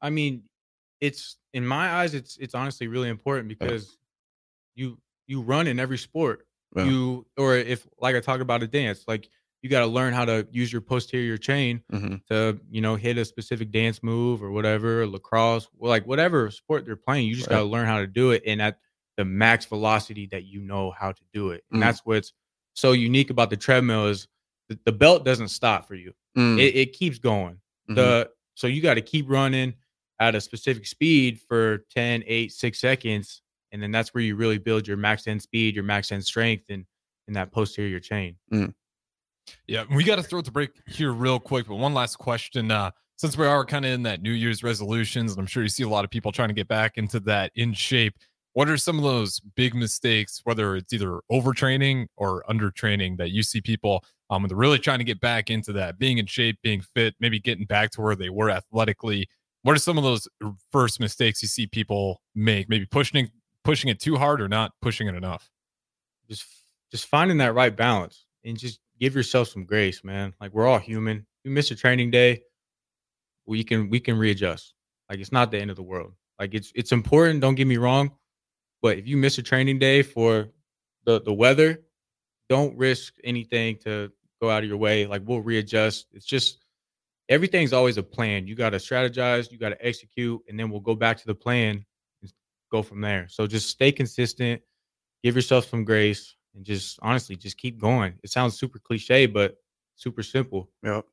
I 0.00 0.10
mean, 0.10 0.44
it's 1.00 1.36
in 1.52 1.66
my 1.66 1.90
eyes, 1.94 2.14
it's 2.14 2.36
it's 2.38 2.54
honestly 2.54 2.86
really 2.88 3.08
important 3.08 3.48
because 3.48 3.98
you 4.74 4.98
you 5.26 5.42
run 5.42 5.66
in 5.66 5.78
every 5.78 5.98
sport. 5.98 6.46
Yeah. 6.74 6.84
You 6.84 7.26
or 7.36 7.56
if 7.56 7.86
like 7.98 8.16
I 8.16 8.20
talk 8.20 8.40
about 8.40 8.62
a 8.62 8.66
dance, 8.66 9.04
like 9.08 9.28
you 9.62 9.70
got 9.70 9.80
to 9.80 9.86
learn 9.86 10.12
how 10.12 10.24
to 10.24 10.46
use 10.50 10.72
your 10.72 10.82
posterior 10.82 11.36
chain 11.38 11.82
Mhm. 11.92 12.24
to 12.26 12.60
you 12.70 12.80
know 12.80 12.96
hit 12.96 13.18
a 13.18 13.24
specific 13.24 13.70
dance 13.70 14.02
move 14.02 14.42
or 14.42 14.50
whatever, 14.50 15.06
lacrosse, 15.06 15.68
like 15.78 16.06
whatever 16.06 16.50
sport 16.50 16.84
they're 16.84 16.96
playing. 16.96 17.28
You 17.28 17.34
just 17.34 17.48
got 17.48 17.58
to 17.58 17.64
learn 17.64 17.86
how 17.86 18.00
to 18.00 18.06
do 18.06 18.30
it 18.32 18.42
and 18.46 18.60
at 18.60 18.78
the 19.16 19.24
max 19.24 19.64
velocity 19.64 20.26
that 20.26 20.44
you 20.44 20.60
know 20.60 20.90
how 20.90 21.12
to 21.12 21.22
do 21.32 21.50
it. 21.50 21.64
And 21.70 21.78
Mm. 21.78 21.86
that's 21.86 22.00
what's 22.04 22.32
so 22.74 22.92
unique 22.92 23.30
about 23.30 23.48
the 23.48 23.56
treadmill 23.56 24.06
is 24.08 24.28
the, 24.68 24.78
the 24.84 24.92
belt 24.92 25.24
doesn't 25.24 25.48
stop 25.48 25.86
for 25.86 25.94
you. 25.94 26.12
Mm, 26.36 26.58
It, 26.60 26.76
it 26.76 26.92
keeps 26.92 27.18
going 27.18 27.58
mhm. 27.90 27.94
the 27.96 28.30
so 28.54 28.66
you 28.66 28.80
got 28.82 28.94
to 28.94 29.02
keep 29.02 29.28
running 29.28 29.74
at 30.20 30.34
a 30.34 30.40
specific 30.40 30.86
speed 30.86 31.40
for 31.48 31.84
10 31.94 32.24
8 32.26 32.52
6 32.52 32.78
seconds 32.80 33.42
and 33.72 33.82
then 33.82 33.90
that's 33.90 34.14
where 34.14 34.22
you 34.22 34.34
really 34.36 34.58
build 34.58 34.86
your 34.88 34.96
max 34.96 35.26
end 35.26 35.42
speed 35.42 35.74
your 35.74 35.84
max 35.84 36.10
end 36.12 36.24
strength 36.24 36.64
and 36.70 36.84
in 37.28 37.34
that 37.34 37.52
posterior 37.52 38.00
chain 38.00 38.36
Yeah, 39.68 39.84
we 39.94 40.02
got 40.04 40.16
to 40.16 40.22
throw 40.22 40.40
it 40.40 40.44
to 40.46 40.50
break 40.50 40.70
here 40.88 41.12
real 41.12 41.38
quick. 41.38 41.68
But 41.68 41.76
one 41.76 41.94
last 41.94 42.16
question. 42.16 42.70
Uh, 42.70 42.90
since 43.16 43.38
we 43.38 43.46
are 43.46 43.64
kind 43.64 43.84
of 43.84 43.92
in 43.92 44.02
that 44.02 44.20
New 44.20 44.32
Year's 44.32 44.62
resolutions, 44.64 45.32
and 45.32 45.40
I'm 45.40 45.46
sure 45.46 45.62
you 45.62 45.68
see 45.68 45.84
a 45.84 45.88
lot 45.88 46.04
of 46.04 46.10
people 46.10 46.32
trying 46.32 46.48
to 46.48 46.54
get 46.54 46.66
back 46.68 46.98
into 46.98 47.20
that 47.20 47.52
in 47.54 47.72
shape, 47.72 48.14
what 48.56 48.70
are 48.70 48.78
some 48.78 48.96
of 48.96 49.04
those 49.04 49.38
big 49.54 49.74
mistakes, 49.74 50.40
whether 50.44 50.76
it's 50.76 50.90
either 50.90 51.20
overtraining 51.30 52.06
or 52.16 52.42
undertraining, 52.48 53.18
that 53.18 53.30
you 53.30 53.42
see 53.42 53.60
people 53.60 54.02
um, 54.30 54.44
they're 54.48 54.56
really 54.56 54.78
trying 54.78 54.98
to 54.98 55.04
get 55.04 55.20
back 55.20 55.50
into 55.50 55.72
that, 55.74 55.98
being 55.98 56.16
in 56.16 56.24
shape, 56.24 56.58
being 56.62 56.80
fit, 56.80 57.14
maybe 57.20 57.38
getting 57.38 57.66
back 57.66 57.90
to 57.92 58.00
where 58.00 58.16
they 58.16 58.30
were 58.30 58.50
athletically? 58.50 59.28
What 59.62 59.76
are 59.76 59.78
some 59.78 59.98
of 59.98 60.04
those 60.04 60.26
first 60.72 61.00
mistakes 61.00 61.42
you 61.42 61.48
see 61.48 61.66
people 61.66 62.22
make? 62.34 62.68
Maybe 62.68 62.86
pushing 62.86 63.30
pushing 63.62 63.90
it 63.90 64.00
too 64.00 64.16
hard 64.16 64.40
or 64.40 64.48
not 64.48 64.72
pushing 64.80 65.06
it 65.06 65.14
enough? 65.14 65.50
just 66.28 66.46
just 66.90 67.06
finding 67.06 67.38
that 67.38 67.54
right 67.54 67.76
balance 67.76 68.26
and 68.44 68.58
just 68.58 68.80
give 68.98 69.14
yourself 69.14 69.48
some 69.48 69.64
grace 69.64 70.02
man 70.04 70.34
like 70.40 70.52
we're 70.52 70.66
all 70.66 70.78
human 70.78 71.26
you 71.44 71.50
miss 71.50 71.70
a 71.70 71.74
training 71.74 72.10
day 72.10 72.40
we 73.46 73.62
can 73.62 73.88
we 73.90 74.00
can 74.00 74.16
readjust 74.16 74.74
like 75.10 75.18
it's 75.18 75.32
not 75.32 75.50
the 75.50 75.58
end 75.58 75.70
of 75.70 75.76
the 75.76 75.82
world 75.82 76.12
like 76.38 76.54
it's 76.54 76.72
it's 76.74 76.92
important 76.92 77.40
don't 77.40 77.54
get 77.54 77.66
me 77.66 77.76
wrong 77.76 78.10
but 78.86 78.98
if 78.98 79.08
you 79.08 79.16
miss 79.16 79.36
a 79.38 79.42
training 79.42 79.80
day 79.80 80.00
for 80.00 80.48
the 81.06 81.20
the 81.22 81.32
weather 81.32 81.82
don't 82.48 82.76
risk 82.78 83.14
anything 83.24 83.76
to 83.78 84.12
go 84.40 84.48
out 84.48 84.62
of 84.62 84.68
your 84.68 84.78
way. 84.78 85.04
Like 85.04 85.22
we'll 85.24 85.40
readjust. 85.40 86.06
It's 86.12 86.24
just 86.24 86.64
everything's 87.28 87.72
always 87.72 87.96
a 87.96 88.02
plan. 88.04 88.46
You 88.46 88.54
got 88.54 88.70
to 88.70 88.76
strategize 88.76 89.50
you 89.50 89.58
got 89.58 89.70
to 89.70 89.84
execute 89.84 90.40
and 90.48 90.56
then 90.56 90.70
we'll 90.70 90.78
go 90.78 90.94
back 90.94 91.16
to 91.16 91.26
the 91.26 91.34
plan 91.34 91.84
and 92.22 92.32
go 92.70 92.80
from 92.80 93.00
there. 93.00 93.26
So 93.28 93.48
just 93.48 93.68
stay 93.68 93.90
consistent 93.90 94.62
give 95.24 95.34
yourself 95.34 95.68
some 95.68 95.82
grace 95.82 96.36
and 96.54 96.64
just 96.64 97.00
honestly 97.02 97.34
just 97.34 97.58
keep 97.58 97.80
going. 97.80 98.14
It 98.22 98.30
sounds 98.30 98.56
super 98.56 98.78
cliche 98.78 99.26
but 99.26 99.56
super 99.96 100.22
simple. 100.22 100.70
Yep. 100.84 101.04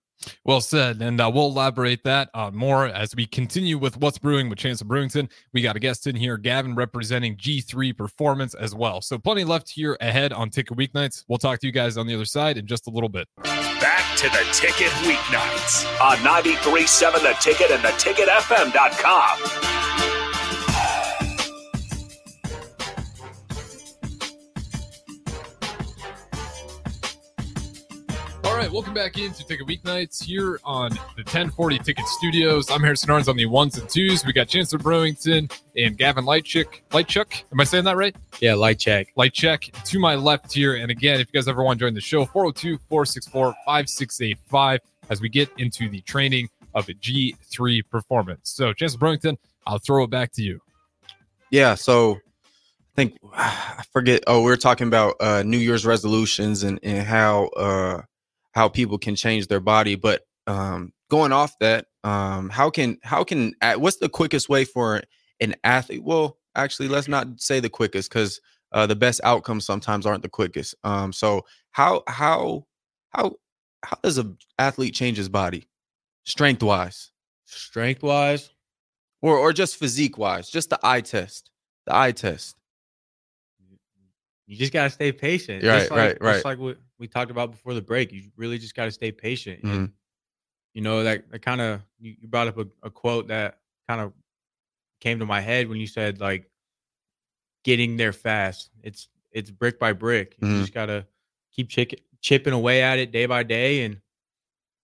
Well 0.45 0.61
said. 0.61 1.01
And 1.01 1.19
uh, 1.19 1.31
we'll 1.33 1.47
elaborate 1.47 2.03
that 2.03 2.29
uh, 2.33 2.51
more 2.51 2.87
as 2.87 3.15
we 3.15 3.25
continue 3.25 3.77
with 3.77 3.97
What's 3.97 4.17
Brewing 4.17 4.49
with 4.49 4.59
Chancellor 4.59 4.87
Brewington. 4.87 5.29
We 5.53 5.61
got 5.61 5.75
a 5.75 5.79
guest 5.79 6.07
in 6.07 6.15
here, 6.15 6.37
Gavyn, 6.37 6.75
representing 6.77 7.35
G3 7.37 7.97
Performance 7.97 8.53
as 8.53 8.73
well. 8.75 9.01
So 9.01 9.17
plenty 9.17 9.43
left 9.43 9.69
here 9.69 9.97
ahead 10.01 10.33
on 10.33 10.49
Ticket 10.49 10.77
Weeknights. 10.77 11.25
We'll 11.27 11.39
talk 11.39 11.59
to 11.59 11.67
you 11.67 11.73
guys 11.73 11.97
on 11.97 12.07
the 12.07 12.15
other 12.15 12.25
side 12.25 12.57
in 12.57 12.65
just 12.67 12.87
a 12.87 12.89
little 12.89 13.09
bit. 13.09 13.27
Back 13.43 14.17
to 14.17 14.29
the 14.29 14.45
Ticket 14.53 14.91
Weeknights 15.03 15.85
on 16.01 16.17
93.7 16.17 17.21
The 17.21 17.35
Ticket 17.39 17.71
and 17.71 17.83
the 17.83 17.89
theticketfm.com. 17.89 19.82
welcome 28.73 28.93
back 28.95 29.19
into 29.19 29.45
Ticket 29.45 29.67
Weeknights 29.67 30.23
here 30.23 30.59
on 30.63 30.89
the 31.15 31.21
1040 31.21 31.77
Ticket 31.77 32.07
Studios. 32.07 32.71
I'm 32.71 32.81
Harrison 32.81 33.07
Arns 33.09 33.27
on 33.27 33.37
the 33.37 33.45
ones 33.45 33.77
and 33.77 33.87
twos. 33.87 34.25
We 34.25 34.33
got 34.33 34.47
Chancellor 34.47 34.79
Brewington 34.79 35.41
and 35.77 35.95
Gavyn 35.95 36.23
Lightchick. 36.23 36.81
Lightchuck, 36.89 37.43
am 37.51 37.59
I 37.59 37.65
saying 37.65 37.83
that 37.83 37.95
right? 37.95 38.15
yeah 38.39 38.55
light 38.55 38.79
check 38.79 39.09
light 39.15 39.31
check 39.31 39.69
to 39.85 39.99
my 39.99 40.15
left 40.15 40.51
here. 40.51 40.73
And 40.73 40.89
again, 40.89 41.19
if 41.19 41.27
you 41.31 41.39
guys 41.39 41.47
ever 41.47 41.63
want 41.63 41.77
to 41.77 41.85
join 41.85 41.93
the 41.93 42.01
show, 42.01 42.25
402 42.25 42.79
464 42.89 43.53
5685 43.63 44.79
as 45.11 45.21
we 45.21 45.29
get 45.29 45.51
into 45.59 45.87
the 45.87 46.01
training 46.01 46.49
of 46.73 46.89
a 46.89 46.93
G3 46.93 47.87
performance. 47.91 48.49
So, 48.55 48.73
Chancellor 48.73 49.07
Brewington, 49.07 49.37
I'll 49.67 49.77
throw 49.77 50.05
it 50.05 50.09
back 50.09 50.31
to 50.33 50.41
you. 50.41 50.59
Yeah, 51.51 51.75
so 51.75 52.15
I 52.15 52.95
think 52.95 53.19
I 53.33 53.83
forget. 53.91 54.23
Oh, 54.25 54.41
we 54.41 54.51
are 54.51 54.57
talking 54.57 54.87
about 54.87 55.15
uh, 55.19 55.43
New 55.43 55.59
Year's 55.59 55.85
resolutions 55.85 56.63
and 56.63 56.79
and 56.81 57.05
how 57.05 57.49
uh, 57.55 58.01
how 58.53 58.69
people 58.69 58.97
can 58.97 59.15
change 59.15 59.47
their 59.47 59.59
body. 59.59 59.95
But 59.95 60.21
um, 60.47 60.93
going 61.09 61.31
off 61.31 61.57
that, 61.59 61.87
um, 62.03 62.49
how 62.49 62.69
can 62.69 62.97
how 63.03 63.23
can 63.23 63.53
what's 63.77 63.97
the 63.97 64.09
quickest 64.09 64.49
way 64.49 64.65
for 64.65 65.01
an 65.39 65.55
athlete? 65.63 66.03
Well, 66.03 66.37
actually, 66.55 66.87
let's 66.87 67.07
not 67.07 67.27
say 67.39 67.59
the 67.59 67.69
quickest 67.69 68.09
because 68.09 68.39
uh, 68.71 68.87
the 68.87 68.95
best 68.95 69.21
outcomes 69.23 69.65
sometimes 69.65 70.05
aren't 70.05 70.23
the 70.23 70.29
quickest. 70.29 70.75
Um, 70.83 71.13
so 71.13 71.45
how 71.71 72.03
how 72.07 72.65
how 73.09 73.35
how 73.83 73.97
does 74.03 74.17
a 74.17 74.33
athlete 74.57 74.95
change 74.95 75.17
his 75.17 75.29
body, 75.29 75.67
strength 76.25 76.63
wise, 76.63 77.11
strength 77.45 78.03
wise 78.03 78.49
or 79.21 79.37
or 79.37 79.53
just 79.53 79.77
physique 79.77 80.17
wise, 80.17 80.49
just 80.49 80.69
the 80.69 80.79
eye 80.83 81.01
test, 81.01 81.49
the 81.85 81.95
eye 81.95 82.11
test. 82.11 82.55
you 84.45 84.57
just 84.57 84.73
gotta 84.73 84.89
stay 84.89 85.11
patient 85.11 85.63
Right, 85.63 85.79
just 85.79 85.91
like, 85.91 85.97
right, 85.97 86.21
right. 86.21 86.33
just 86.33 86.45
like 86.45 86.59
what 86.59 86.77
we 87.03 87.07
talked 87.09 87.29
about 87.31 87.51
before 87.51 87.73
the 87.73 87.81
break 87.81 88.13
you 88.13 88.21
really 88.37 88.57
just 88.57 88.75
gotta 88.75 88.89
stay 88.91 89.11
patient 89.11 89.59
Mm-hmm. 89.61 89.73
and 89.75 89.91
you 90.73 90.81
know 90.81 91.03
that, 91.03 91.29
that 91.31 91.41
kind 91.41 91.59
of 91.59 91.81
you, 91.99 92.15
you 92.21 92.27
brought 92.29 92.47
up 92.47 92.57
a, 92.57 92.65
a 92.81 92.89
quote 92.89 93.27
that 93.27 93.59
kind 93.89 93.99
of 93.99 94.13
came 95.01 95.19
to 95.19 95.25
my 95.25 95.41
head 95.41 95.67
when 95.67 95.79
you 95.79 95.85
said 95.85 96.21
like 96.21 96.49
getting 97.65 97.97
there 97.97 98.13
fast 98.13 98.69
it's 98.81 99.09
it's 99.31 99.51
brick 99.51 99.79
by 99.79 99.91
brick 99.93 100.35
you 100.41 100.47
Mhm. 100.47 100.59
just 100.61 100.73
gotta 100.73 101.05
keep 101.51 101.67
chick- 101.69 102.03
chipping 102.21 102.53
away 102.53 102.81
at 102.81 102.99
it 102.99 103.11
day 103.11 103.25
by 103.25 103.43
day 103.43 103.83
and 103.83 103.99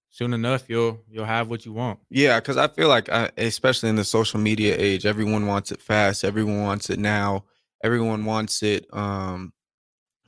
soon 0.10 0.34
enough 0.34 0.70
you'll 0.70 1.02
you'll 1.10 1.26
have 1.26 1.50
what 1.50 1.66
you 1.66 1.72
want 1.74 2.00
Yeah, 2.10 2.40
because 2.40 2.58
I 2.58 2.68
feel 2.68 2.90
like, 2.90 3.08
uh, 3.10 3.30
especially 3.38 3.90
in 3.90 3.96
the 3.96 4.04
social 4.04 4.40
media 4.40 4.76
age, 4.78 5.06
everyone 5.06 5.46
wants 5.48 5.72
it 5.72 5.82
fast. 5.82 6.24
Everyone 6.24 6.64
wants 6.64 6.90
it 6.90 6.98
now. 7.00 7.46
Everyone 7.84 8.26
wants 8.26 8.62
it 8.64 8.88
um, 8.92 9.54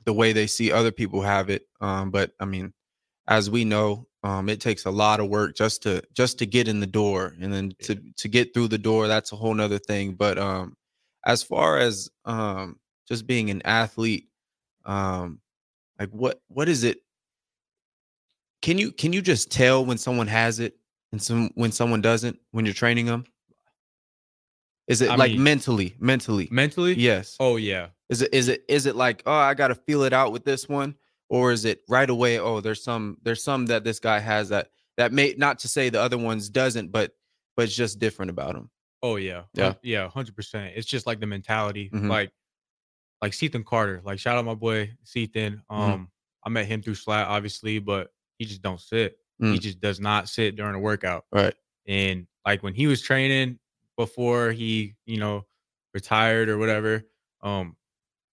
the 0.04 0.12
way 0.12 0.32
they 0.32 0.46
see 0.46 0.72
other 0.72 0.92
people 0.92 1.22
have 1.22 1.50
it. 1.50 1.66
Um, 1.80 2.10
but 2.10 2.32
I 2.40 2.44
mean, 2.44 2.72
as 3.28 3.50
we 3.50 3.64
know, 3.64 4.06
um, 4.24 4.48
it 4.48 4.60
takes 4.60 4.84
a 4.84 4.90
lot 4.90 5.20
of 5.20 5.28
work 5.28 5.56
just 5.56 5.82
to 5.84 6.02
just 6.14 6.38
to 6.38 6.46
get 6.46 6.68
in 6.68 6.80
the 6.80 6.86
door, 6.86 7.34
and 7.40 7.52
then 7.52 7.72
to 7.82 7.96
to 8.16 8.28
get 8.28 8.54
through 8.54 8.68
the 8.68 8.78
door. 8.78 9.08
That's 9.08 9.32
a 9.32 9.36
whole 9.36 9.54
nother 9.54 9.78
thing. 9.78 10.14
But 10.14 10.38
um, 10.38 10.76
as 11.26 11.42
far 11.42 11.78
as 11.78 12.08
um, 12.24 12.78
just 13.08 13.26
being 13.26 13.50
an 13.50 13.62
athlete, 13.64 14.28
um, 14.84 15.40
like 15.98 16.10
what 16.10 16.40
what 16.48 16.68
is 16.68 16.84
it? 16.84 16.98
Can 18.60 18.78
you 18.78 18.92
can 18.92 19.12
you 19.12 19.22
just 19.22 19.50
tell 19.50 19.84
when 19.84 19.98
someone 19.98 20.28
has 20.28 20.60
it 20.60 20.76
and 21.10 21.20
some 21.20 21.50
when 21.54 21.72
someone 21.72 22.00
doesn't 22.00 22.38
when 22.52 22.64
you're 22.64 22.74
training 22.74 23.06
them? 23.06 23.24
Is 24.92 25.00
it 25.00 25.10
I 25.10 25.16
like 25.16 25.32
mean- 25.32 25.42
mentally, 25.42 25.94
mentally? 25.98 26.48
mentally 26.50 26.94
Yes. 26.94 27.36
oh 27.40 27.56
yeah 27.56 27.88
Is 28.08 28.22
it 28.22 28.32
is 28.32 28.48
it 28.48 28.64
is 28.68 28.86
it 28.86 28.94
like 28.96 29.22
oh 29.26 29.32
I 29.32 29.54
got 29.54 29.68
to 29.68 29.74
feel 29.74 30.02
it 30.04 30.12
out 30.12 30.32
with 30.32 30.44
this 30.44 30.68
one, 30.68 30.94
or 31.28 31.50
is 31.52 31.64
it 31.64 31.80
right 31.88 32.08
away? 32.08 32.38
Oh, 32.38 32.60
there's 32.60 32.82
some 32.84 33.16
there's 33.22 33.42
some 33.42 33.66
that 33.66 33.84
this 33.84 33.98
guy 34.00 34.18
has 34.18 34.50
that 34.50 34.68
that 34.98 35.12
may 35.12 35.34
not 35.38 35.60
to 35.60 35.68
say 35.68 35.88
the 35.88 36.00
other 36.00 36.18
ones 36.18 36.48
doesn't, 36.50 36.92
but 36.92 37.12
but 37.56 37.64
it's 37.64 37.74
just 37.76 37.98
different 37.98 38.30
about 38.30 38.54
him. 38.54 38.70
Oh 39.02 39.16
yeah, 39.16 39.42
Yeah. 39.54 39.64
Hun- 39.64 39.76
yeah, 39.82 40.08
hundred 40.08 40.36
percent. 40.36 40.74
It's 40.76 40.86
just 40.86 41.06
like 41.06 41.20
the 41.20 41.26
mentality, 41.26 41.90
Mhm. 41.92 42.08
like 42.08 42.30
like 43.22 43.32
Sethan 43.32 43.64
Carter. 43.64 44.02
Like 44.04 44.18
shout 44.18 44.36
out 44.36 44.44
my 44.44 44.54
boy 44.54 44.92
Sethan. 45.06 45.62
Mm-hmm. 45.70 45.74
Um, 45.74 46.08
I 46.44 46.48
met 46.50 46.66
him 46.66 46.82
through 46.82 46.96
Slat, 46.96 47.28
obviously, 47.28 47.78
but 47.78 48.12
he 48.38 48.44
just 48.44 48.62
don't 48.62 48.80
sit. 48.80 49.16
He 49.38 49.44
Mm. 49.46 49.60
just 49.60 49.80
does 49.80 50.00
not 50.00 50.28
sit 50.28 50.56
during 50.56 50.74
a 50.74 50.78
workout. 50.78 51.24
Right. 51.32 51.54
And 51.86 52.26
like 52.46 52.62
when 52.62 52.74
he 52.74 52.86
was 52.86 53.00
training 53.02 53.58
before 53.96 54.52
he, 54.52 54.94
you 55.06 55.18
know, 55.18 55.46
retired 55.94 56.48
or 56.48 56.58
whatever, 56.58 57.02
um, 57.42 57.76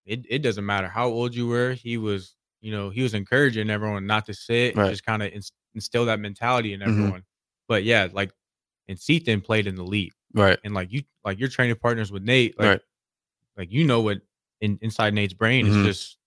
it 0.05 0.25
it 0.29 0.39
doesn't 0.39 0.65
matter 0.65 0.87
how 0.87 1.07
old 1.07 1.35
you 1.35 1.47
were. 1.47 1.73
He 1.73 1.97
was, 1.97 2.35
you 2.61 2.71
know, 2.71 2.89
he 2.89 3.01
was 3.01 3.13
encouraging 3.13 3.69
everyone 3.69 4.05
not 4.07 4.25
to 4.27 4.33
sit 4.33 4.75
and 4.75 4.89
just 4.89 5.05
kind 5.05 5.21
of 5.23 5.31
instill 5.75 6.05
that 6.05 6.19
mentality 6.19 6.73
in 6.73 6.79
Mhm. 6.79 6.87
everyone. 6.87 7.23
But 7.67 7.83
yeah, 7.83 8.07
like 8.11 8.31
and 8.87 8.97
Sethan 8.97 9.43
played 9.43 9.67
in 9.67 9.75
the 9.75 9.83
league. 9.83 10.13
Right. 10.33 10.59
and 10.63 10.73
like 10.75 10.91
you 10.91 11.03
like 11.25 11.39
you're 11.39 11.49
training 11.49 11.75
partners 11.77 12.11
with 12.11 12.23
Nate, 12.23 12.57
like 12.59 12.67
Right. 12.67 12.81
like 13.57 13.71
you 13.71 13.83
know 13.83 14.01
what 14.01 14.21
in, 14.61 14.77
inside 14.81 15.13
Nate's 15.13 15.33
brain 15.33 15.65
Mhm. 15.65 15.69
is 15.79 15.85
just 15.85 16.17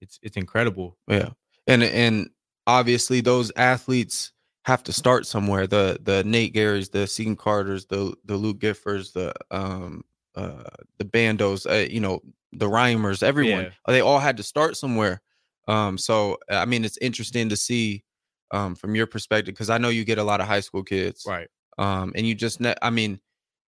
it's 0.00 0.18
it's 0.22 0.36
incredible. 0.36 0.98
Yeah. 1.08 1.30
And 1.66 1.82
and 1.82 2.30
obviously 2.66 3.20
those 3.20 3.50
athletes 3.56 4.32
have 4.66 4.82
to 4.82 4.92
start 4.92 5.26
somewhere. 5.26 5.66
The 5.66 5.98
the 6.02 6.24
Nate 6.24 6.52
Gerrys, 6.52 6.90
the 6.90 7.06
Seaton 7.06 7.36
Carters, 7.36 7.86
the 7.86 8.14
the 8.24 8.36
Luke 8.36 8.58
Giffords, 8.58 9.12
the 9.12 9.32
um 9.50 10.04
uh 10.34 10.64
the 10.98 11.04
Bandos, 11.04 11.70
uh, 11.70 11.88
you 11.88 12.00
know, 12.00 12.20
the 12.52 12.68
Rhymers, 12.68 13.22
everyone. 13.22 13.64
Yeah. 13.64 13.70
They 13.86 14.00
all 14.00 14.18
had 14.18 14.36
to 14.38 14.42
start 14.42 14.76
somewhere. 14.76 15.22
Um 15.68 15.96
so 15.96 16.38
I 16.50 16.64
mean 16.64 16.84
it's 16.84 16.98
interesting 16.98 17.48
to 17.50 17.56
see 17.56 18.02
um 18.50 18.74
from 18.74 18.96
your 18.96 19.06
perspective 19.06 19.54
because 19.54 19.70
I 19.70 19.78
know 19.78 19.88
you 19.88 20.04
get 20.04 20.18
a 20.18 20.24
lot 20.24 20.40
of 20.40 20.48
high 20.48 20.60
school 20.60 20.82
kids. 20.82 21.24
Right. 21.26 21.48
Um 21.78 22.12
and 22.16 22.26
you 22.26 22.34
just 22.34 22.60
ne- 22.60 22.74
I 22.82 22.90
mean 22.90 23.20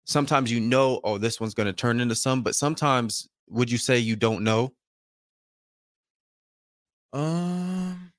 sometimes 0.05 0.49
you 0.49 0.61
know 0.61 1.01
oh 1.03 1.17
this 1.17 1.41
one's 1.41 1.53
going 1.53 1.67
to 1.67 1.73
turn 1.73 1.99
into 1.99 2.15
some 2.15 2.41
but 2.41 2.55
sometimes 2.55 3.27
would 3.49 3.69
you 3.69 3.77
say 3.77 3.97
you 3.99 4.15
don't 4.15 4.43
know? 4.43 4.73
Um, 7.13 8.11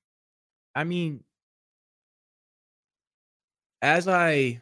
I 0.75 0.85
mean, 0.85 1.25
as 3.83 4.09
I 4.09 4.61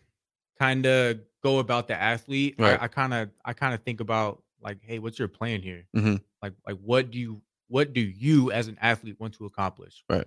kind 0.59 0.87
of 0.87 1.20
go 1.42 1.59
about 1.59 1.88
the 1.88 1.94
athlete, 1.94 2.57
Right. 2.59 2.81
I, 2.81 2.88
kind 2.88 3.14
of 3.14 3.31
I 3.44 3.52
kind 3.52 3.74
of 3.74 3.83
think 3.83 4.00
about 4.00 4.42
like, 4.61 4.79
hey, 4.83 4.98
what's 4.98 5.18
your 5.18 5.29
plan 5.29 5.62
here? 5.62 5.87
Mhm. 5.96 6.20
Like, 6.42 6.55
like 6.66 6.79
what 6.79 7.11
do 7.11 7.18
you 7.18 7.42
what 7.68 7.92
do 7.92 8.00
you 8.00 8.52
as 8.52 8.68
an 8.68 8.79
athlete 8.81 9.18
want 9.18 9.35
to 9.35 9.46
accomplish? 9.46 10.05
Right. 10.09 10.26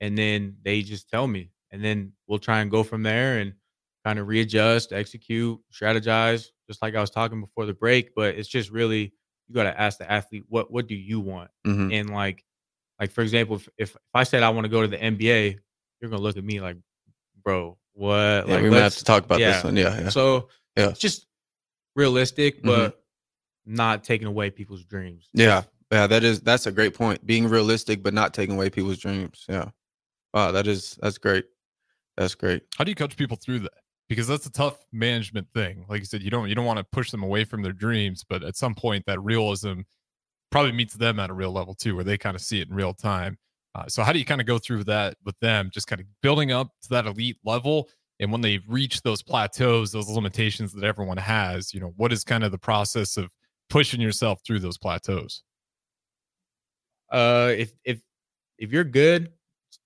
And 0.00 0.18
then 0.18 0.56
they 0.62 0.82
just 0.82 1.08
tell 1.08 1.26
me, 1.26 1.50
and 1.70 1.82
then 1.82 2.12
we'll 2.26 2.38
try 2.38 2.60
and 2.60 2.70
go 2.70 2.82
from 2.82 3.02
there 3.02 3.38
and 3.38 3.54
kind 4.04 4.18
of 4.18 4.28
readjust, 4.28 4.92
execute, 4.92 5.58
strategize, 5.72 6.48
just 6.68 6.82
like 6.82 6.94
I 6.94 7.00
was 7.00 7.10
talking 7.10 7.40
before 7.40 7.64
the 7.64 7.72
break. 7.72 8.14
But 8.14 8.34
it's 8.34 8.48
just 8.48 8.70
really 8.70 9.14
you 9.48 9.54
got 9.54 9.64
to 9.64 9.80
ask 9.80 9.98
the 9.98 10.10
athlete 10.10 10.44
what 10.48 10.70
what 10.70 10.86
do 10.88 10.94
you 10.94 11.20
want 11.20 11.50
Mhm. 11.66 11.92
and 11.92 12.10
like 12.10 12.44
like 13.00 13.10
for 13.10 13.22
example 13.22 13.56
if, 13.56 13.68
if 13.76 13.90
if 13.90 13.96
i 14.14 14.22
said 14.24 14.42
i 14.42 14.48
want 14.48 14.64
to 14.64 14.68
go 14.70 14.80
to 14.80 14.88
the 14.88 14.96
nba 14.96 15.58
you're 16.00 16.10
gonna 16.10 16.22
look 16.22 16.36
at 16.38 16.44
me 16.44 16.60
like 16.60 16.76
bro 17.42 17.76
what 17.94 18.46
Yeah, 18.48 18.54
like 18.54 18.62
we 18.62 18.70
might 18.70 18.78
have 18.82 18.96
to 18.96 19.04
talk 19.04 19.24
about 19.24 19.40
yeah. 19.40 19.52
this 19.52 19.64
one. 19.64 19.76
Yeah, 19.76 20.00
yeah. 20.00 20.08
so 20.10 20.48
Yeah. 20.76 20.88
it's 20.90 20.98
just 21.00 21.26
realistic 21.96 22.62
Mhm. 22.62 22.66
but 22.66 23.04
not 23.66 24.04
taking 24.04 24.26
away 24.26 24.50
people's 24.50 24.84
dreams 24.84 25.28
Yeah, 25.32 25.62
yeah, 25.90 26.06
that 26.06 26.22
is 26.24 26.40
that's 26.40 26.66
a 26.66 26.72
great 26.72 26.94
point. 26.94 27.24
Being 27.26 27.48
realistic, 27.48 28.02
but 28.02 28.12
not 28.12 28.34
taking 28.34 28.56
away 28.56 28.68
people's 28.70 28.98
dreams. 28.98 29.44
Yeah, 29.48 29.70
wow, 30.32 30.50
that 30.50 30.66
is 30.66 30.98
that's 31.00 31.18
great. 31.18 31.46
That's 32.16 32.34
great. 32.34 32.62
How 32.76 32.84
do 32.84 32.90
you 32.90 32.94
coach 32.94 33.16
people 33.16 33.36
through 33.36 33.60
that? 33.60 33.72
Because 34.08 34.26
that's 34.28 34.46
a 34.46 34.50
tough 34.52 34.84
management 34.92 35.48
thing. 35.54 35.86
Like 35.88 36.00
you 36.00 36.04
said, 36.04 36.22
you 36.22 36.30
don't 36.30 36.48
you 36.48 36.54
don't 36.54 36.66
want 36.66 36.78
to 36.78 36.84
push 36.84 37.10
them 37.10 37.22
away 37.22 37.44
from 37.44 37.62
their 37.62 37.72
dreams, 37.72 38.24
but 38.28 38.42
at 38.42 38.56
some 38.56 38.74
point 38.74 39.04
that 39.06 39.20
realism 39.20 39.80
probably 40.50 40.72
meets 40.72 40.94
them 40.94 41.18
at 41.18 41.30
a 41.30 41.32
real 41.34 41.50
level 41.52 41.74
too, 41.74 41.94
where 41.96 42.04
they 42.04 42.18
kind 42.18 42.36
of 42.36 42.42
see 42.42 42.60
it 42.60 42.68
in 42.68 42.74
real 42.74 42.92
time. 42.94 43.38
Uh, 43.74 43.86
so 43.88 44.02
how 44.02 44.12
do 44.12 44.18
you 44.18 44.24
kind 44.24 44.40
of 44.40 44.46
go 44.46 44.58
through 44.58 44.84
that 44.84 45.16
with 45.24 45.38
them, 45.40 45.70
just 45.72 45.86
kind 45.88 46.00
of 46.00 46.06
building 46.22 46.52
up 46.52 46.68
to 46.82 46.88
that 46.90 47.06
elite 47.06 47.38
level? 47.44 47.88
And 48.20 48.30
when 48.30 48.40
they 48.40 48.60
reach 48.68 49.02
those 49.02 49.22
plateaus, 49.22 49.90
those 49.92 50.08
limitations 50.08 50.72
that 50.72 50.84
everyone 50.84 51.16
has, 51.16 51.74
you 51.74 51.80
know, 51.80 51.92
what 51.96 52.12
is 52.12 52.22
kind 52.22 52.44
of 52.44 52.52
the 52.52 52.58
process 52.58 53.16
of 53.16 53.28
pushing 53.68 54.00
yourself 54.00 54.40
through 54.46 54.60
those 54.60 54.78
plateaus? 54.78 55.42
uh 57.10 57.52
if 57.56 57.72
if 57.84 58.00
if 58.58 58.72
you're 58.72 58.84
good 58.84 59.32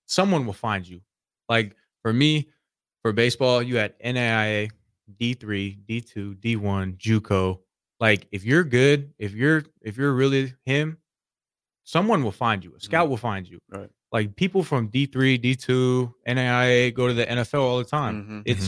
someone 0.05 0.45
will 0.45 0.53
find 0.53 0.87
you 0.87 1.01
like 1.47 1.75
for 2.01 2.13
me 2.13 2.49
for 3.01 3.11
baseball 3.11 3.61
you 3.61 3.77
had 3.77 3.97
NAIA 3.99 4.69
D3 5.19 5.77
D2 5.87 6.35
D1 6.39 6.97
JUCO 6.97 7.59
like 7.99 8.27
if 8.31 8.43
you're 8.43 8.63
good 8.63 9.13
if 9.19 9.33
you're 9.33 9.63
if 9.81 9.97
you're 9.97 10.13
really 10.13 10.53
him 10.65 10.97
someone 11.93 12.21
will 12.25 12.37
find 12.45 12.59
you 12.65 12.71
a 12.75 12.79
scout 12.87 13.09
will 13.09 13.17
find 13.29 13.43
you 13.51 13.59
Right. 13.77 13.89
like 14.15 14.27
people 14.43 14.63
from 14.63 14.81
D3 14.93 15.37
D2 15.45 16.13
NAIA 16.35 16.93
go 16.99 17.07
to 17.07 17.13
the 17.19 17.25
NFL 17.37 17.63
all 17.69 17.77
the 17.83 17.91
time 17.99 18.15
Mhm. 18.15 18.41
it's 18.51 18.65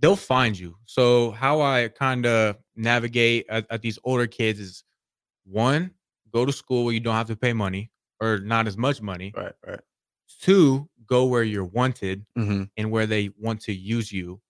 they'll 0.00 0.16
find 0.34 0.58
you 0.58 0.76
so 0.84 1.30
how 1.32 1.60
I 1.60 1.88
kind 1.88 2.26
of 2.26 2.56
navigate 2.74 3.46
at, 3.48 3.66
at 3.70 3.80
these 3.82 3.98
older 4.04 4.26
kids 4.26 4.60
is 4.60 4.84
one 5.44 5.90
go 6.32 6.44
to 6.44 6.52
school 6.52 6.84
where 6.84 6.94
you 6.94 7.00
don't 7.00 7.14
have 7.14 7.28
to 7.28 7.36
pay 7.36 7.52
money 7.52 7.90
or 8.20 8.38
not 8.38 8.66
as 8.66 8.76
much 8.76 9.00
money 9.00 9.32
Right, 9.36 9.52
right. 9.66 9.80
two 10.40 10.88
go 11.06 11.24
where 11.26 11.42
you're 11.44 11.64
wanted 11.80 12.26
Mm-hmm. 12.38 12.64
and 12.76 12.90
where 12.90 13.06
they 13.06 13.30
want 13.38 13.60
to 13.62 13.72
use 13.72 14.12
you 14.12 14.40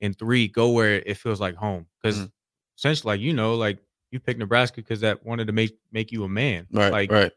and 0.00 0.18
three 0.18 0.48
go 0.48 0.70
where 0.70 0.94
it 1.10 1.16
feels 1.16 1.40
like 1.40 1.54
home 1.54 1.86
because 2.02 2.18
Mhm. 2.20 2.32
essentially 2.76 3.12
like 3.12 3.20
you 3.20 3.32
know 3.34 3.54
like 3.54 3.78
you 4.10 4.20
picked 4.20 4.38
nebraska 4.38 4.76
because 4.76 5.00
that 5.00 5.24
wanted 5.24 5.46
to 5.46 5.52
make 5.52 5.76
make 5.92 6.12
you 6.12 6.24
a 6.24 6.28
man 6.28 6.66
Right, 6.72 6.92
like 6.92 7.12
right. 7.12 7.32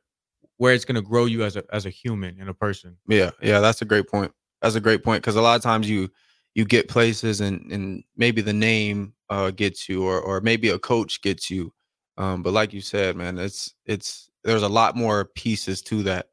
where 0.57 0.73
it's 0.73 0.85
going 0.85 0.95
to 0.95 1.01
grow 1.01 1.25
you 1.25 1.43
as 1.43 1.55
a 1.55 1.63
as 1.73 1.85
a 1.85 1.89
human 1.89 2.37
and 2.39 2.49
a 2.49 2.53
person 2.53 2.97
Yeah, 3.07 3.31
yeah, 3.41 3.59
that's 3.59 3.81
a 3.81 3.85
great 3.85 4.07
point. 4.07 4.31
That's 4.61 4.75
a 4.75 4.81
great 4.81 5.03
point 5.03 5.21
because 5.23 5.35
a 5.35 5.41
lot 5.41 5.55
of 5.55 5.63
times 5.63 5.89
you 5.89 6.09
you 6.53 6.65
get 6.65 6.87
places 6.87 7.41
and 7.41 7.71
and 7.71 8.03
maybe 8.15 8.41
the 8.41 8.53
name 8.53 9.13
uh 9.29 9.51
gets 9.51 9.89
you 9.89 10.03
or 10.03 10.19
or 10.19 10.41
maybe 10.41 10.69
a 10.69 10.77
coach 10.79 11.21
gets 11.21 11.49
you. 11.49 11.73
Um, 12.17 12.43
but 12.43 12.53
like 12.53 12.73
you 12.73 12.81
said, 12.81 13.15
man, 13.15 13.39
it's 13.39 13.73
it's 13.85 14.29
there's 14.43 14.63
a 14.63 14.69
lot 14.69 14.95
more 14.95 15.25
pieces 15.35 15.81
to 15.83 16.03
that. 16.03 16.27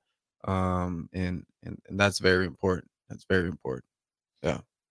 Um, 0.44 1.08
and 1.12 1.44
and, 1.62 1.80
and 1.88 1.98
that's 1.98 2.18
very 2.18 2.46
important. 2.46 2.90
That's 3.08 3.24
very 3.24 3.48
important. 3.48 3.84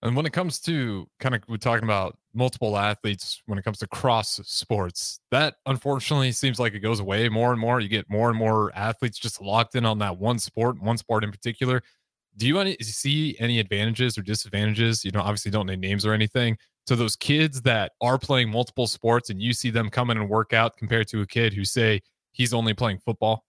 And 0.02 0.14
when 0.14 0.26
it 0.26 0.32
comes 0.32 0.60
to 0.60 1.08
kind 1.18 1.34
of 1.34 1.42
we're 1.48 1.56
talking 1.56 1.84
about 1.84 2.16
multiple 2.32 2.76
athletes 2.76 3.42
when 3.46 3.58
it 3.58 3.64
comes 3.64 3.78
to 3.78 3.86
cross 3.88 4.40
sports, 4.44 5.20
that 5.30 5.56
unfortunately 5.66 6.30
seems 6.32 6.60
like 6.60 6.74
it 6.74 6.80
goes 6.80 7.00
away 7.00 7.28
more 7.28 7.50
and 7.50 7.60
more. 7.60 7.80
You 7.80 7.88
get 7.88 8.08
more 8.08 8.28
and 8.30 8.38
more 8.38 8.70
athletes 8.76 9.18
just 9.18 9.40
locked 9.40 9.74
in 9.74 9.84
on 9.84 9.98
that 9.98 10.18
one 10.18 10.38
sport, 10.38 10.80
one 10.80 10.98
sport 10.98 11.24
in 11.24 11.32
particular. 11.32 11.82
Do 12.36 12.46
you 12.46 12.60
any, 12.60 12.76
see 12.80 13.36
any 13.40 13.58
advantages 13.58 14.16
or 14.16 14.22
disadvantages? 14.22 15.04
You 15.04 15.10
know, 15.10 15.20
obviously 15.20 15.50
don't 15.50 15.66
name 15.66 15.80
names 15.80 16.06
or 16.06 16.12
anything 16.12 16.56
to 16.86 16.94
those 16.94 17.16
kids 17.16 17.60
that 17.62 17.92
are 18.00 18.18
playing 18.18 18.50
multiple 18.50 18.86
sports 18.86 19.28
and 19.30 19.42
you 19.42 19.52
see 19.52 19.68
them 19.68 19.90
come 19.90 20.10
in 20.10 20.16
and 20.16 20.28
work 20.28 20.52
out 20.52 20.76
compared 20.76 21.08
to 21.08 21.20
a 21.20 21.26
kid 21.26 21.52
who 21.52 21.64
say 21.64 22.00
he's 22.32 22.54
only 22.54 22.72
playing 22.72 22.98
football. 22.98 23.44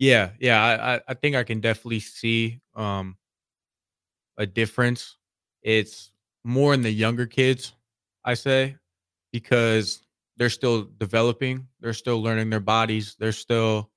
yeah 0.00 0.30
yeah 0.40 0.64
I, 0.64 0.94
I 0.94 1.00
i 1.08 1.14
think 1.14 1.36
i 1.36 1.44
can 1.44 1.60
definitely 1.60 2.00
see 2.00 2.60
um 2.74 3.16
a 4.38 4.46
difference 4.46 5.17
it's 5.68 6.12
more 6.44 6.72
in 6.74 6.82
the 6.82 6.90
younger 6.90 7.26
kids 7.26 7.74
i 8.24 8.34
say 8.34 8.74
because 9.32 10.02
they're 10.36 10.50
still 10.50 10.88
developing 10.98 11.66
they're 11.80 11.92
still 11.92 12.22
learning 12.22 12.50
their 12.50 12.60
bodies 12.60 13.16
they're 13.18 13.32
still 13.32 13.90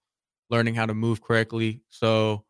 learning 0.52 0.76
how 0.76 0.86
to 0.86 0.94
move 0.94 1.24
correctly. 1.24 1.82
So 1.90 2.44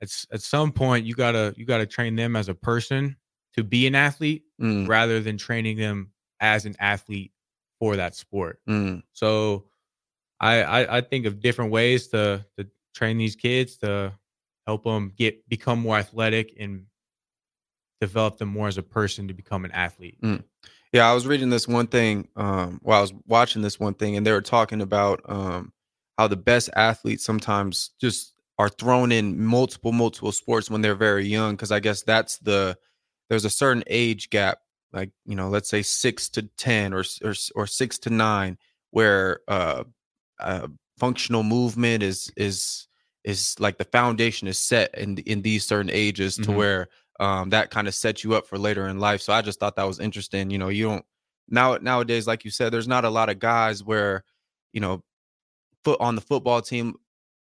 it's 0.00 0.26
at 0.32 0.42
some 0.42 0.72
point 0.72 1.06
you 1.06 1.14
gotta 1.14 1.54
you 1.56 1.64
gotta 1.64 1.86
train 1.86 2.16
them 2.16 2.36
as 2.36 2.48
a 2.48 2.54
person 2.54 3.16
to 3.54 3.64
be 3.64 3.86
an 3.86 3.94
athlete 3.94 4.42
Mm, 4.60 4.86
rather 4.86 5.20
than 5.20 5.38
training 5.38 5.78
them 5.78 6.10
as 6.40 6.66
an 6.66 6.76
athlete 6.78 7.32
for 7.78 7.96
that 7.96 8.14
sport. 8.14 8.60
Mm, 8.68 9.02
so 9.14 9.64
I, 10.38 10.62
I 10.62 10.98
I 10.98 11.00
think 11.00 11.24
of 11.24 11.40
different 11.40 11.70
ways 11.70 12.08
to 12.08 12.44
to 12.58 12.66
train 12.94 13.16
these 13.16 13.36
kids 13.36 13.78
to 13.78 14.12
help 14.66 14.84
them 14.84 15.12
get 15.16 15.48
become 15.48 15.78
more 15.78 15.96
athletic 15.96 16.54
and 16.60 16.84
develop 18.00 18.38
them 18.38 18.48
more 18.48 18.68
as 18.68 18.78
a 18.78 18.82
person 18.82 19.28
to 19.28 19.34
become 19.34 19.64
an 19.64 19.72
athlete. 19.72 20.18
Yeah, 20.92 21.08
I 21.08 21.14
was 21.14 21.26
reading 21.26 21.50
this 21.50 21.68
one 21.68 21.86
thing. 21.86 22.28
Um, 22.34 22.80
while 22.82 22.98
I 22.98 23.02
was 23.02 23.12
watching 23.26 23.62
this 23.62 23.78
one 23.78 23.94
thing, 23.94 24.16
and 24.16 24.26
they 24.26 24.32
were 24.32 24.40
talking 24.40 24.80
about 24.80 25.20
um, 25.26 25.72
how 26.18 26.26
the 26.26 26.36
best 26.36 26.68
athletes 26.74 27.24
sometimes 27.24 27.90
just 28.00 28.34
are 28.58 28.68
thrown 28.68 29.12
in 29.12 29.40
multiple, 29.42 29.92
multiple 29.92 30.32
sports 30.32 30.68
when 30.70 30.82
they're 30.82 30.96
very 30.96 31.26
young. 31.26 31.54
Because 31.54 31.70
I 31.70 31.78
guess 31.80 32.02
that's 32.02 32.38
the 32.38 32.76
there's 33.28 33.44
a 33.44 33.50
certain 33.50 33.84
age 33.86 34.30
gap, 34.30 34.58
like 34.92 35.10
you 35.24 35.36
know, 35.36 35.48
let's 35.48 35.70
say 35.70 35.82
six 35.82 36.28
to 36.30 36.42
ten 36.42 36.92
or 36.92 37.04
or 37.22 37.34
or 37.54 37.66
six 37.68 37.98
to 38.00 38.10
nine, 38.10 38.58
where 38.90 39.40
uh, 39.46 39.84
uh, 40.40 40.66
functional 40.98 41.44
movement 41.44 42.02
is 42.02 42.32
is 42.36 42.88
is 43.22 43.54
like 43.60 43.78
the 43.78 43.84
foundation 43.84 44.48
is 44.48 44.58
set 44.58 44.92
in 44.98 45.18
in 45.18 45.42
these 45.42 45.64
certain 45.64 45.90
ages 45.90 46.36
to 46.36 46.48
Mhm. 46.48 46.54
where 46.56 46.88
um, 47.20 47.50
that 47.50 47.70
kind 47.70 47.86
of 47.86 47.94
sets 47.94 48.24
you 48.24 48.34
up 48.34 48.46
for 48.46 48.58
later 48.58 48.88
in 48.88 48.98
life. 48.98 49.20
So 49.20 49.32
I 49.32 49.42
just 49.42 49.60
thought 49.60 49.76
that 49.76 49.86
was 49.86 50.00
interesting. 50.00 50.50
You 50.50 50.58
know, 50.58 50.68
you 50.68 50.84
don't 50.88 51.04
now 51.48 51.76
nowadays, 51.76 52.26
like 52.26 52.44
you 52.44 52.50
said, 52.50 52.72
there's 52.72 52.88
not 52.88 53.04
a 53.04 53.10
lot 53.10 53.28
of 53.28 53.38
guys 53.38 53.84
where, 53.84 54.24
you 54.72 54.80
know, 54.80 55.02
foot 55.84 56.00
on 56.00 56.14
the 56.14 56.20
football 56.20 56.62
team. 56.62 56.96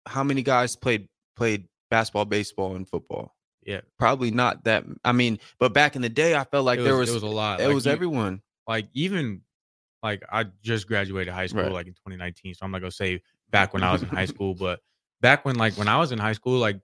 How 0.07 0.25
many 0.25 0.43
guys 0.43 0.75
played 0.77 1.09
played 1.37 1.69
basketball, 1.91 2.25
baseball, 2.25 2.75
and 2.77 2.89
football? 2.89 3.35
Yeah. 3.65 3.81
Probably 3.99 4.31
not 4.31 4.65
that. 4.65 4.85
I 5.05 5.13
mean, 5.13 5.39
but 5.59 5.73
back 5.73 5.97
in 5.97 6.03
the 6.03 6.09
day, 6.09 6.35
I 6.37 6.45
felt 6.45 6.65
like 6.65 6.79
there 6.81 6.97
was, 6.97 7.11
was 7.13 7.23
a 7.25 7.27
lot. 7.27 7.61
it 7.61 7.67
Like, 7.67 7.75
was 7.75 7.87
you- 7.87 7.93
everyone. 7.93 8.41
like 8.69 8.89
even 8.95 9.43
like 10.03 10.23
I 10.31 10.45
just 10.63 10.87
graduated 10.87 11.35
high 11.35 11.47
school 11.47 11.63
Right. 11.65 11.73
like 11.73 11.87
in 11.89 11.95
2019, 11.95 12.55
so 12.55 12.65
I'm 12.65 12.71
not 12.71 12.79
gonna 12.81 12.91
say 12.93 13.21
back 13.51 13.75
when 13.75 13.83
I 13.83 13.93
was 13.93 14.03
in 14.03 14.09
high 14.09 14.27
school, 14.27 14.55
but 14.55 14.81
back 15.21 15.45
when 15.45 15.57
like 15.57 15.75
when 15.75 15.89
I 15.89 15.99
was 15.99 16.13
in 16.13 16.19
high 16.19 16.33
school, 16.35 16.59
like 16.59 16.79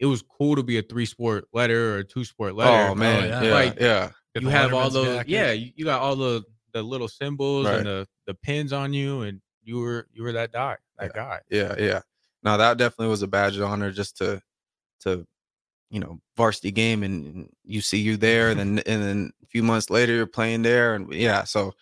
it 0.00 0.06
was 0.06 0.22
cool 0.22 0.56
to 0.56 0.62
be 0.62 0.78
a 0.78 0.82
three 0.82 1.06
sport 1.06 1.46
letter 1.52 1.94
or 1.94 1.98
a 1.98 2.04
two 2.04 2.24
sport 2.24 2.52
oh, 2.52 2.56
letter. 2.56 2.90
Oh 2.90 2.94
man, 2.94 3.28
yeah. 3.28 3.42
yeah, 3.42 3.54
Like, 3.54 3.80
yeah. 3.80 4.10
Get 4.34 4.42
you 4.42 4.48
have 4.48 4.72
all 4.72 4.84
Letterman's 4.88 4.94
those. 4.94 5.06
jacket. 5.16 5.30
Yeah, 5.30 5.52
you, 5.52 5.72
you 5.76 5.84
got 5.84 6.00
all 6.00 6.16
the 6.16 6.42
the 6.72 6.82
little 6.82 7.08
symbols 7.08 7.66
Right. 7.66 7.78
and 7.78 7.86
the 7.86 8.08
the 8.26 8.34
pins 8.34 8.72
on 8.72 8.92
you, 8.92 9.22
and 9.22 9.40
you 9.62 9.78
were 9.80 10.06
you 10.12 10.22
were 10.22 10.32
that 10.32 10.52
guy. 10.52 10.76
That 10.98 11.12
guy. 11.14 11.40
Yeah, 11.50 11.74
yeah. 11.78 12.00
Now 12.42 12.56
that 12.56 12.78
definitely 12.78 13.08
was 13.08 13.22
a 13.22 13.28
badge 13.28 13.56
of 13.56 13.64
honor 13.64 13.90
just 13.90 14.16
to 14.18 14.40
to 15.00 15.26
you 15.90 16.00
know 16.00 16.20
varsity 16.36 16.70
game 16.70 17.02
and 17.02 17.26
and 17.26 17.50
you 17.64 17.80
see 17.80 17.98
you 17.98 18.16
there, 18.16 18.50
and 18.50 18.58
then 18.58 18.78
and 18.86 19.02
then 19.02 19.32
a 19.42 19.46
few 19.46 19.62
months 19.62 19.90
later 19.90 20.14
you're 20.14 20.26
playing 20.26 20.62
there, 20.62 20.94
and 20.94 21.12
yeah, 21.12 21.44
so 21.44 21.72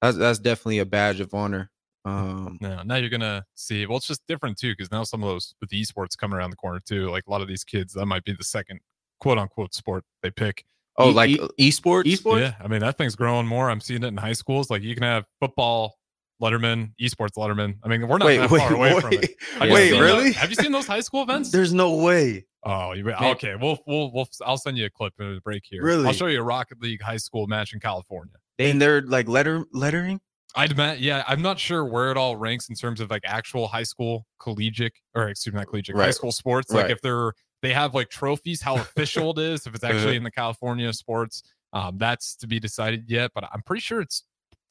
that's 0.00 0.16
that's 0.16 0.38
definitely 0.38 0.78
a 0.78 0.86
badge 0.86 1.20
of 1.20 1.32
honor. 1.34 1.70
Um, 2.04 2.58
No, 2.60 2.82
now 2.84 2.96
you're 2.96 3.10
gonna 3.10 3.44
see. 3.54 3.86
Well, 3.86 3.98
it's 3.98 4.06
just 4.06 4.22
different 4.26 4.58
too, 4.58 4.72
because 4.72 4.90
now 4.90 5.04
some 5.04 5.22
of 5.22 5.28
those 5.28 5.54
with 5.60 5.70
the 5.70 5.82
esports 5.82 6.16
coming 6.16 6.36
around 6.38 6.50
the 6.50 6.56
corner 6.56 6.80
too. 6.84 7.10
Like 7.10 7.24
a 7.26 7.30
lot 7.30 7.42
of 7.42 7.48
these 7.48 7.64
kids, 7.64 7.92
that 7.94 8.06
might 8.06 8.24
be 8.24 8.32
the 8.32 8.44
second 8.44 8.80
quote 9.20 9.38
unquote 9.38 9.74
sport 9.74 10.04
they 10.22 10.30
pick. 10.30 10.64
oh, 10.96 11.10
E- 11.10 11.12
like 11.12 11.30
e- 11.30 11.70
esports. 11.70 12.04
esports? 12.04 12.40
Yeah, 12.40 12.54
I 12.62 12.68
mean 12.68 12.80
that 12.80 12.96
thing's 12.98 13.16
growing 13.16 13.46
more. 13.46 13.70
I'm 13.70 13.80
seeing 13.80 14.02
it 14.04 14.06
in 14.08 14.16
high 14.16 14.32
schools. 14.32 14.70
Like 14.70 14.82
you 14.82 14.94
can 14.94 15.02
have 15.02 15.24
football, 15.40 15.96
Letterman, 16.40 16.92
esports 17.00 17.34
Letterman. 17.36 17.76
I 17.82 17.88
mean, 17.88 18.06
we're 18.06 18.18
not 18.18 18.26
Wait, 18.26 18.38
that 18.38 18.50
wait, 18.50 18.60
far 18.60 18.74
away 18.74 19.00
from 19.00 19.12
it. 19.14 19.20
wait, 19.20 19.36
Have 19.58 19.70
wait, 19.70 19.90
really? 19.92 20.24
those- 20.28 20.36
have 20.36 20.50
you 20.50 20.56
seen 20.56 20.72
those 20.72 20.86
high 20.86 21.00
school 21.00 21.22
events? 21.24 21.50
There's 21.50 21.72
no 21.74 21.94
way. 21.96 22.46
Oh, 22.64 22.92
you 22.92 23.04
Man. 23.04 23.14
okay? 23.22 23.54
We'll 23.54 23.78
we'll 23.86 24.10
we'll. 24.12 24.28
I'll 24.44 24.56
send 24.58 24.78
you 24.78 24.86
a 24.86 24.90
clip 24.90 25.14
in 25.20 25.34
the 25.34 25.40
break 25.40 25.62
here. 25.68 25.82
Really? 25.82 26.06
I'll 26.06 26.12
show 26.12 26.26
you 26.26 26.40
a 26.40 26.42
Rocket 26.42 26.80
League 26.80 27.00
high 27.02 27.16
school 27.16 27.46
match 27.46 27.72
in 27.72 27.80
California. 27.80 28.34
and 28.58 28.80
they're 28.82 29.02
like 29.02 29.28
letter 29.28 29.64
lettering. 29.72 30.20
I'd 30.58 30.76
met, 30.76 31.00
yeah, 31.00 31.22
I'm 31.26 31.40
not 31.40 31.58
sure 31.58 31.84
where 31.84 32.10
it 32.10 32.16
all 32.16 32.36
ranks 32.36 32.68
in 32.68 32.74
terms 32.74 33.00
of 33.00 33.10
like 33.10 33.22
actual 33.24 33.68
high 33.68 33.84
school 33.84 34.26
collegiate 34.40 34.92
or 35.14 35.28
excuse 35.28 35.52
me, 35.54 35.58
not 35.58 35.68
collegiate, 35.68 35.96
high 35.96 36.10
school 36.10 36.32
sports. 36.32 36.70
Like 36.70 36.82
Right. 36.84 36.90
if 36.90 37.00
they're 37.00 37.32
they 37.62 37.72
have 37.72 37.94
like 37.94 38.08
trophies, 38.08 38.60
how 38.60 38.76
official 38.86 39.30
it 39.32 39.38
is, 39.38 39.66
if 39.66 39.74
it's 39.74 39.84
actually 39.84 40.16
in 40.16 40.22
the 40.24 40.30
California 40.30 40.92
sports, 40.92 41.42
um, 41.72 41.98
that's 41.98 42.36
to 42.36 42.46
be 42.46 42.58
decided 42.60 43.08
yet. 43.10 43.30
But 43.34 43.44
I'm 43.52 43.62
pretty 43.62 43.80
sure 43.80 44.00
it's 44.00 44.24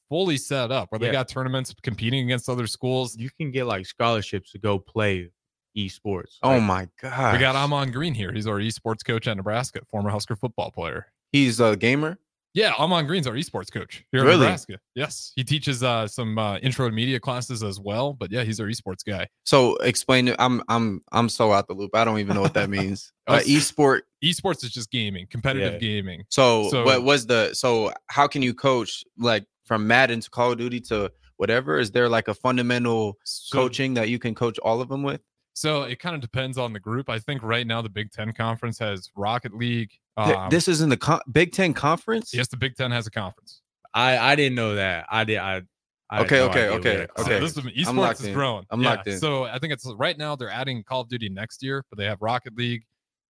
fully 0.08 0.36
set 0.38 0.70
up 0.70 0.90
where 0.90 0.98
they 0.98 1.12
got 1.12 1.28
tournaments 1.28 1.74
competing 1.82 2.24
against 2.24 2.48
other 2.48 2.66
schools. 2.66 3.16
You 3.16 3.30
can 3.38 3.50
get 3.50 3.64
like 3.64 3.84
scholarships 3.86 4.52
to 4.52 4.58
go 4.58 4.78
play 4.78 5.30
esports. 5.76 6.36
Oh 6.42 6.50
Like, 6.50 6.62
my 6.62 6.88
god. 7.00 7.34
We 7.34 7.38
got 7.40 7.56
Amon 7.56 7.92
Green 7.92 8.14
here. 8.14 8.32
He's 8.32 8.46
our 8.46 8.58
esports 8.58 9.04
coach 9.04 9.28
at 9.28 9.36
Nebraska, 9.36 9.80
former 9.90 10.10
Husker 10.10 10.34
football 10.36 10.70
player. 10.70 11.06
He's 11.32 11.60
a 11.60 11.76
gamer. 11.76 12.18
Yeah, 12.54 12.72
Amon 12.78 13.06
Green's 13.06 13.26
our 13.26 13.34
esports 13.34 13.70
coach 13.72 14.04
here 14.10 14.22
Really? 14.22 14.34
in 14.34 14.40
Nebraska. 14.40 14.78
Yes, 14.94 15.32
he 15.36 15.44
teaches 15.44 15.82
uh, 15.82 16.06
some 16.08 16.38
uh, 16.38 16.58
intro 16.58 16.88
to 16.88 16.94
media 16.94 17.20
classes 17.20 17.62
as 17.62 17.78
well. 17.78 18.14
But 18.14 18.32
yeah, 18.32 18.42
he's 18.42 18.58
our 18.58 18.66
esports 18.66 19.04
guy. 19.06 19.28
So 19.44 19.76
explain 19.76 20.28
it. 20.28 20.36
I'm 20.38 20.62
I'm 20.68 21.02
I'm 21.12 21.28
so 21.28 21.52
out 21.52 21.68
the 21.68 21.74
loop. 21.74 21.94
I 21.94 22.04
don't 22.04 22.18
even 22.18 22.34
know 22.34 22.40
what 22.42 22.54
that 22.54 22.70
means. 22.70 23.12
uh, 23.26 23.40
esport. 23.40 24.00
Esports 24.24 24.64
is 24.64 24.70
just 24.72 24.90
gaming, 24.90 25.26
competitive 25.30 25.74
Yeah. 25.74 25.78
gaming. 25.78 26.24
So, 26.30 26.68
So- 26.70 26.84
what 26.84 27.02
was 27.04 27.26
the 27.26 27.52
so 27.54 27.92
how 28.08 28.26
can 28.26 28.42
you 28.42 28.54
coach 28.54 29.04
like 29.18 29.44
from 29.64 29.86
Madden 29.86 30.20
to 30.20 30.30
Call 30.30 30.52
of 30.52 30.58
Duty 30.58 30.80
to 30.82 31.12
whatever? 31.36 31.78
Is 31.78 31.90
there 31.92 32.08
like 32.08 32.26
a 32.28 32.34
fundamental 32.34 33.18
So, 33.24 33.56
coaching 33.58 33.94
that 33.94 34.08
you 34.08 34.18
can 34.18 34.34
coach 34.34 34.58
all 34.60 34.80
of 34.80 34.88
them 34.88 35.02
with? 35.02 35.20
So 35.58 35.82
it 35.82 35.98
kind 35.98 36.14
of 36.14 36.20
depends 36.20 36.56
on 36.58 36.72
the 36.72 36.80
group. 36.80 37.08
I 37.10 37.18
think 37.18 37.42
right 37.42 37.66
now 37.66 37.82
the 37.82 37.88
Big 37.88 38.10
Ten 38.12 38.32
conference 38.32 38.78
has 38.78 39.10
Rocket 39.16 39.54
League. 39.54 39.90
Um, 40.16 40.48
this 40.50 40.68
is 40.68 40.80
in 40.80 40.88
the 40.88 40.96
co- 40.96 41.20
Big 41.30 41.52
Ten 41.52 41.74
conference. 41.74 42.32
yes, 42.34 42.48
the 42.48 42.56
Big 42.56 42.76
Ten 42.76 42.90
has 42.90 43.06
a 43.06 43.10
conference. 43.10 43.62
I 43.94 44.18
I 44.18 44.36
didn't 44.36 44.54
know 44.56 44.74
that. 44.76 45.06
I 45.10 45.24
did. 45.24 45.38
I. 45.38 45.62
I 46.10 46.16
had 46.18 46.24
Okay, 46.26 46.38
no 46.38 46.44
okay, 46.46 46.68
idea 46.68 46.78
okay, 46.78 47.06
So 47.18 47.22
okay. 47.24 47.38
this 47.40 47.54
is, 47.58 47.64
esports 47.86 48.24
is 48.26 48.34
growing. 48.34 48.64
I'm 48.70 48.80
Yeah, 48.80 48.90
locked 48.94 49.08
in. 49.08 49.18
So 49.18 49.44
I 49.44 49.58
think 49.58 49.74
it's 49.74 49.84
right 49.98 50.16
now 50.16 50.36
they're 50.36 50.48
adding 50.50 50.82
Call 50.82 51.02
of 51.02 51.08
Duty 51.10 51.28
next 51.28 51.62
year, 51.62 51.84
but 51.90 51.98
they 51.98 52.06
have 52.06 52.16
Rocket 52.22 52.56
League. 52.56 52.84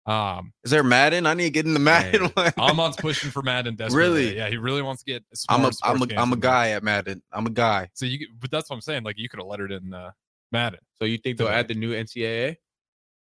Um, 0.05 0.51
Is 0.65 0.71
there 0.71 0.83
Madden? 0.83 1.25
I 1.25 1.35
need 1.35 1.45
to 1.45 1.49
get 1.51 1.65
in 1.65 1.73
the 1.73 1.79
Madden 1.79 2.25
Hey, 2.35 2.51
one. 2.57 2.69
Amon's 2.71 2.95
pushing 2.99 3.31
for 3.31 3.41
Madden 3.41 3.75
desperately. 3.77 4.25
Really? 4.25 4.35
Yeah, 4.35 4.49
he 4.49 4.57
really 4.57 4.81
wants 4.81 5.03
to 5.03 5.11
get. 5.13 5.23
I'm 5.47 5.61
more 5.61 5.69
a 5.69 5.73
sports 5.73 5.95
I'm 5.95 6.01
a 6.01 6.05
games 6.07 6.21
I'm 6.21 6.31
a 6.31 6.33
in 6.35 6.39
guy 6.41 6.69
at 6.71 6.83
Madden. 6.83 7.21
I'm 7.31 7.47
a 7.47 7.49
guy. 7.49 7.89
So 7.93 8.05
you, 8.05 8.27
but 8.41 8.51
that's 8.51 8.69
what 8.69 8.75
I'm 8.75 8.81
saying. 8.81 9.03
Like 9.03 9.17
you 9.17 9.29
could 9.29 9.39
have 9.39 9.47
lettered 9.47 9.71
in 9.71 9.93
uh, 9.93 10.11
Madden. 10.51 10.79
So 10.95 11.05
you 11.05 11.17
think 11.17 11.37
they'll 11.37 11.47
add 11.47 11.67
the 11.67 11.73
new 11.75 11.91
NCAA? 11.93 12.57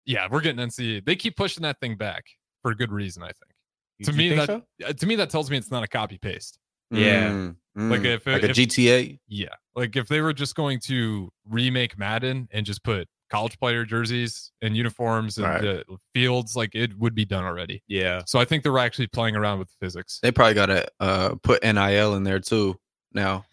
Yeah, 0.06 0.28
we're 0.30 0.40
getting 0.40 0.64
NCAA. 0.64 1.04
They 1.04 1.16
keep 1.16 1.36
pushing 1.36 1.62
that 1.62 1.80
thing 1.80 1.96
back 1.96 2.24
for 2.62 2.70
a 2.70 2.74
good 2.76 2.92
reason. 2.92 3.22
I 3.22 3.26
think. 3.28 3.52
You- 3.98 4.06
To 4.06 4.12
me, 4.12 4.28
think 4.30 4.40
that- 4.40 4.46
so? 4.80 4.86
Uh, 4.88 4.92
To 4.92 5.06
me, 5.06 5.16
that 5.16 5.30
tells 5.30 5.50
me 5.50 5.56
it's 5.56 5.70
not 5.70 5.82
a 5.82 5.88
copy 5.88 6.18
paste. 6.18 6.58
Yeah. 6.90 7.30
Mm, 7.30 7.56
Like 7.90 8.00
mm. 8.02 8.14
if 8.14 8.26
it- 8.26 8.32
like 8.32 8.42
a 8.42 8.50
if- 8.50 8.56
GTA. 8.56 9.18
Yeah, 9.28 9.48
like 9.74 9.96
if 9.96 10.08
they 10.08 10.20
were 10.20 10.32
just 10.32 10.54
going 10.54 10.78
to 10.80 11.30
remake 11.48 11.98
Madden 11.98 12.48
and 12.52 12.64
just 12.66 12.84
put 12.84 13.08
college 13.30 13.58
player 13.58 13.84
jerseys 13.84 14.52
and 14.62 14.76
uniforms 14.76 15.38
and 15.38 15.46
Right. 15.46 15.62
the 15.62 15.84
fields, 16.12 16.54
like 16.54 16.74
it 16.74 16.96
would 16.98 17.14
be 17.14 17.24
done 17.24 17.44
already. 17.44 17.82
Yeah. 17.88 18.22
So 18.26 18.38
I 18.38 18.44
think 18.44 18.62
they're 18.62 18.78
actually 18.78 19.06
playing 19.08 19.34
around 19.34 19.58
with 19.58 19.70
physics. 19.80 20.20
They 20.22 20.30
probably 20.30 20.54
got 20.54 20.66
to 20.66 20.86
uh, 21.00 21.34
put 21.42 21.62
NIL 21.64 22.14
in 22.14 22.22
there 22.22 22.38
too. 22.38 22.78
Now 23.12 23.44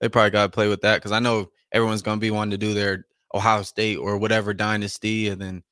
they 0.00 0.08
probably 0.08 0.30
got 0.30 0.44
to 0.44 0.48
play 0.50 0.68
with 0.68 0.80
that 0.82 0.96
because 0.96 1.12
I 1.12 1.18
know 1.18 1.50
everyone's 1.72 2.02
gonna 2.02 2.20
be 2.20 2.30
wanting 2.30 2.52
to 2.52 2.58
do 2.66 2.72
their 2.72 3.04
Ohio 3.36 3.62
State 3.62 3.96
or 3.96 4.16
whatever 4.18 4.54
dynasty, 4.54 5.28
and 5.28 5.40
then 5.40 5.62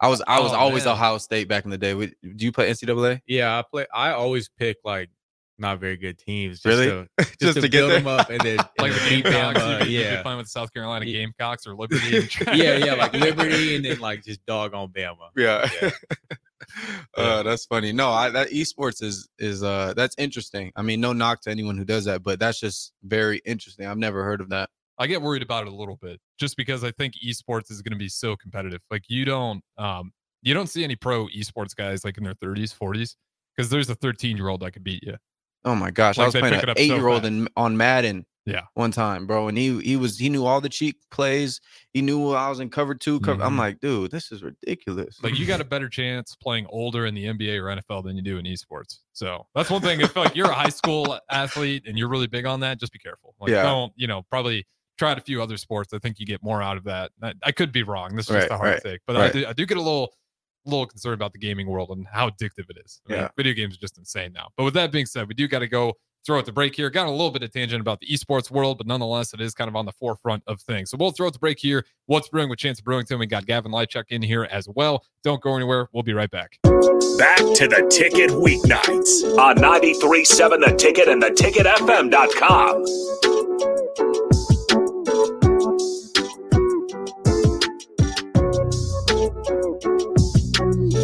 I 0.00 0.08
was 0.08 0.22
I 0.26 0.40
was 0.40 0.52
Oh, 0.52 0.56
always 0.56 0.84
man. 0.86 0.94
Ohio 0.94 1.18
State 1.18 1.48
back 1.48 1.64
in 1.64 1.70
the 1.70 1.78
day. 1.78 1.92
Do 1.94 2.10
you 2.38 2.52
play 2.52 2.70
NCAA? 2.70 3.20
Yeah. 3.26 3.58
I 3.58 3.62
play. 3.70 3.86
I 3.94 4.12
always 4.12 4.48
pick 4.48 4.78
like 4.84 5.10
not 5.58 5.78
very 5.78 5.98
good 5.98 6.16
teams. 6.18 6.60
Just 6.60 6.64
Really? 6.64 6.86
To, 6.86 7.06
just, 7.20 7.38
Just 7.40 7.54
to, 7.56 7.60
to 7.60 7.68
get 7.68 7.80
build 7.80 7.90
there? 7.90 7.98
them 8.00 8.06
up 8.08 8.30
and 8.30 8.40
then 8.40 8.56
Like 8.78 8.92
and 8.92 8.94
the 8.94 8.98
then 9.10 9.22
them, 9.22 9.32
Gamecocks, 9.32 9.60
uh, 9.60 9.66
you 9.84 9.90
you 9.98 10.02
could 10.04 10.10
yeah. 10.12 10.22
find 10.22 10.38
with 10.38 10.48
South 10.48 10.72
Carolina 10.72 11.04
Yeah. 11.04 11.20
Gamecocks 11.20 11.66
or 11.66 11.74
Liberty. 11.76 12.16
and- 12.16 12.56
yeah, 12.58 12.76
yeah, 12.76 12.94
like 12.94 13.12
Liberty, 13.12 13.76
and 13.76 13.84
then 13.84 13.98
like 14.00 14.24
just 14.24 14.44
dog 14.46 14.72
on 14.72 14.88
Bama. 14.88 15.16
Yeah. 15.36 15.68
Yeah. 15.82 15.90
uh, 17.16 17.42
that's 17.42 17.66
funny. 17.66 17.92
No, 17.92 18.10
I, 18.10 18.30
that 18.30 18.50
esports 18.50 19.02
is 19.02 19.28
is 19.38 19.62
uh 19.62 19.92
that's 19.96 20.14
interesting. 20.18 20.72
I 20.76 20.82
mean, 20.82 21.00
no 21.00 21.12
knock 21.12 21.42
to 21.42 21.50
anyone 21.50 21.76
who 21.76 21.84
does 21.84 22.04
that, 22.06 22.22
but 22.22 22.38
that's 22.38 22.60
just 22.60 22.92
very 23.02 23.40
interesting. 23.44 23.86
I've 23.86 23.98
never 23.98 24.24
heard 24.24 24.40
of 24.40 24.50
that. 24.50 24.70
I 25.00 25.06
get 25.06 25.20
worried 25.22 25.42
about 25.42 25.66
it 25.66 25.72
a 25.72 25.74
little 25.74 25.96
bit 25.96 26.20
just 26.38 26.56
because 26.56 26.84
I 26.84 26.90
think 26.92 27.14
esports 27.26 27.70
is 27.70 27.80
going 27.82 27.92
to 27.94 27.98
be 27.98 28.08
so 28.08 28.36
competitive. 28.36 28.80
Like 28.90 29.04
you 29.08 29.24
don't, 29.24 29.62
um, 29.78 30.12
you 30.42 30.54
don't 30.54 30.68
see 30.68 30.84
any 30.84 30.94
pro 30.94 31.26
esports 31.28 31.74
guys 31.74 32.04
like 32.04 32.18
in 32.18 32.24
their 32.24 32.34
30s, 32.34 32.76
40s, 32.76 33.16
because 33.56 33.70
there's 33.70 33.88
a 33.90 33.94
13 33.94 34.36
year 34.36 34.48
old 34.48 34.60
that 34.60 34.72
could 34.72 34.84
beat 34.84 35.02
you. 35.02 35.16
Oh 35.64 35.74
my 35.74 35.90
gosh, 35.90 36.16
Like, 36.18 36.24
I 36.24 36.26
was 36.28 36.34
playing 36.36 36.54
an 36.54 36.68
up 36.70 36.78
eight 36.78 36.88
year 36.88 37.08
old 37.08 37.24
in 37.24 37.48
on 37.56 37.76
Madden. 37.76 38.24
Yeah. 38.46 38.62
one 38.72 38.90
time, 38.90 39.26
bro, 39.26 39.48
and 39.48 39.56
he 39.56 39.78
he 39.82 39.96
was 39.96 40.18
he 40.18 40.28
knew 40.30 40.46
all 40.46 40.62
the 40.62 40.70
cheat 40.70 40.96
plays. 41.10 41.60
He 41.92 42.00
knew 42.00 42.30
I 42.30 42.48
was 42.48 42.58
in 42.58 42.70
cover 42.70 42.94
two. 42.94 43.20
Cover. 43.20 43.42
I'm 43.44 43.54
Mhm. 43.54 43.58
like, 43.58 43.80
dude, 43.80 44.10
this 44.10 44.32
is 44.32 44.42
ridiculous. 44.42 45.22
Like 45.22 45.38
you 45.38 45.46
got 45.46 45.60
a 45.60 45.64
better 45.64 45.88
chance 45.90 46.34
playing 46.42 46.66
older 46.70 47.04
in 47.06 47.14
the 47.14 47.26
NBA 47.26 47.58
or 47.62 47.68
NFL 47.68 48.02
than 48.02 48.16
you 48.16 48.22
do 48.22 48.38
in 48.38 48.46
esports. 48.46 49.00
So 49.12 49.46
that's 49.54 49.68
one 49.70 49.82
thing. 49.82 50.00
If 50.00 50.16
like 50.16 50.34
you're 50.34 50.50
a 50.50 50.54
high 50.54 50.70
school 50.70 51.18
athlete 51.30 51.84
and 51.86 51.98
you're 51.98 52.08
really 52.08 52.26
big 52.26 52.46
on 52.46 52.60
that, 52.60 52.80
just 52.80 52.92
be 52.92 52.98
careful. 52.98 53.34
Like 53.38 53.50
Yeah. 53.50 53.62
don't, 53.62 53.92
you 53.94 54.06
know, 54.06 54.22
probably 54.30 54.66
tried 55.00 55.16
a 55.16 55.20
few 55.22 55.42
other 55.42 55.56
sports. 55.56 55.94
I 55.94 55.98
think 55.98 56.20
you 56.20 56.26
get 56.26 56.42
more 56.42 56.62
out 56.62 56.76
of 56.76 56.84
that. 56.84 57.10
I, 57.22 57.32
I 57.42 57.52
could 57.52 57.72
be 57.72 57.82
wrong. 57.82 58.14
This 58.14 58.28
is 58.28 58.36
just 58.36 58.50
a 58.50 58.56
hard 58.58 58.74
right, 58.74 58.82
take, 58.82 59.00
but 59.06 59.16
I, 59.16 59.30
do, 59.30 59.46
I 59.46 59.54
do 59.54 59.64
get 59.64 59.78
a 59.78 59.82
little 59.82 60.12
little 60.66 60.84
concerned 60.84 61.14
about 61.14 61.32
the 61.32 61.38
gaming 61.38 61.66
world 61.66 61.88
and 61.88 62.06
how 62.06 62.28
addictive 62.28 62.68
it 62.68 62.76
is. 62.84 63.00
I 63.08 63.12
mean, 63.12 63.22
Yeah. 63.22 63.28
video 63.34 63.54
games 63.54 63.76
are 63.76 63.80
just 63.80 63.96
insane 63.96 64.30
now. 64.34 64.48
But 64.58 64.64
with 64.64 64.74
that 64.74 64.92
being 64.92 65.06
said, 65.06 65.26
we 65.26 65.32
do 65.32 65.48
got 65.48 65.60
to 65.60 65.66
go 65.66 65.94
throw 66.26 66.38
out 66.38 66.44
the 66.44 66.52
break 66.52 66.76
here. 66.76 66.90
Got 66.90 67.06
a 67.06 67.10
little 67.10 67.30
bit 67.30 67.42
of 67.42 67.50
tangent 67.50 67.80
about 67.80 67.98
the 68.00 68.06
esports 68.08 68.50
world, 68.50 68.76
but 68.76 68.86
nonetheless, 68.86 69.32
it 69.32 69.40
is 69.40 69.54
kind 69.54 69.70
of 69.70 69.74
on 69.74 69.86
the 69.86 69.92
forefront 69.92 70.42
of 70.46 70.60
things. 70.60 70.90
So 70.90 70.98
we'll 71.00 71.12
throw 71.12 71.28
out 71.28 71.32
the 71.32 71.38
break 71.38 71.58
here. 71.58 71.86
What's 72.06 72.28
brewing 72.28 72.50
with 72.50 72.58
Chancellor 72.58 72.92
Brewington? 72.92 73.18
We 73.18 73.24
got 73.26 73.46
Gavyn 73.46 73.68
Leitschuck 73.68 74.04
in 74.10 74.20
here 74.20 74.46
as 74.50 74.68
well. 74.68 75.02
Don't 75.24 75.40
go 75.40 75.56
anywhere. 75.56 75.88
We'll 75.94 76.02
be 76.02 76.12
right 76.12 76.30
back. 76.30 76.58
Back 76.62 77.38
to 77.38 77.66
the 77.66 77.88
ticket 77.90 78.28
weeknights 78.32 79.38
on 79.38 79.56
93.7 79.56 80.60
The 80.62 80.74
Ticket 80.76 81.08
and 81.08 81.22
the 81.22 81.30
theticketfm.com. 81.30 83.29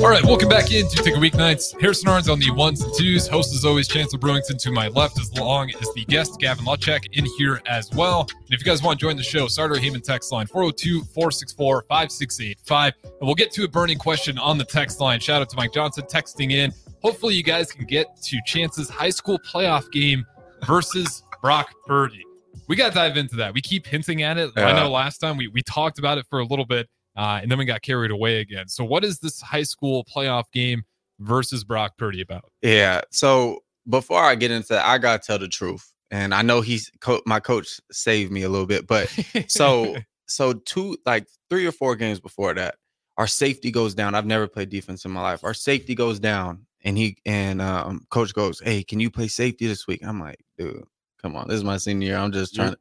All 0.07 0.13
right, 0.13 0.25
welcome 0.25 0.49
back 0.49 0.71
into 0.71 1.03
Ticket 1.03 1.21
Weeknights. 1.21 1.81
Harrison 1.81 2.09
Arns 2.09 2.31
on 2.31 2.39
the 2.39 2.49
ones 2.53 2.81
and 2.81 2.95
twos. 2.95 3.27
Host 3.27 3.53
is 3.53 3.65
always 3.65 3.89
Chancellor 3.89 4.21
Brewington 4.21 4.57
to 4.59 4.71
my 4.71 4.87
left, 4.87 5.19
as 5.19 5.35
long 5.37 5.69
as 5.69 5.93
the 5.95 6.05
guest 6.05 6.39
Gavyn 6.39 6.59
Leitschuck 6.59 7.07
in 7.15 7.27
here 7.37 7.61
as 7.67 7.91
well. 7.91 8.21
And 8.21 8.55
if 8.55 8.61
you 8.61 8.65
guys 8.65 8.85
want 8.85 9.01
to 9.01 9.05
join 9.05 9.17
the 9.17 9.25
show, 9.25 9.49
Sartor 9.49 9.81
Hamann 9.81 10.03
text 10.03 10.31
line 10.31 10.47
402 10.47 11.03
464 11.13 11.87
5685. 11.89 12.93
And 13.03 13.13
we'll 13.21 13.35
get 13.35 13.51
to 13.51 13.65
a 13.65 13.69
burning 13.69 13.99
question 13.99 14.39
on 14.39 14.59
the 14.59 14.65
text 14.65 15.01
line. 15.01 15.19
Shout 15.19 15.43
out 15.43 15.51
to 15.51 15.57
Mike 15.57 15.73
Johnson 15.73 16.05
texting 16.05 16.53
in. 16.53 16.73
Hopefully, 17.03 17.35
you 17.35 17.43
guys 17.43 17.73
can 17.73 17.85
get 17.85 18.07
to 18.23 18.39
Chance's 18.47 18.89
high 18.89 19.11
school 19.11 19.41
playoff 19.41 19.91
game 19.91 20.25
versus 20.65 21.25
Brock 21.43 21.75
Purdy. 21.85 22.23
We 22.69 22.77
got 22.77 22.91
to 22.91 22.95
dive 22.95 23.17
into 23.17 23.35
that. 23.37 23.53
We 23.53 23.61
keep 23.61 23.85
hinting 23.85 24.23
at 24.23 24.39
it. 24.39 24.53
I 24.57 24.73
know 24.73 24.89
last 24.89 25.19
time 25.19 25.37
we, 25.37 25.49
we 25.49 25.63
talked 25.63 25.99
about 25.99 26.17
it 26.17 26.27
for 26.31 26.39
a 26.39 26.45
little 26.45 26.65
bit. 26.65 26.89
Uh, 27.17 27.41
and 27.41 27.51
then 27.51 27.59
we 27.59 27.65
got 27.65 27.83
carried 27.83 28.11
away 28.11 28.41
again. 28.41 28.69
So, 28.69 28.85
what 28.85 29.05
is 29.05 29.19
this 29.19 29.41
high 29.41 29.63
school 29.63 30.05
playoff 30.05 30.45
game 30.53 30.83
versus 31.21 31.65
Brock 31.65 31.97
Purdy 31.97 32.21
about? 32.21 32.51
Yeah. 32.63 33.03
So 33.11 33.63
before 33.89 34.23
I 34.23 34.35
get 34.35 34.51
into 34.51 34.69
that, 34.69 34.87
I 34.87 34.99
gotta 34.99 35.23
tell 35.25 35.39
the 35.39 35.49
truth, 35.49 35.93
and 36.11 36.35
I 36.35 36.43
know 36.43 36.61
he's 36.61 36.91
co- 37.01 37.23
my 37.27 37.41
coach 37.41 37.81
saved 37.91 38.33
me 38.33 38.43
a 38.43 38.49
little 38.49 38.67
bit, 38.67 38.87
but 38.87 39.09
so 39.49 39.97
so 40.27 40.55
two 40.55 40.97
like 41.07 41.27
three 41.51 41.67
or 41.67 41.73
four 41.73 41.97
games 41.97 42.21
before 42.21 42.55
that, 42.55 42.77
our 43.17 43.27
safety 43.27 43.71
goes 43.71 43.95
down. 43.95 44.15
I've 44.15 44.27
never 44.27 44.47
played 44.47 44.69
defense 44.69 45.05
in 45.05 45.11
my 45.11 45.23
life. 45.23 45.45
Our 45.45 45.55
safety 45.55 45.95
goes 45.95 46.19
down, 46.19 46.67
and 46.85 46.99
he 46.99 47.17
and 47.25 47.63
um, 47.63 48.07
coach 48.11 48.35
goes, 48.35 48.61
"Hey, 48.61 48.83
can 48.83 49.01
you 49.01 49.11
play 49.11 49.29
safety 49.29 49.67
this 49.67 49.87
week?" 49.87 50.01
I'm 50.05 50.21
like, 50.21 50.41
"Dude, 50.59 50.85
come 51.21 51.37
on, 51.37 51.49
this 51.49 51.57
is 51.57 51.65
my 51.65 51.79
senior 51.79 52.09
year. 52.09 52.19
I'm 52.19 52.33
just 52.33 52.55
trying 52.55 52.73
to." 52.73 52.79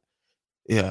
Yeah, 0.68 0.90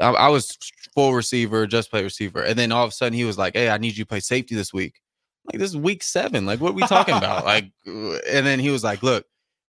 I, 0.00 0.10
I 0.10 0.28
was 0.28 0.56
full 0.94 1.14
receiver, 1.14 1.66
just 1.66 1.90
play 1.90 2.02
receiver, 2.02 2.42
and 2.42 2.58
then 2.58 2.72
all 2.72 2.84
of 2.84 2.90
a 2.90 2.92
sudden 2.92 3.12
he 3.12 3.24
was 3.24 3.38
like, 3.38 3.54
"Hey, 3.54 3.70
I 3.70 3.78
need 3.78 3.96
you 3.96 4.04
to 4.04 4.08
play 4.08 4.20
safety 4.20 4.54
this 4.54 4.72
week." 4.72 5.00
Like 5.46 5.58
this 5.58 5.70
is 5.70 5.76
week 5.76 6.02
seven. 6.02 6.46
Like 6.46 6.60
what 6.60 6.70
are 6.70 6.74
we 6.74 6.82
talking 6.82 7.16
about? 7.16 7.44
Like, 7.50 7.72
uh, 7.86 8.16
and 8.28 8.46
then 8.46 8.58
he 8.60 8.70
was 8.70 8.84
like, 8.84 9.02
"Look," 9.02 9.26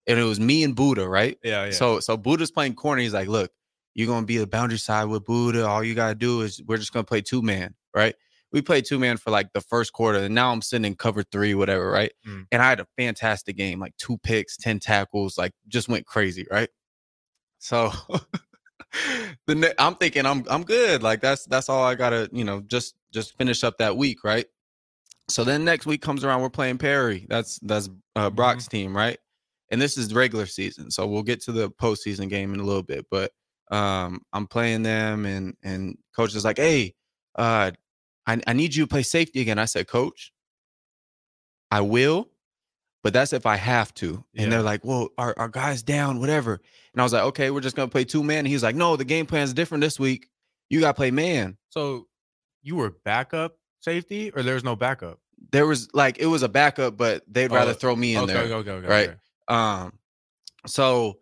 and 0.07 0.19
it 0.19 0.23
was 0.23 0.39
me 0.39 0.63
and 0.63 0.75
Buddha, 0.75 1.07
right? 1.07 1.37
Yeah, 1.43 1.65
yeah. 1.65 1.71
So 1.71 1.99
so 1.99 2.17
Buddha's 2.17 2.51
playing 2.51 2.75
corner. 2.75 3.01
He's 3.01 3.13
like, 3.13 3.27
look, 3.27 3.51
you're 3.93 4.07
gonna 4.07 4.25
be 4.25 4.37
the 4.37 4.47
boundary 4.47 4.77
side 4.77 5.05
with 5.05 5.25
Buddha. 5.25 5.67
All 5.67 5.83
you 5.83 5.95
gotta 5.95 6.15
do 6.15 6.41
is 6.41 6.61
we're 6.65 6.77
just 6.77 6.93
gonna 6.93 7.03
play 7.03 7.21
two 7.21 7.41
man, 7.41 7.75
right? 7.95 8.15
We 8.51 8.61
played 8.61 8.85
two 8.85 8.99
man 8.99 9.17
for 9.17 9.31
like 9.31 9.53
the 9.53 9.61
first 9.61 9.93
quarter, 9.93 10.19
and 10.19 10.35
now 10.35 10.51
I'm 10.51 10.61
sitting 10.61 10.85
in 10.85 10.95
cover 10.95 11.23
three, 11.23 11.53
whatever, 11.53 11.89
right? 11.89 12.11
Mm. 12.27 12.47
And 12.51 12.61
I 12.61 12.69
had 12.69 12.79
a 12.79 12.87
fantastic 12.97 13.55
game, 13.55 13.79
like 13.79 13.95
two 13.97 14.17
picks, 14.17 14.57
ten 14.57 14.79
tackles, 14.79 15.37
like 15.37 15.53
just 15.67 15.87
went 15.87 16.05
crazy, 16.05 16.45
right? 16.51 16.69
So 17.59 17.91
the 19.47 19.55
ne- 19.55 19.73
I'm 19.79 19.95
thinking 19.95 20.25
I'm 20.25 20.45
I'm 20.49 20.63
good. 20.63 21.03
Like 21.03 21.21
that's 21.21 21.45
that's 21.45 21.69
all 21.69 21.83
I 21.83 21.95
gotta, 21.95 22.29
you 22.31 22.43
know, 22.43 22.61
just 22.61 22.95
just 23.13 23.37
finish 23.37 23.63
up 23.63 23.77
that 23.77 23.95
week, 23.95 24.23
right? 24.23 24.45
So 25.29 25.43
then 25.43 25.63
next 25.63 25.85
week 25.85 26.01
comes 26.01 26.23
around, 26.23 26.41
we're 26.41 26.49
playing 26.49 26.77
Perry. 26.77 27.25
That's 27.29 27.59
that's 27.59 27.89
uh, 28.15 28.29
Brock's 28.29 28.67
team, 28.67 28.95
right? 28.95 29.17
And 29.69 29.81
this 29.81 29.97
is 29.97 30.13
regular 30.13 30.45
season, 30.45 30.91
so 30.91 31.07
we'll 31.07 31.23
get 31.23 31.41
to 31.43 31.53
the 31.53 31.69
postseason 31.71 32.29
game 32.29 32.53
in 32.53 32.59
a 32.59 32.63
little 32.63 32.83
bit. 32.83 33.05
But 33.09 33.31
um, 33.71 34.21
I'm 34.33 34.47
playing 34.47 34.83
them, 34.83 35.25
and 35.25 35.55
and 35.63 35.97
coach 36.13 36.35
is 36.35 36.43
like, 36.43 36.57
"Hey, 36.57 36.93
uh, 37.35 37.71
I 38.27 38.41
I 38.45 38.53
need 38.53 38.75
you 38.75 38.83
to 38.83 38.89
play 38.89 39.03
safety 39.03 39.39
again." 39.39 39.57
I 39.57 39.65
said, 39.65 39.87
"Coach, 39.87 40.33
I 41.71 41.79
will, 41.79 42.27
but 43.03 43.13
that's 43.13 43.33
if 43.33 43.45
I 43.45 43.55
have 43.57 43.93
to." 43.95 44.23
And 44.35 44.45
Yeah. 44.45 44.49
they're 44.49 44.61
like, 44.61 44.83
"Well, 44.85 45.09
our 45.17 45.33
our 45.37 45.49
guys 45.49 45.83
down, 45.83 46.19
whatever." 46.19 46.61
And 46.93 47.01
I 47.01 47.03
was 47.03 47.13
like, 47.13 47.23
"Okay, 47.23 47.49
we're 47.51 47.61
just 47.61 47.75
gonna 47.75 47.87
play 47.89 48.03
two 48.05 48.23
man." 48.23 48.39
And 48.39 48.47
he's 48.47 48.63
like, 48.63 48.75
"No, 48.75 48.95
the 48.95 49.05
game 49.05 49.25
plan's 49.25 49.53
different 49.53 49.81
this 49.81 49.99
week. 49.99 50.29
You 50.69 50.79
gotta 50.79 50.93
play 50.93 51.11
man." 51.11 51.57
so 51.69 52.07
you 52.63 52.75
were 52.75 52.91
backup 53.03 53.57
safety, 53.79 54.29
or 54.35 54.43
there 54.43 54.53
was 54.53 54.63
no 54.63 54.75
backup? 54.75 55.19
There 55.51 55.65
was 55.65 55.89
like 55.93 56.19
it 56.19 56.27
was 56.27 56.43
a 56.43 56.49
backup, 56.49 56.95
but 56.97 57.23
they'd 57.27 57.51
rather 57.51 57.71
Oh, 57.71 57.73
throw 57.73 57.95
me 57.95 58.13
in 58.15 58.23
okay, 58.23 58.33
there. 58.33 58.43
okay, 58.57 58.69
okay, 58.71 58.87
right? 58.87 59.17
Um, 59.47 59.93
so, 60.67 61.17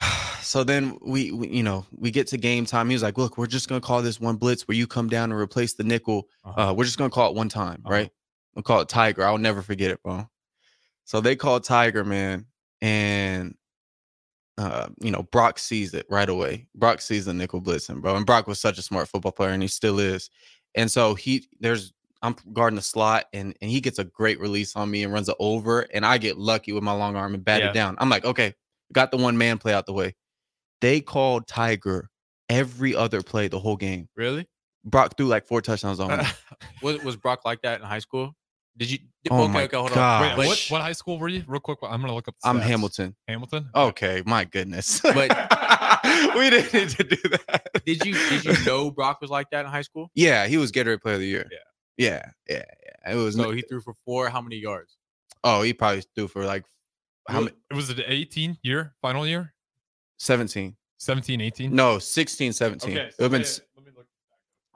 so 0.40 0.62
then 0.64 0.98
we, 1.04 1.32
we, 1.32 1.48
you 1.48 1.62
know, 1.62 1.84
we 1.90 2.10
get 2.12 2.28
to 2.28 2.36
game 2.38 2.64
time. 2.66 2.88
He 2.88 2.94
was 2.94 3.02
like, 3.02 3.18
"Look, 3.18 3.36
we're 3.38 3.46
just 3.48 3.68
gonna 3.68 3.80
call 3.80 4.02
this 4.02 4.20
one 4.20 4.36
blitz 4.36 4.68
where 4.68 4.76
you 4.76 4.86
come 4.86 5.08
down 5.08 5.32
and 5.32 5.40
replace 5.40 5.74
the 5.74 5.82
nickel. 5.84 6.28
Uh-huh. 6.44 6.70
Uh, 6.70 6.72
we're 6.72 6.84
just 6.84 6.98
gonna 6.98 7.10
call 7.10 7.30
it 7.30 7.36
one 7.36 7.48
time, 7.48 7.82
Uh-huh. 7.84 7.92
right? 7.92 8.10
We'll 8.54 8.62
call 8.62 8.80
it 8.80 8.88
Tiger. 8.88 9.24
I'll 9.24 9.38
never 9.38 9.62
forget 9.62 9.90
it, 9.90 10.02
bro." 10.02 10.28
So 11.04 11.20
they 11.20 11.36
called 11.36 11.64
Tiger, 11.64 12.04
man, 12.04 12.46
and 12.80 13.54
uh, 14.58 14.88
you 15.00 15.10
know, 15.10 15.22
Brock 15.32 15.58
sees 15.58 15.94
it 15.94 16.06
right 16.08 16.28
away. 16.28 16.66
Brock 16.74 17.00
sees 17.00 17.24
the 17.24 17.34
nickel 17.34 17.60
blitzing, 17.60 18.00
bro, 18.00 18.16
and 18.16 18.26
Brock 18.26 18.46
was 18.46 18.60
such 18.60 18.78
a 18.78 18.82
smart 18.82 19.08
football 19.08 19.32
player, 19.32 19.50
and 19.50 19.62
he 19.62 19.68
still 19.68 19.98
is. 19.98 20.30
And 20.74 20.90
so 20.90 21.14
he, 21.14 21.46
there's, 21.60 21.92
I'm 22.22 22.36
guarding 22.52 22.76
the 22.76 22.82
slot, 22.82 23.26
and 23.32 23.56
and 23.60 23.70
he 23.70 23.80
gets 23.80 23.98
a 23.98 24.04
great 24.04 24.40
release 24.40 24.76
on 24.76 24.90
me 24.90 25.02
and 25.02 25.12
runs 25.12 25.28
it 25.28 25.36
over, 25.38 25.80
and 25.92 26.04
I 26.06 26.18
get 26.18 26.38
lucky 26.38 26.72
with 26.72 26.82
my 26.82 26.92
long 26.92 27.16
arm 27.16 27.34
and 27.34 27.44
bat 27.44 27.60
Yeah. 27.60 27.70
it 27.70 27.74
down. 27.74 27.96
I'm 27.98 28.08
like, 28.08 28.24
okay, 28.24 28.54
got 28.92 29.10
the 29.10 29.16
one 29.16 29.36
man 29.36 29.58
play 29.58 29.72
out 29.72 29.86
the 29.86 29.92
way. 29.92 30.14
They 30.80 31.00
called 31.00 31.46
Tiger 31.46 32.08
every 32.48 32.94
other 32.94 33.22
play 33.22 33.48
the 33.48 33.58
whole 33.58 33.76
game. 33.76 34.08
Really? 34.16 34.46
Brock 34.84 35.16
threw 35.16 35.26
like 35.26 35.46
four 35.46 35.62
touchdowns 35.62 36.00
on 36.00 36.18
me. 36.18 36.24
was 36.82 37.02
was 37.02 37.16
Brock 37.16 37.40
like 37.44 37.62
that 37.62 37.80
in 37.80 37.86
high 37.86 38.00
school? 38.00 38.34
Did 38.76 38.90
you? 38.90 38.98
Oh 39.30 39.44
okay, 39.44 39.52
my 39.52 39.62
okay, 39.64 39.76
hold 39.76 39.92
God. 39.92 40.32
on. 40.32 40.38
Wait, 40.38 40.46
what, 40.48 40.66
what 40.68 40.80
high 40.80 40.92
school 40.92 41.18
were 41.18 41.28
you? 41.28 41.44
Real 41.46 41.60
quick, 41.60 41.78
I'm 41.82 42.00
gonna 42.00 42.14
look 42.14 42.28
up. 42.28 42.34
the 42.42 42.48
I'm. 42.48 42.58
Hamilton. 42.58 43.14
Hamilton. 43.28 43.68
Okay, 43.74 44.22
my 44.26 44.44
goodness. 44.44 45.00
But- 45.02 45.30
we 46.36 46.50
didn't 46.50 46.72
need 46.72 46.88
to 46.90 47.04
do 47.04 47.16
that. 47.28 47.68
Did 47.84 48.04
you 48.04 48.14
did 48.14 48.44
you 48.44 48.54
know 48.66 48.90
Brock 48.90 49.20
was 49.20 49.30
like 49.30 49.50
that 49.50 49.64
in 49.64 49.70
high 49.70 49.82
school? 49.82 50.10
Yeah, 50.14 50.46
he 50.46 50.56
was 50.56 50.72
Gatorade 50.72 51.00
Player 51.02 51.14
of 51.14 51.20
the 51.20 51.26
Year. 51.26 51.48
Yeah. 51.50 51.58
yeah, 51.98 52.30
yeah, 52.48 52.64
yeah. 53.06 53.12
It 53.12 53.16
was. 53.16 53.34
So 53.36 53.50
he 53.50 53.62
threw 53.62 53.80
for 53.80 53.94
four. 54.04 54.28
How 54.30 54.40
many 54.40 54.56
yards? 54.56 54.96
oh, 55.44 55.62
he 55.62 55.72
probably 55.74 56.02
threw 56.14 56.28
for 56.28 56.44
like 56.44 56.64
how 57.28 57.34
Well, 57.34 57.44
many? 57.44 57.56
It 57.70 57.74
was 57.74 57.88
the 57.94 58.10
18 58.10 58.58
year, 58.62 58.94
final 59.02 59.26
year, 59.26 59.52
17. 60.18 60.76
17, 60.98 61.40
18. 61.40 61.74
No, 61.74 61.98
16, 61.98 62.52
17. 62.52 62.90
Okay. 62.96 63.10
it 63.18 63.28
been 63.30 63.40
s- 63.42 63.60
let 63.76 63.84
me 63.86 63.92
look. 63.96 64.06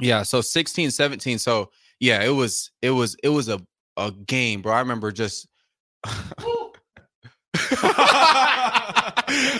yeah, 0.00 0.22
so 0.24 0.40
16, 0.40 0.90
17. 0.90 1.38
So 1.38 1.70
yeah, 2.00 2.22
it 2.22 2.30
was 2.30 2.70
it 2.82 2.90
was 2.90 3.16
it 3.22 3.28
was 3.28 3.48
a 3.48 3.60
a 3.96 4.10
game, 4.12 4.62
bro. 4.62 4.72
I 4.72 4.80
remember 4.80 5.10
just 5.12 5.48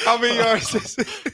How 0.05 0.19
many 0.19 0.37
yards 0.37 0.75
is 0.75 0.97
it? 0.99 1.33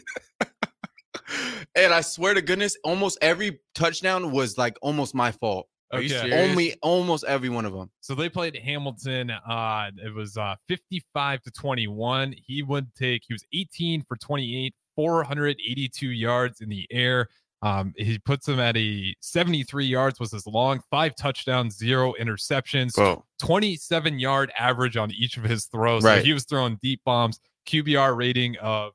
and 1.74 1.92
I 1.92 2.00
swear 2.00 2.34
to 2.34 2.42
goodness, 2.42 2.76
almost 2.84 3.18
every 3.20 3.60
touchdown 3.74 4.30
was 4.32 4.56
like 4.58 4.76
almost 4.82 5.14
my 5.14 5.32
fault. 5.32 5.66
Are 5.92 6.00
you 6.00 6.14
Okay. 6.14 6.30
serious? 6.30 6.50
Only 6.50 6.74
almost 6.82 7.24
every 7.24 7.48
one 7.50 7.66
of 7.66 7.72
them. 7.74 7.90
So 8.00 8.14
they 8.14 8.28
played 8.30 8.56
Hamilton. 8.56 9.30
Uh, 9.30 9.90
it 10.02 10.14
was 10.14 10.36
uh 10.36 10.54
55 10.68 11.42
to 11.42 11.50
21. 11.50 12.34
He 12.46 12.62
would 12.62 12.94
take. 12.94 13.22
He 13.26 13.34
was 13.34 13.44
18 13.52 14.02
for 14.08 14.16
28, 14.16 14.74
482 14.96 16.08
yards 16.08 16.60
in 16.62 16.68
the 16.70 16.86
air. 16.90 17.28
Um, 17.62 17.94
he 17.96 18.18
puts 18.18 18.48
him 18.48 18.58
at 18.58 18.76
a 18.76 19.14
73 19.20 19.86
yards 19.86 20.18
was 20.18 20.32
his 20.32 20.46
long, 20.48 20.80
five 20.90 21.14
touchdowns, 21.14 21.76
zero 21.76 22.12
interceptions, 22.20 22.94
Bro. 22.96 23.24
27 23.40 24.18
yard 24.18 24.50
average 24.58 24.96
on 24.96 25.12
each 25.12 25.36
of 25.36 25.44
his 25.44 25.66
throws. 25.66 26.02
So 26.02 26.08
Right. 26.08 26.24
he 26.24 26.32
was 26.32 26.44
throwing 26.44 26.78
deep 26.82 27.00
bombs. 27.04 27.38
QBR 27.68 28.16
rating 28.16 28.56
of 28.58 28.92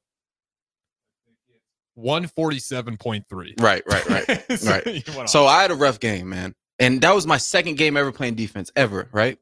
147.3. 1.98 3.54
Right, 3.62 3.82
right, 3.88 4.10
right. 4.10 4.60
So 4.60 4.70
right. 5.18 5.30
So. 5.30 5.46
I 5.48 5.62
had 5.62 5.72
a 5.72 5.76
rough 5.76 6.00
game, 6.00 6.30
man. 6.30 6.54
And 6.80 7.02
that 7.02 7.16
was 7.16 7.26
my 7.26 7.38
second 7.38 7.76
game 7.78 7.98
ever 7.98 8.12
playing 8.12 8.36
defense 8.36 8.72
ever, 8.76 9.10
right? 9.12 9.38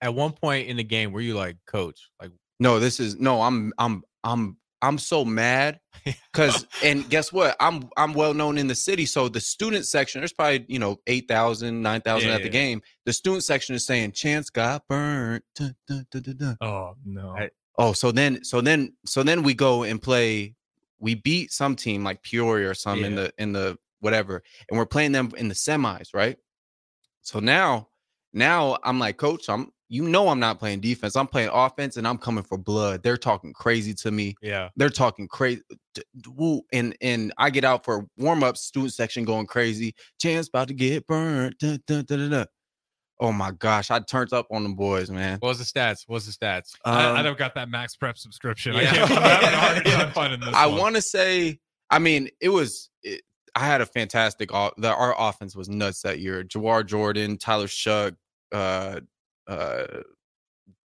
At 0.00 0.14
one 0.14 0.32
point 0.32 0.68
in 0.68 0.76
the 0.76 0.84
game, 0.84 1.12
were 1.12 1.20
you 1.20 1.34
like, 1.34 1.56
coach, 1.66 2.10
like, 2.20 2.30
No, 2.60 2.78
this 2.80 3.00
is 3.00 3.16
no, 3.18 3.42
I'm 3.42 3.72
I'm 3.78 4.02
I'm 4.24 4.56
I'm 4.82 4.98
so 4.98 5.24
mad 5.24 5.80
because 6.32 6.66
and 6.84 7.08
guess 7.08 7.32
what? 7.32 7.56
I'm 7.60 7.88
I'm 7.96 8.12
well 8.12 8.34
known 8.34 8.58
in 8.58 8.66
the 8.68 8.74
city. 8.74 9.06
So 9.06 9.28
the 9.28 9.40
student 9.40 9.86
section, 9.86 10.20
there's 10.20 10.32
probably, 10.32 10.64
you 10.68 10.78
know, 10.78 11.00
8,000, 11.06 11.82
9,000 11.82 12.28
Yeah, 12.28 12.34
at 12.34 12.42
the 12.42 12.48
yeah. 12.48 12.52
game. 12.52 12.82
The 13.04 13.12
student 13.12 13.44
section 13.44 13.74
is 13.74 13.86
saying 13.86 14.12
Chance 14.12 14.50
got 14.50 14.86
burnt. 14.88 15.44
Dun, 15.54 15.74
dun, 15.88 16.06
dun, 16.10 16.56
oh 16.60 16.94
no. 17.04 17.30
I- 17.36 17.50
Oh, 17.78 17.92
so 17.92 18.10
then 18.10 18.42
so 18.42 18.62
then 18.62 18.94
so 19.04 19.22
then 19.22 19.42
we 19.42 19.52
go 19.52 19.82
and 19.82 20.00
play 20.00 20.54
we 20.98 21.14
beat 21.14 21.52
some 21.52 21.76
team 21.76 22.04
like 22.04 22.22
Peoria 22.22 22.70
or 22.70 22.74
some 22.74 23.04
in 23.04 23.14
the 23.16 23.32
in 23.36 23.52
the 23.52 23.76
whatever 24.00 24.42
and 24.70 24.78
we're 24.78 24.86
playing 24.86 25.12
them 25.12 25.30
in 25.36 25.48
the 25.48 25.54
semis, 25.54 26.14
right? 26.14 26.38
So 27.20 27.38
now 27.38 27.88
now 28.32 28.78
I'm 28.82 28.98
like 28.98 29.18
coach, 29.18 29.50
I'm 29.50 29.72
you 29.88 30.08
know 30.08 30.28
I'm 30.28 30.40
not 30.40 30.58
playing 30.58 30.80
defense. 30.80 31.14
I'm 31.16 31.26
playing 31.26 31.50
offense 31.52 31.96
and 31.96 32.06
I'm 32.08 32.18
coming 32.18 32.42
for 32.44 32.58
blood. 32.58 33.02
They're 33.02 33.16
talking 33.16 33.52
crazy 33.52 33.94
to 33.94 34.10
me. 34.10 34.34
yeah, 34.42 34.68
They're 34.76 34.90
talking 34.90 35.28
crazy 35.28 35.62
and 36.72 36.96
and 37.00 37.32
I 37.38 37.50
get 37.50 37.64
out 37.64 37.84
for 37.84 38.06
warm 38.16 38.42
up 38.42 38.56
student 38.56 38.92
section 38.92 39.24
going 39.24 39.46
crazy. 39.46 39.94
Chance 40.20 40.48
about 40.48 40.68
to 40.68 40.74
get 40.74 41.06
burned. 41.06 41.56
Dun, 41.58 41.80
dun, 41.86 42.04
dun, 42.04 42.18
dun, 42.18 42.30
dun. 42.30 42.46
Oh 43.18 43.32
my 43.32 43.50
gosh, 43.52 43.90
I 43.90 43.98
turned 44.00 44.32
up 44.34 44.46
on 44.50 44.62
them 44.62 44.74
boys, 44.74 45.10
man. 45.10 45.38
what 45.40 45.48
was 45.48 45.58
the 45.58 45.64
stats? 45.64 46.00
What's 46.06 46.26
the 46.26 46.32
stats? 46.32 46.72
I, 46.84 47.06
I 47.06 47.18
Um, 47.18 47.24
don't 47.24 47.38
got 47.38 47.54
that 47.54 47.70
Max 47.70 47.96
Prep 47.96 48.18
subscription. 48.18 48.76
I 48.76 48.84
can't. 48.84 49.10
I'm 49.10 49.22
having 49.22 49.48
a 49.48 49.56
hard 49.56 49.84
time 49.86 50.12
finding 50.12 50.40
this. 50.40 50.54
I 50.54 50.66
want 50.66 50.96
to 50.96 51.02
say, 51.02 51.58
I 51.90 51.98
mean, 51.98 52.28
it 52.40 52.50
was. 52.50 52.90
It, 53.02 53.22
I 53.54 53.60
had 53.60 53.80
a 53.80 53.86
fantastic. 53.86 54.50
The 54.50 54.94
our 54.94 55.14
offense 55.18 55.56
was 55.56 55.70
nuts 55.70 56.02
that 56.02 56.18
year. 56.18 56.44
Jawar 56.44 56.84
Jordan, 56.84 57.38
Tyler 57.38 57.68
Shuck, 57.68 58.12
uh, 58.52 59.00
uh, 59.48 59.86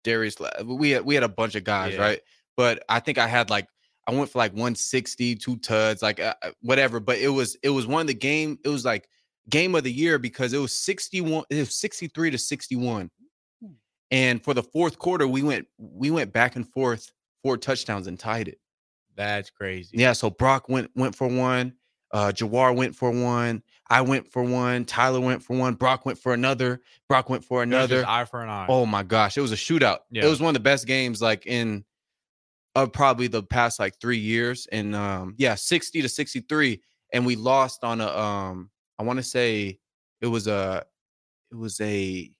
Darius. 0.04 0.36
We 0.64 0.90
had 0.90 1.04
we 1.04 1.14
had 1.14 1.24
a 1.24 1.28
bunch 1.28 1.54
of 1.54 1.64
guys, 1.64 1.94
Yeah. 1.94 2.00
right? 2.00 2.20
But 2.56 2.82
I 2.88 3.00
think 3.00 3.18
I 3.18 3.26
had 3.26 3.50
like 3.50 3.66
I 4.06 4.12
went 4.12 4.30
for 4.30 4.38
like 4.38 4.52
160, 4.52 5.36
two 5.36 5.56
tuds, 5.58 6.02
like 6.02 6.20
uh, 6.20 6.34
uh, 6.42 6.50
whatever. 6.60 7.00
But 7.00 7.18
it 7.18 7.28
was 7.28 7.56
it 7.62 7.70
was 7.70 7.86
one 7.86 8.00
of 8.02 8.06
the 8.08 8.14
game. 8.14 8.58
It 8.64 8.68
was 8.68 8.84
like 8.84 9.08
game 9.48 9.74
of 9.74 9.84
the 9.84 9.92
year 9.92 10.18
because 10.18 10.52
it 10.52 10.58
was 10.58 10.72
61. 10.72 11.44
It 11.50 11.56
was 11.58 11.76
63 11.76 12.30
to 12.32 12.38
61. 12.38 13.10
And 14.10 14.44
for 14.44 14.52
the 14.54 14.62
fourth 14.62 14.98
quarter, 14.98 15.26
we 15.26 15.42
went 15.42 15.66
we 15.78 16.10
went 16.10 16.32
back 16.32 16.56
and 16.56 16.68
forth, 16.68 17.10
four 17.42 17.56
touchdowns 17.56 18.06
and 18.06 18.18
tied 18.18 18.48
it. 18.48 18.58
That's 19.16 19.50
crazy. 19.50 19.96
Yeah, 19.96 20.12
so 20.12 20.30
Brock 20.30 20.68
went 20.68 20.90
went 20.94 21.14
for 21.14 21.28
one. 21.28 21.74
Uh 22.12 22.32
Jawar 22.32 22.74
went 22.76 22.94
for 22.94 23.10
one. 23.10 23.62
I 23.88 24.00
went 24.00 24.30
for 24.30 24.42
one. 24.42 24.84
Tyler 24.84 25.20
went 25.20 25.42
for 25.42 25.56
one. 25.56 25.74
Brock 25.74 26.06
went 26.06 26.18
for 26.18 26.32
another. 26.34 26.80
Brock 27.08 27.28
went 27.28 27.44
for 27.44 27.62
It 27.62 27.68
was 27.68 27.74
just 27.88 27.90
another. 27.92 28.08
eye 28.08 28.24
for 28.24 28.42
an 28.42 28.48
eye. 28.48 28.66
Oh 28.68 28.86
my 28.86 29.02
gosh, 29.02 29.36
it 29.36 29.40
was 29.40 29.52
a 29.52 29.56
shootout. 29.56 29.98
It 30.24 30.28
was 30.28 30.40
one 30.40 30.48
of 30.48 30.54
the 30.54 30.60
best 30.60 30.86
games 30.86 31.20
like 31.20 31.46
in 31.46 31.84
of 32.74 32.92
probably 32.92 33.26
the 33.26 33.42
past 33.42 33.78
like 33.78 34.00
three 34.00 34.18
years. 34.18 34.66
And 34.72 34.94
um 34.94 35.34
yeah, 35.38 35.54
60 35.54 36.02
to 36.02 36.08
63. 36.08 36.80
And 37.12 37.26
we 37.26 37.36
lost 37.36 37.84
on 37.84 38.00
a 38.00 38.08
um, 38.08 38.70
I 38.98 39.02
want 39.02 39.18
to 39.18 39.22
say 39.22 39.78
it 40.20 40.26
was 40.26 40.46
a 40.46 40.84
it 41.50 41.56
was 41.56 41.80
a 41.80 42.30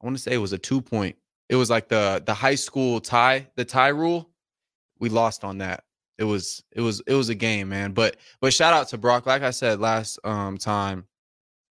I 0.00 0.04
want 0.06 0.16
to 0.16 0.22
say 0.22 0.32
it 0.32 0.38
was 0.38 0.52
a 0.52 0.58
two 0.58 0.80
point 0.80 1.16
it 1.48 1.56
was 1.56 1.70
like 1.70 1.88
the 1.88 2.22
the 2.24 2.34
high 2.34 2.54
school 2.54 3.00
tie, 3.00 3.48
the 3.56 3.64
tie 3.64 3.88
rule. 3.88 4.30
We 4.98 5.08
lost 5.08 5.44
on 5.44 5.58
that. 5.58 5.84
It 6.18 6.24
was 6.24 6.62
it 6.72 6.80
was 6.80 7.00
it 7.06 7.14
was 7.14 7.28
a 7.28 7.34
game, 7.34 7.68
man. 7.68 7.92
But 7.92 8.16
but 8.40 8.52
shout 8.52 8.72
out 8.72 8.88
to 8.88 8.98
Brock. 8.98 9.26
Like 9.26 9.42
I 9.42 9.50
said 9.50 9.80
last 9.80 10.18
um 10.24 10.58
time, 10.58 11.06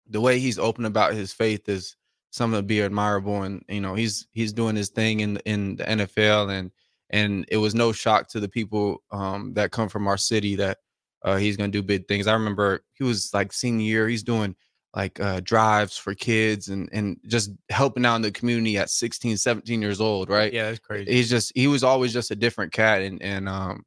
the 0.09 0.21
way 0.21 0.39
he's 0.39 0.57
open 0.57 0.85
about 0.85 1.13
his 1.13 1.33
faith 1.33 1.67
is 1.67 1.95
something 2.31 2.57
to 2.59 2.63
be 2.63 2.81
admirable. 2.81 3.43
And 3.43 3.63
you 3.67 3.81
know, 3.81 3.95
he's 3.95 4.27
he's 4.31 4.53
doing 4.53 4.75
his 4.75 4.89
thing 4.89 5.19
in 5.19 5.37
in 5.45 5.75
the 5.75 5.83
NFL 5.83 6.51
and 6.51 6.71
and 7.09 7.45
it 7.49 7.57
was 7.57 7.75
no 7.75 7.91
shock 7.91 8.29
to 8.29 8.39
the 8.39 8.49
people 8.49 9.03
um 9.11 9.53
that 9.53 9.71
come 9.71 9.89
from 9.89 10.07
our 10.07 10.17
city 10.17 10.55
that 10.55 10.77
uh 11.23 11.35
he's 11.35 11.57
gonna 11.57 11.69
do 11.71 11.83
big 11.83 12.07
things. 12.07 12.27
I 12.27 12.33
remember 12.33 12.83
he 12.93 13.03
was 13.03 13.33
like 13.33 13.51
senior 13.51 13.85
year, 13.85 14.07
he's 14.07 14.23
doing 14.23 14.55
like 14.95 15.19
uh, 15.19 15.41
drives 15.43 15.97
for 15.97 16.15
kids 16.15 16.69
and 16.69 16.89
and 16.93 17.19
just 17.27 17.51
helping 17.69 18.05
out 18.05 18.15
in 18.15 18.21
the 18.21 18.31
community 18.31 18.77
at 18.77 18.89
16 18.89 19.35
17 19.37 19.81
years 19.81 19.99
old 19.99 20.29
right 20.29 20.51
Yeah, 20.53 20.67
that's 20.69 20.79
crazy. 20.79 21.11
he's 21.11 21.29
just 21.29 21.51
he 21.53 21.67
was 21.67 21.83
always 21.83 22.13
just 22.13 22.31
a 22.31 22.35
different 22.35 22.71
cat 22.71 23.01
and 23.01 23.21
and 23.21 23.49
um 23.49 23.83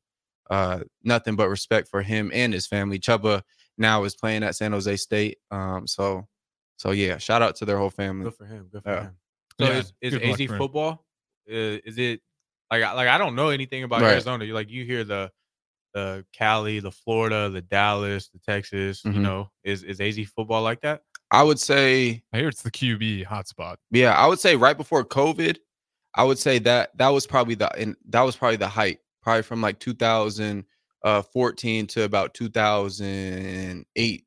uh 0.51 0.81
nothing 1.05 1.37
but 1.37 1.49
respect 1.49 1.89
for 1.89 2.03
him 2.03 2.31
and 2.35 2.53
his 2.53 2.67
family 2.67 2.99
Chubba 2.99 3.43
now 3.79 4.05
is 4.05 4.15
playing 4.17 4.43
at 4.43 4.57
san 4.57 4.73
jose 4.73 4.97
state 4.97 5.39
um 5.51 5.87
so 5.87 6.27
so 6.77 6.91
yeah 6.91 7.17
shout 7.19 7.41
out 7.41 7.57
to 7.57 7.65
their 7.65 7.79
whole 7.79 7.91
family 7.91 8.25
Good 8.25 8.35
for 8.35 8.45
him. 8.47 8.69
Good 8.73 8.83
for 8.83 8.91
Yeah. 8.91 9.03
him. 9.03 9.17
So 9.61 9.67
Yeah, 9.67 9.79
is, 9.79 9.93
is 10.01 10.41
AZ 10.41 10.47
football? 10.59 11.05
Uh, 11.49 11.79
is 11.85 11.99
it 11.99 12.21
like 12.71 12.83
I- 12.83 12.93
like 12.95 13.09
I 13.09 13.19
don't 13.19 13.35
know 13.35 13.49
anything 13.51 13.83
about 13.85 14.01
Right. 14.03 14.13
Arizona. 14.13 14.45
You 14.45 14.55
like 14.55 14.71
you 14.71 14.85
hear 14.85 15.05
the 15.05 15.31
the 15.93 16.25
Cali, 16.33 16.79
the 16.81 16.91
Florida, 16.93 17.51
the 17.51 17.61
Dallas, 17.63 18.29
the 18.29 18.39
Texas. 18.39 19.05
You 19.05 19.11
Mhm. 19.13 19.23
know, 19.23 19.51
is 19.65 19.83
is 19.83 20.01
AZ 20.01 20.19
football 20.35 20.63
like 20.63 20.81
that? 20.83 21.03
i 21.33 21.43
would 21.45 21.61
say 21.61 22.23
I 22.33 22.39
hear 22.39 22.49
it's 22.49 22.63
the 22.63 22.73
QB 22.73 23.25
hotspot. 23.27 23.77
yeah 23.93 24.13
i 24.15 24.27
would 24.27 24.41
say 24.41 24.57
right 24.57 24.77
before 24.77 25.05
covid 25.05 25.59
i 26.17 26.25
would 26.25 26.39
say 26.39 26.59
that 26.59 26.91
that 26.99 27.11
was 27.11 27.25
probably 27.25 27.55
the 27.55 27.73
and 27.81 27.95
that 28.09 28.23
was 28.23 28.35
probably 28.35 28.57
the 28.57 28.67
height 28.69 28.99
probably 29.23 29.43
from 29.43 29.61
like 29.61 29.79
2014 29.79 31.87
to 31.87 32.03
about 32.03 32.35
2008 32.35 34.25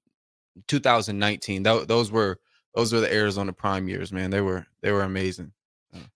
2019 0.68 1.64
Tho- 1.64 1.86
those 1.86 2.12
were 2.12 2.40
those 2.76 2.94
were 2.94 3.00
the 3.00 3.12
arizona 3.12 3.52
prime 3.52 3.88
years 3.88 4.12
man 4.12 4.30
they 4.30 4.42
were 4.42 4.68
they 4.82 4.92
were 4.92 5.02
amazing 5.02 5.52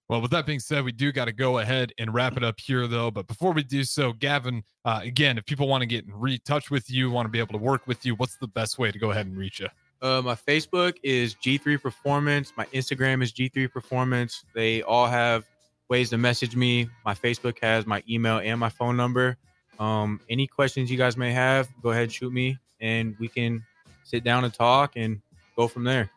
Well, 0.09 0.21
with 0.21 0.31
that 0.31 0.45
being 0.45 0.59
said, 0.59 0.83
we 0.83 0.91
do 0.91 1.11
got 1.11 1.25
to 1.25 1.31
go 1.31 1.59
ahead 1.59 1.93
and 1.99 2.13
wrap 2.13 2.37
it 2.37 2.43
up 2.43 2.59
here, 2.59 2.87
though. 2.87 3.11
But 3.11 3.27
before 3.27 3.51
we 3.51 3.63
do 3.63 3.83
so, 3.83 4.13
Gavyn, 4.13 4.63
uh, 4.85 5.01
again, 5.03 5.37
if 5.37 5.45
people 5.45 5.67
want 5.67 5.81
to 5.81 5.85
get 5.85 6.05
in 6.05 6.13
re- 6.13 6.39
touch 6.39 6.71
with 6.71 6.89
you, 6.89 7.11
want 7.11 7.25
to 7.25 7.29
be 7.29 7.39
able 7.39 7.53
to 7.53 7.63
work 7.63 7.85
with 7.85 8.05
you, 8.05 8.15
what's 8.15 8.37
the 8.37 8.47
best 8.47 8.79
way 8.79 8.91
to 8.91 8.97
go 8.97 9.11
ahead 9.11 9.27
and 9.27 9.37
reach 9.37 9.59
you? 9.59 9.67
Uh, 10.01 10.21
my 10.23 10.35
Facebook 10.35 10.95
is 11.03 11.35
G3 11.35 11.81
Performance. 11.81 12.53
My 12.55 12.65
Instagram 12.67 13.21
is 13.21 13.33
G3 13.33 13.71
Performance. 13.71 14.45
They 14.55 14.81
all 14.81 15.07
have 15.07 15.45
ways 15.89 16.09
to 16.09 16.17
message 16.17 16.55
me. 16.55 16.89
My 17.05 17.13
Facebook 17.13 17.59
has 17.61 17.85
my 17.85 18.03
email 18.09 18.39
and 18.39 18.59
my 18.59 18.69
phone 18.69 18.97
number. 18.97 19.37
Um, 19.79 20.19
any 20.29 20.47
questions 20.47 20.89
you 20.89 20.97
guys 20.97 21.17
may 21.17 21.31
have, 21.31 21.69
go 21.81 21.91
ahead 21.91 22.03
and 22.03 22.11
shoot 22.11 22.33
me, 22.33 22.57
and 22.81 23.15
we 23.19 23.27
can 23.27 23.63
sit 24.03 24.23
down 24.23 24.43
and 24.43 24.53
talk 24.53 24.93
and 24.95 25.21
go 25.55 25.67
from 25.67 25.83
there. 25.83 26.09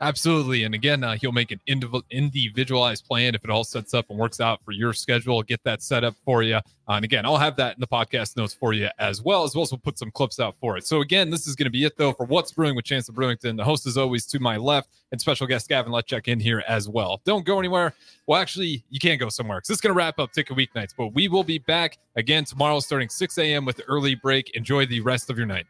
Absolutely. 0.00 0.64
And 0.64 0.74
again, 0.74 1.02
uh, 1.02 1.16
he'll 1.16 1.32
make 1.32 1.50
an 1.50 1.60
indiv- 1.68 2.02
individualized 2.10 3.06
plan 3.06 3.34
if 3.34 3.44
it 3.44 3.50
all 3.50 3.64
sets 3.64 3.94
up 3.94 4.10
and 4.10 4.18
works 4.18 4.40
out 4.40 4.60
for 4.64 4.72
your 4.72 4.92
schedule. 4.92 5.42
Get 5.42 5.62
that 5.64 5.82
set 5.82 6.04
up 6.04 6.14
for 6.24 6.42
you. 6.42 6.56
Uh, 6.88 6.92
and 6.92 7.04
again, 7.04 7.26
I'll 7.26 7.36
have 7.38 7.56
that 7.56 7.74
in 7.74 7.80
the 7.80 7.86
podcast 7.86 8.36
notes 8.36 8.54
for 8.54 8.72
you 8.72 8.88
as 8.98 9.22
well, 9.22 9.42
as 9.44 9.54
well 9.54 9.62
as 9.62 9.72
we'll 9.72 9.78
put 9.78 9.98
some 9.98 10.10
clips 10.10 10.38
out 10.38 10.54
for 10.60 10.76
it. 10.76 10.86
So 10.86 11.00
again, 11.00 11.30
this 11.30 11.46
is 11.46 11.56
going 11.56 11.64
to 11.64 11.70
be 11.70 11.84
it 11.84 11.96
though 11.96 12.12
for 12.12 12.26
what's 12.26 12.52
brewing 12.52 12.76
with 12.76 12.84
Chancellor 12.84 13.14
Brewington. 13.14 13.56
The 13.56 13.64
host 13.64 13.86
is 13.86 13.96
always 13.96 14.26
to 14.26 14.38
my 14.38 14.56
left, 14.56 14.90
and 15.12 15.20
special 15.20 15.46
guest 15.46 15.68
Gavyn 15.68 15.88
Leitschuck 15.88 16.28
in 16.28 16.38
here 16.38 16.62
as 16.68 16.88
well. 16.88 17.20
Don't 17.24 17.44
go 17.44 17.58
anywhere. 17.58 17.94
Well, 18.26 18.40
actually, 18.40 18.84
you 18.90 19.00
can't 19.00 19.20
go 19.20 19.28
somewhere 19.28 19.58
because 19.58 19.70
it's 19.70 19.80
going 19.80 19.94
to 19.94 19.96
wrap 19.96 20.18
up 20.18 20.32
Ticket 20.32 20.56
Weeknights. 20.56 20.94
But 20.96 21.08
we 21.14 21.28
will 21.28 21.44
be 21.44 21.58
back 21.58 21.98
again 22.16 22.44
tomorrow, 22.44 22.80
starting 22.80 23.08
6 23.08 23.38
a.m. 23.38 23.64
with 23.64 23.76
the 23.76 23.84
early 23.84 24.14
break. 24.14 24.50
Enjoy 24.50 24.86
the 24.86 25.00
rest 25.00 25.30
of 25.30 25.36
your 25.36 25.46
night. 25.46 25.66